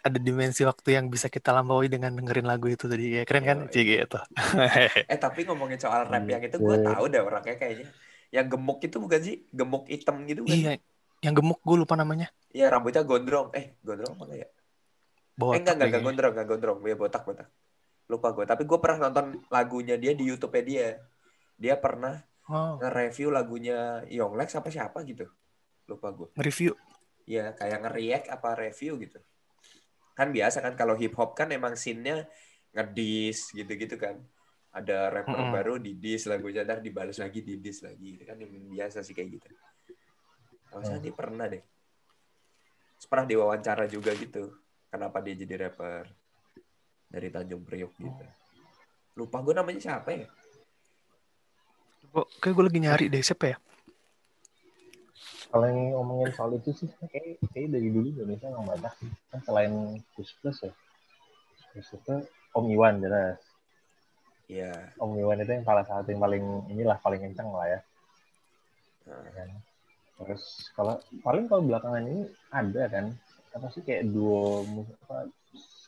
ada 0.00 0.18
dimensi 0.22 0.64
waktu 0.64 0.96
yang 0.96 1.06
bisa 1.12 1.26
kita 1.28 1.52
lampaui 1.52 1.90
dengan 1.90 2.14
dengerin 2.14 2.46
lagu 2.46 2.70
itu 2.70 2.86
tadi. 2.86 3.20
Ya 3.20 3.22
keren 3.24 3.44
kan? 3.44 3.58
Oh, 3.66 3.72
iya. 3.72 4.04
gitu. 4.06 4.18
Eh 5.12 5.18
tapi 5.18 5.48
ngomongin 5.48 5.80
soal 5.80 6.06
rap 6.06 6.24
yang 6.28 6.44
itu 6.44 6.56
gue 6.60 6.76
tahu 6.84 7.04
deh 7.10 7.20
orangnya 7.24 7.56
kayaknya. 7.58 7.88
Yang 8.30 8.46
gemuk 8.54 8.78
itu 8.84 8.96
bukan 9.00 9.20
sih? 9.24 9.36
Gemuk 9.50 9.88
hitam 9.88 10.22
gitu 10.28 10.44
kan 10.44 10.52
iya 10.52 10.74
yang 11.24 11.34
gemuk 11.36 11.60
gue 11.64 11.76
lupa 11.80 11.94
namanya. 11.96 12.28
Iya 12.52 12.68
rambutnya 12.72 13.04
gondrong. 13.04 13.52
Eh 13.56 13.76
gondrong 13.80 14.16
mana 14.16 14.34
ya? 14.36 14.48
Botak 15.36 15.56
eh 15.56 15.60
enggak 15.60 15.74
enggak, 15.76 15.88
enggak 15.88 16.04
gondrong 16.04 16.32
enggak 16.32 16.48
gondrong. 16.48 16.78
Ya 16.84 16.96
botak 16.96 17.22
botak. 17.24 17.48
Lupa 18.06 18.28
gue 18.32 18.44
tapi 18.44 18.62
gue 18.68 18.78
pernah 18.78 19.08
nonton 19.08 19.40
lagunya 19.48 19.96
dia 19.96 20.12
di 20.12 20.24
YouTube 20.28 20.56
dia. 20.60 21.00
Dia 21.56 21.74
pernah 21.80 22.20
oh. 22.52 22.76
nge-review 22.76 23.32
lagunya 23.32 24.04
Yonglex 24.12 24.60
apa 24.60 24.68
siapa 24.68 25.00
gitu. 25.08 25.24
Lupa 25.88 26.12
gue 26.12 26.28
nge-review? 26.36 26.76
Ya 27.24 27.56
kayak 27.56 27.88
nge-react 27.88 28.26
apa 28.30 28.48
review 28.60 29.00
gitu. 29.00 29.18
Kan 30.16 30.32
biasa 30.32 30.64
kan 30.64 30.76
kalau 30.76 30.96
hip 30.96 31.16
hop 31.16 31.36
kan 31.36 31.48
emang 31.52 31.76
scene-nya 31.76 32.28
ngedis 32.76 33.56
gitu-gitu 33.56 33.96
kan. 33.96 34.20
Ada 34.76 35.08
rapper 35.08 35.32
mm 35.32 35.44
-hmm. 35.48 35.56
baru 35.56 35.74
di 35.80 35.96
dis 35.96 36.28
lagu 36.28 36.52
ntar 36.52 36.84
dibalas 36.84 37.16
lagi 37.16 37.40
di 37.40 37.56
dis 37.56 37.80
lagi. 37.80 38.20
Itu 38.20 38.28
kan 38.28 38.36
yang 38.36 38.52
biasa 38.68 39.00
sih 39.00 39.16
kayak 39.16 39.40
gitu 39.40 39.48
kalau 40.70 40.82
saya 40.84 40.98
ini 41.00 41.10
pernah 41.14 41.46
deh. 41.48 41.62
Pernah 43.06 43.26
diwawancara 43.28 43.84
juga 43.86 44.12
gitu. 44.18 44.50
Kenapa 44.90 45.22
dia 45.22 45.34
jadi 45.38 45.68
rapper? 45.68 46.10
Dari 47.06 47.28
Tanjung 47.30 47.62
Priok 47.62 47.92
gitu. 47.98 48.24
Lupa 49.16 49.40
gue 49.40 49.54
namanya 49.54 49.80
siapa 49.80 50.10
ya? 50.12 50.26
Kayak 52.40 52.54
gue 52.56 52.64
lagi 52.64 52.80
nyari 52.80 53.06
deh 53.12 53.22
siapa 53.22 53.54
ya? 53.54 53.56
Kalau 55.46 55.64
yang 55.70 55.94
ngomongin 55.94 56.30
soal 56.34 56.52
itu 56.58 56.74
sih 56.74 56.90
kayak, 57.06 57.38
kayak 57.54 57.68
dari 57.70 57.88
dulu 57.88 58.10
Indonesia 58.12 58.50
nggak 58.50 58.66
banyak 58.66 58.94
kan 59.30 59.40
selain 59.46 59.72
Plus 60.12 60.30
Plus 60.42 60.58
ya. 60.66 60.72
Plus 61.72 61.88
itu 61.94 62.14
Om 62.56 62.66
Iwan 62.72 62.98
jelas. 63.00 63.38
Iya. 64.50 64.72
Om 64.98 65.16
Iwan 65.16 65.40
itu 65.40 65.52
yang 65.54 65.64
salah 65.64 65.86
satu 65.86 66.08
yang 66.10 66.20
paling 66.20 66.44
inilah 66.72 66.98
paling 66.98 67.20
kencang 67.22 67.48
lah 67.52 67.66
ya. 67.68 67.80
Nah, 69.06 69.22
kan. 69.32 69.48
Terus 70.16 70.42
kalau 70.72 70.94
paling 71.20 71.44
kalau 71.44 71.62
belakangan 71.62 72.02
ini 72.02 72.24
ada 72.48 72.82
kan 72.88 73.12
apa 73.52 73.66
sih 73.68 73.80
kayak 73.80 74.04
duo 74.06 74.64
mus- 74.64 74.96
apa 75.02 75.28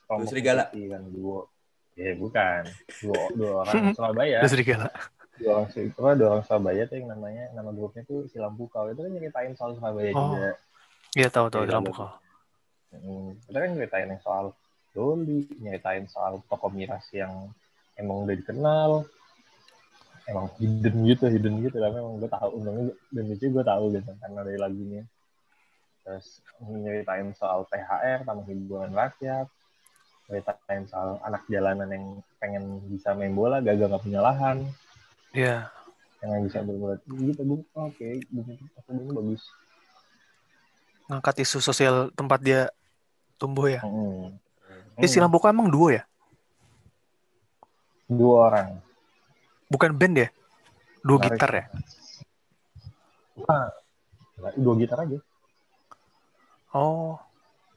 kelompok 0.05 0.27
serigala. 0.27 0.69
kan 0.69 1.03
duo 1.05 1.49
ya 1.93 2.13
bukan 2.13 2.61
duo 2.99 3.21
dua 3.31 3.51
orang 3.63 3.73
Surabaya 3.97 4.37
Udah 4.39 4.51
serigala. 4.51 4.87
dua 5.35 5.51
orang 5.55 5.67
apa, 5.69 6.09
dua 6.13 6.27
orang 6.31 6.43
Surabaya 6.43 6.83
tuh 6.83 6.95
yang 6.95 7.09
namanya 7.09 7.43
nama 7.51 7.69
grupnya 7.69 8.03
tuh 8.03 8.25
Silam 8.27 8.53
Bukau 8.53 8.87
itu 8.87 8.99
kan 8.99 9.11
nyeritain 9.11 9.53
soal 9.53 9.73
Surabaya 9.73 10.11
Oh. 10.11 10.29
juga 10.31 10.51
Iya 11.11 11.27
tahu 11.27 11.49
tahu 11.49 11.63
Iya, 11.63 11.69
dalam 11.69 11.81
iya. 11.81 11.89
buka. 11.89 12.07
Hmm, 12.91 13.27
kita 13.43 13.57
kan 13.57 13.69
nyeritain 13.71 14.09
yang 14.09 14.21
soal 14.21 14.45
Doli, 14.89 15.45
nyeritain 15.57 16.05
soal 16.05 16.41
tokoh 16.45 16.69
miras 16.69 17.05
yang 17.09 17.49
emang 17.95 18.25
udah 18.25 18.35
dikenal, 18.35 18.91
emang 20.29 20.47
hidden 20.61 20.95
gitu, 21.09 21.25
hidden 21.25 21.55
gitu, 21.65 21.77
tapi 21.81 21.95
emang 21.97 22.21
gue 22.21 22.29
tahu, 22.29 22.49
untungnya 22.61 22.93
dan 23.09 23.25
itu 23.33 23.43
gue 23.49 23.65
tahu 23.65 23.83
gitu 23.97 24.11
karena 24.21 24.39
dari 24.45 24.59
lagunya. 24.61 25.03
Terus 26.05 26.27
nyeritain 26.61 27.33
soal 27.33 27.65
THR, 27.67 28.23
tamu 28.23 28.45
hiburan 28.45 28.93
rakyat, 28.93 29.49
nyeritain 30.29 30.85
soal 30.85 31.17
anak 31.25 31.43
jalanan 31.49 31.89
yang 31.89 32.05
pengen 32.37 32.77
bisa 32.87 33.17
main 33.17 33.33
bola, 33.33 33.59
gagal 33.59 33.89
nggak 33.89 34.05
punya 34.05 34.21
lahan, 34.21 34.69
Iya. 35.33 35.69
yang 36.21 36.27
nggak 36.29 36.43
bisa 36.45 36.59
berbuat 36.61 36.99
gitu, 37.09 37.41
gue 37.41 37.57
oke, 37.57 37.65
okay, 37.73 38.13
ini 38.21 39.11
bagus. 39.13 39.43
Ngangkat 41.09 41.41
isu 41.41 41.57
sosial 41.57 42.13
tempat 42.13 42.37
dia 42.45 42.69
tumbuh 43.41 43.65
ya. 43.65 43.81
Hmm. 43.81 44.37
Eh 44.99 45.09
Silam 45.09 45.31
Buka 45.31 45.49
emang 45.49 45.71
duo 45.71 45.89
ya? 45.89 46.05
Dua 48.05 48.51
orang. 48.51 48.88
Bukan 49.69 49.93
band 49.93 50.15
ya? 50.17 50.29
Dua 51.05 51.21
Menarik. 51.21 51.37
gitar 51.37 51.51
ya? 51.53 51.65
Ah, 53.47 53.69
dua 54.57 54.73
gitar 54.81 55.05
aja. 55.05 55.17
Oh. 56.73 57.21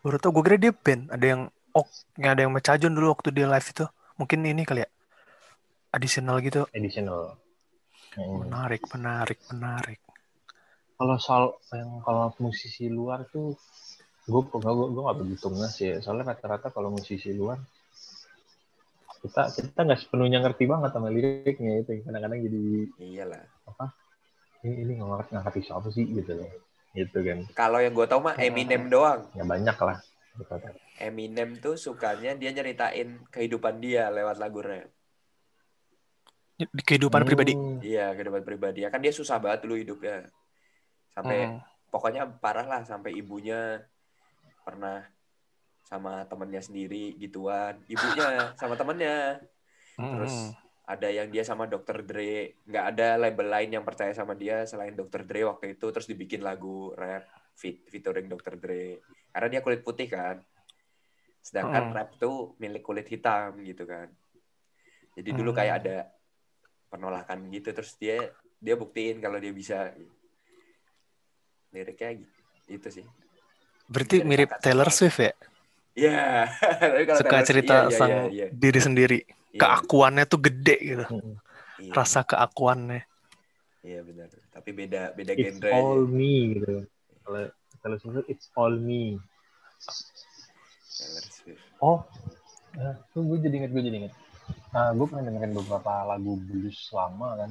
Baru 0.03 0.19
tau 0.19 0.35
gue 0.35 0.43
kira 0.43 0.59
dia 0.59 0.73
band. 0.75 1.13
Ada 1.15 1.27
yang 1.37 1.43
ok, 1.71 1.87
ada 2.19 2.41
yang 2.43 2.53
mecajun 2.53 2.91
dulu 2.91 3.15
waktu 3.15 3.31
dia 3.31 3.47
live 3.47 3.69
itu. 3.71 3.87
Mungkin 4.19 4.43
ini 4.43 4.67
kali 4.67 4.83
ya. 4.83 4.91
Additional 5.93 6.41
gitu. 6.43 6.67
additional. 6.73 7.39
Hmm. 8.17 8.45
Menarik, 8.45 8.83
menarik, 8.91 9.39
menarik. 9.53 10.01
Kalau 10.97 11.17
soal 11.21 11.45
yang 11.73 12.01
kalau 12.05 12.33
musisi 12.41 12.89
luar 12.89 13.25
tuh 13.29 13.57
gue 14.27 14.43
gue 14.49 14.61
gue 14.91 15.03
nggak 15.03 15.19
begitu 15.23 15.47
nggak 15.49 15.71
sih. 15.71 15.89
Soalnya 16.03 16.35
rata-rata 16.35 16.75
kalau 16.75 16.91
musisi 16.91 17.31
luar 17.31 17.61
kita 19.23 19.43
kita 19.55 19.81
nggak 19.87 20.01
sepenuhnya 20.03 20.43
ngerti 20.43 20.67
banget 20.67 20.91
sama 20.91 21.09
liriknya 21.09 21.73
itu 21.83 22.03
kadang-kadang 22.03 22.43
jadi 22.43 22.63
iyalah. 22.99 23.43
ini 24.67 24.75
ini 24.83 24.93
nggak 24.99 25.31
ngerti 25.31 25.61
siapa 25.63 25.89
sih 25.95 26.07
gitu 26.07 26.39
loh 26.39 26.51
gitu 26.93 27.19
kan 27.25 27.39
Kalau 27.57 27.79
yang 27.81 27.95
gue 27.97 28.05
tau 28.05 28.21
mah 28.21 28.37
Eminem 28.37 28.91
doang. 28.91 29.25
ya 29.33 29.47
banyak 29.47 29.79
lah 29.79 29.99
gitu. 30.37 30.55
Eminem 31.01 31.57
tuh 31.57 31.75
sukanya 31.81 32.37
dia 32.37 32.53
nyeritain 32.53 33.23
kehidupan 33.33 33.81
dia 33.81 34.13
lewat 34.13 34.37
lagu 34.39 34.61
rap. 34.61 34.91
Di 36.63 36.83
kehidupan 36.85 37.27
pribadi. 37.27 37.57
Hmm, 37.57 37.83
Iya, 37.83 38.15
kehidupan 38.15 38.45
pribadi. 38.47 38.87
Kan 38.87 39.03
dia 39.03 39.11
susah 39.11 39.41
banget 39.43 39.67
dulu 39.67 39.75
hidupnya. 39.75 40.29
Sampai 41.11 41.49
Hmm. 41.49 41.59
pokoknya 41.91 42.29
parah 42.39 42.69
lah 42.69 42.83
sampai 42.87 43.17
ibunya 43.19 43.83
pernah 44.63 45.03
sama 45.93 46.25
temennya 46.25 46.65
sendiri 46.65 47.13
gituan. 47.21 47.77
Ibunya 47.85 48.25
sama 48.61 48.81
temennya. 48.81 49.45
Terus 49.93 50.33
Hmm. 50.33 50.57
ada 50.89 51.09
yang 51.13 51.29
dia 51.29 51.45
sama 51.45 51.69
Dr. 51.69 52.01
Dre. 52.01 52.57
Nggak 52.65 52.85
ada 52.97 53.09
label 53.21 53.49
lain 53.53 53.71
yang 53.77 53.85
percaya 53.85 54.17
sama 54.17 54.33
dia 54.33 54.65
selain 54.65 54.97
Dr. 54.97 55.29
Dre 55.29 55.45
waktu 55.45 55.77
itu. 55.77 55.85
Terus 55.93 56.09
dibikin 56.09 56.41
lagu 56.41 56.97
rap 56.97 57.29
fit 57.53 57.85
featuring 57.93 58.25
Dr. 58.25 58.57
Dre. 58.57 59.05
Karena 59.29 59.49
dia 59.53 59.61
kulit 59.61 59.85
putih 59.85 60.09
kan. 60.09 60.41
Sedangkan 61.45 61.93
Hmm. 61.93 61.95
rap 61.95 62.17
tuh 62.17 62.57
milik 62.57 62.81
kulit 62.81 63.05
hitam 63.05 63.61
gitu 63.61 63.85
kan. 63.85 64.09
Jadi 65.13 65.29
dulu 65.29 65.53
Hmm. 65.53 65.59
kayak 65.61 65.75
ada 65.85 65.97
penolakan 66.89 67.53
gitu. 67.53 67.69
Terus 67.69 68.01
dia 68.01 68.33
dia 68.57 68.75
buktiin 68.75 69.21
kalau 69.21 69.37
dia 69.37 69.53
bisa. 69.53 69.93
Liriknya 71.69 72.11
gitu, 72.21 72.37
itu 72.69 72.89
sih. 73.01 73.07
Berarti 73.89 74.21
Dari 74.21 74.29
mirip 74.29 74.51
Taylor. 74.61 74.89
Swift 74.89 75.21
ya? 75.21 75.33
Iya. 75.93 76.49
Kalau 77.09 77.19
Suka 77.21 77.31
Taylor- 77.31 77.49
cerita 77.49 77.75
iya, 77.75 77.85
iya, 77.89 77.97
sang 77.97 78.11
iya, 78.11 78.25
iya. 78.33 78.47
diri 78.49 78.81
sendiri. 78.81 79.19
Iya, 79.53 79.61
Keakuannya 79.61 80.25
tuh 80.25 80.41
gede 80.41 80.77
gitu. 80.81 81.05
iya. 81.81 81.93
Rasa 81.93 82.25
keakuannya. 82.25 83.05
Iya 83.83 84.01
benar. 84.01 84.29
Tapi 84.55 84.71
beda 84.73 85.13
beda 85.13 85.33
It's 85.35 85.59
genre. 85.59 85.71
all 85.75 86.07
aja. 86.07 86.15
me 86.15 86.35
gitu. 86.57 86.75
Kalau 87.23 87.43
kalau 87.83 87.97
Swift 87.99 88.29
it's 88.31 88.47
all 88.55 88.73
me. 88.73 89.19
Oh, 91.83 92.07
nah, 92.79 92.95
tuh 93.11 93.27
gue 93.27 93.43
jadi 93.43 93.59
inget, 93.59 93.71
gue 93.75 93.83
jadi 93.83 93.97
inget. 94.07 94.15
Nah, 94.71 94.95
gue 94.95 95.03
pernah 95.11 95.27
dengerin 95.27 95.51
beberapa 95.51 96.07
lagu 96.07 96.39
blues 96.39 96.79
lama 96.95 97.35
kan. 97.37 97.51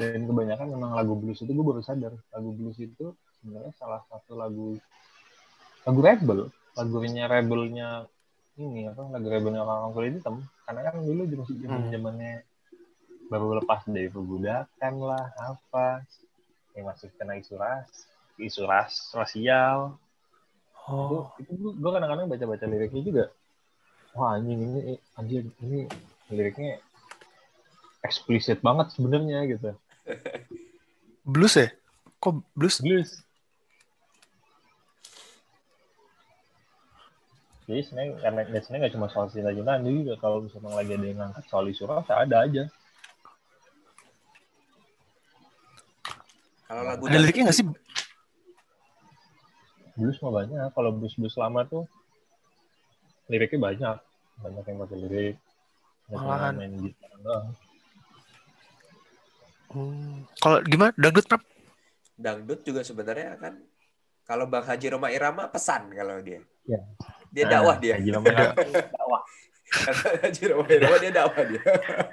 Dan 0.00 0.24
kebanyakan 0.24 0.66
memang 0.72 0.96
lagu 0.96 1.12
blues 1.20 1.44
itu 1.44 1.52
gue 1.52 1.66
baru 1.66 1.84
sadar. 1.84 2.16
Lagu 2.32 2.56
blues 2.56 2.80
itu 2.80 3.12
sebenarnya 3.38 3.76
salah 3.76 4.00
satu 4.08 4.40
lagu 4.40 4.80
lagu 5.84 6.00
rebel. 6.00 6.40
Lagunya 6.80 7.24
rebelnya 7.28 7.88
ini 8.56 8.88
apa 8.88 9.04
lagu 9.12 9.28
rebelnya 9.28 9.60
orang 9.62 9.92
kulit 9.92 10.16
hitam. 10.16 10.40
Karena 10.64 10.80
kan 10.88 10.94
dulu 11.04 11.22
masih 11.44 11.56
zaman 11.60 11.92
zamannya 11.92 12.32
baru 13.30 13.62
lepas 13.62 13.86
dari 13.86 14.10
perbudakan 14.10 14.94
lah 14.98 15.30
apa 15.38 16.02
yang 16.74 16.90
masih 16.90 17.06
kena 17.14 17.38
isu 17.38 17.54
ras 17.54 18.10
isu 18.36 18.66
ras 18.66 19.12
rasial 19.14 19.94
Oh. 20.90 21.30
itu, 21.38 21.54
itu 21.54 21.70
gue 21.76 21.90
kadang-kadang 21.92 22.26
baca-baca 22.26 22.66
liriknya 22.66 23.02
juga 23.06 23.24
wah 24.10 24.34
anjing 24.34 24.58
ini 24.58 24.98
anjing 25.14 25.46
ini 25.62 25.86
liriknya 26.26 26.82
eksplisit 28.02 28.58
banget 28.58 28.90
sebenarnya 28.98 29.44
gitu 29.46 29.70
Blues 31.30 31.54
ya? 31.54 31.70
Kok 32.18 32.42
blues? 32.58 32.82
blues 32.82 33.22
jadi 37.70 37.80
sebenarnya 37.80 38.10
karena 38.18 38.40
ya 38.44 38.58
sebenarnya 38.58 38.82
nggak 38.82 38.94
cuma 38.94 39.06
soal 39.06 39.26
cinta-cintaan 39.30 39.86
juga 39.86 40.14
kalau 40.18 40.42
misalnya 40.42 40.74
lagi 40.74 40.92
ada 40.92 41.06
yang 41.06 41.18
ngangkat 41.20 41.44
soal 41.46 41.64
isu 41.64 41.86
ras 41.86 42.02
ya 42.04 42.16
ada 42.18 42.36
aja 42.42 42.64
Kalau 46.62 46.82
lagu 46.82 47.02
Ada 47.04 47.18
liriknya 47.18 47.44
nggak 47.46 47.56
sih? 47.56 47.66
blues 49.92 50.16
mah 50.18 50.32
banyak 50.32 50.70
kalau 50.70 50.90
blues 50.90 51.12
blues 51.12 51.36
lama 51.36 51.60
tuh 51.62 51.84
liriknya 53.26 53.58
banyak 53.60 53.96
banyak 54.38 54.64
yang 54.64 54.78
pakai 54.80 54.96
lirik 54.98 55.36
Malahan. 56.08 56.54
main 56.56 56.74
gitar 56.76 57.10
doang 57.20 57.48
Hmm. 59.70 60.26
Kalau 60.42 60.58
gimana? 60.66 60.90
Dangdut 60.98 61.30
rap? 61.30 61.46
dangdut 62.16 62.66
juga 62.66 62.82
sebenarnya 62.82 63.38
kan 63.38 63.54
kalau 64.26 64.42
Bang 64.44 64.66
Haji 64.66 64.90
Roma 64.90 65.14
Irama 65.14 65.46
pesan 65.46 65.94
kalau 65.94 66.18
dia. 66.18 66.42
Iya. 66.66 66.82
Dia 67.34 67.44
dakwah 67.46 67.76
dia. 67.78 67.94
Haji 67.96 68.10
tuh 68.10 68.22
dakwah 68.90 69.22
Haji 70.26 70.42
Roma 70.50 70.66
Irama 70.66 70.96
dia 70.98 71.12
dakwah 71.14 71.44
dia. 71.46 71.62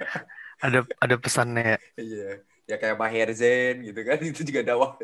Ada 0.64 0.78
ada 0.98 1.14
pesannya. 1.18 1.62
ya? 1.74 1.78
Iya. 1.94 2.28
Ya 2.66 2.76
kayak 2.76 2.98
Maher 2.98 3.30
Zain 3.30 3.82
gitu 3.82 4.00
kan 4.02 4.18
itu 4.30 4.42
juga 4.42 4.62
dakwah. 4.66 4.98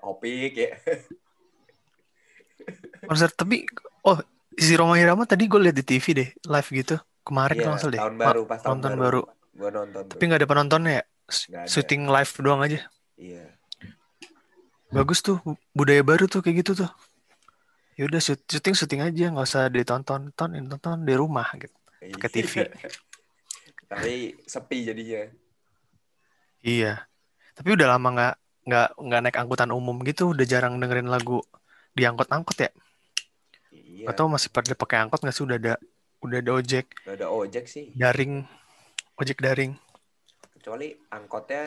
Opik 0.00 0.54
ya. 0.56 0.72
Konser 3.04 3.30
tapi 3.32 3.64
oh 4.04 4.18
si 4.54 4.72
Roma 4.76 4.96
Irama 4.96 5.24
tadi 5.24 5.48
gue 5.48 5.60
liat 5.60 5.76
di 5.76 5.84
TV 5.84 6.04
deh 6.12 6.28
live 6.44 6.68
gitu 6.74 6.96
kemarin 7.24 7.56
Iya, 7.56 7.64
kalau 7.64 7.72
nggak 7.76 7.82
salah 7.84 7.92
deh. 7.92 8.00
tahun 8.00 8.14
baru 8.16 8.40
pas 8.44 8.58
tahun 8.60 8.70
nonton 8.76 8.92
baru. 8.92 9.00
baru. 9.00 9.22
Gua 9.58 9.70
nonton 9.74 10.02
Tapi 10.08 10.22
nggak 10.24 10.40
ada 10.40 10.48
penontonnya 10.48 10.92
ya. 10.92 11.04
Ada. 11.28 11.68
Syuting 11.68 12.02
live 12.08 12.32
doang 12.40 12.60
aja. 12.64 12.80
Iya. 13.16 13.44
Bagus 14.88 15.20
tuh 15.20 15.36
budaya 15.76 16.00
baru 16.00 16.24
tuh 16.24 16.40
kayak 16.40 16.64
gitu 16.64 16.84
tuh. 16.84 16.90
Ya 17.98 18.06
udah 18.06 18.22
syuting 18.22 18.78
syuting 18.78 19.02
aja 19.02 19.34
nggak 19.34 19.42
usah 19.42 19.66
ditonton 19.66 20.30
tonton 20.38 20.70
tonton 20.70 21.02
di 21.02 21.18
rumah 21.18 21.50
gitu. 21.58 21.74
Pakai 21.98 22.30
TV. 22.30 22.52
Tapi 23.90 24.38
sepi 24.46 24.86
jadinya. 24.86 25.26
Iya. 26.62 27.02
Tapi 27.58 27.68
udah 27.74 27.98
lama 27.98 28.08
nggak 28.14 28.34
nggak 28.70 28.88
nggak 29.02 29.20
naik 29.26 29.38
angkutan 29.42 29.74
umum 29.74 29.98
gitu. 30.06 30.30
Udah 30.30 30.46
jarang 30.46 30.78
dengerin 30.78 31.10
lagu 31.10 31.42
di 31.90 32.06
angkot-angkot 32.06 32.58
ya. 32.62 32.70
Iya. 33.74 34.14
Atau 34.14 34.30
masih 34.30 34.54
pada 34.54 34.78
pakai 34.78 35.02
angkot 35.02 35.18
nggak 35.18 35.34
sih? 35.34 35.42
Udah 35.42 35.58
ada 35.58 35.74
udah 36.22 36.38
ada 36.38 36.50
ojek 36.54 36.86
Udah 37.02 37.14
ada 37.18 37.26
ojek 37.34 37.66
sih. 37.66 37.90
daring 37.98 38.46
ojek 39.18 39.42
daring. 39.42 39.74
Kecuali 40.54 40.94
angkotnya 41.10 41.66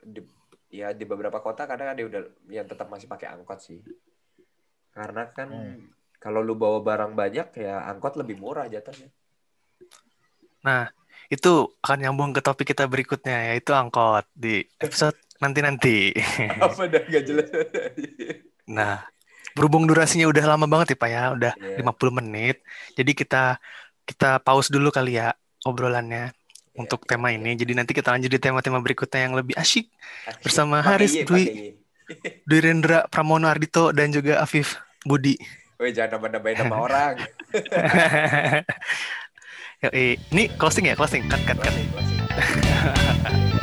di, 0.00 0.24
ya 0.72 0.96
di 0.96 1.04
beberapa 1.04 1.44
kota 1.44 1.68
kadang 1.68 1.92
ada 1.92 2.00
udah 2.00 2.22
yang 2.48 2.64
tetap 2.64 2.88
masih 2.88 3.12
pakai 3.12 3.28
angkot 3.28 3.60
sih. 3.60 3.84
Karena 4.96 5.28
kan 5.28 5.48
Hmm. 5.48 5.92
kalau 6.16 6.40
lu 6.40 6.56
bawa 6.56 6.80
barang 6.80 7.12
banyak 7.12 7.52
ya 7.54 7.84
angkot 7.84 8.16
lebih 8.16 8.40
murah 8.40 8.64
jatuhnya. 8.64 9.12
Nah, 10.64 10.88
itu 11.28 11.52
akan 11.78 11.98
nyambung 12.00 12.30
ke 12.32 12.40
topik 12.40 12.66
kita 12.66 12.88
berikutnya, 12.88 13.52
yaitu 13.52 13.70
angkot 13.70 14.24
di 14.32 14.64
episode 14.80 15.14
nanti-nanti. 15.42 16.16
Apa 16.58 16.88
dah 16.88 17.02
gak 17.04 17.24
jelas. 17.24 17.48
Nah, 18.66 18.98
berhubung 19.54 19.86
durasinya 19.86 20.26
udah 20.26 20.42
lama 20.44 20.66
banget 20.66 20.92
ya 20.92 20.98
Pak 20.98 21.06
ya, 21.08 21.22
udah 21.30 21.52
Iya. 21.54 21.78
50 21.78 22.10
menit. 22.10 22.66
Jadi 22.92 23.14
kita 23.14 23.62
kita 24.02 24.42
pause 24.42 24.66
dulu 24.68 24.90
kali 24.90 25.14
ya 25.14 25.30
obrolannya 25.62 26.34
Iya, 26.34 26.74
untuk 26.74 27.06
tema 27.06 27.30
ini. 27.30 27.54
Jadi 27.54 27.72
nanti 27.72 27.94
kita 27.94 28.10
lanjut 28.10 28.26
di 28.26 28.36
tema-tema 28.36 28.82
berikutnya 28.82 29.22
yang 29.22 29.32
lebih 29.32 29.54
asyik 29.54 29.86
Asyik. 30.26 30.42
bersama 30.42 30.82
Haris 30.82 31.14
Dwi. 31.22 31.78
Dwi 32.42 32.58
Rendra 32.58 33.06
Pramono 33.06 33.46
Ardito 33.46 33.90
dan 33.90 34.10
juga 34.10 34.38
Afif 34.38 34.82
Budi. 35.06 35.38
Woi 35.78 35.94
jangan 35.94 36.18
nambah-nambahin 36.18 36.66
nama 36.66 36.76
orang. 36.82 37.14
Ini 40.34 40.50
closing 40.58 40.90
ya, 40.90 40.98
closing. 40.98 41.22
Cut, 41.30 41.38
cut, 41.46 41.62
cut. 41.62 41.70
Closing, 41.70 41.88
closing. 41.94 43.52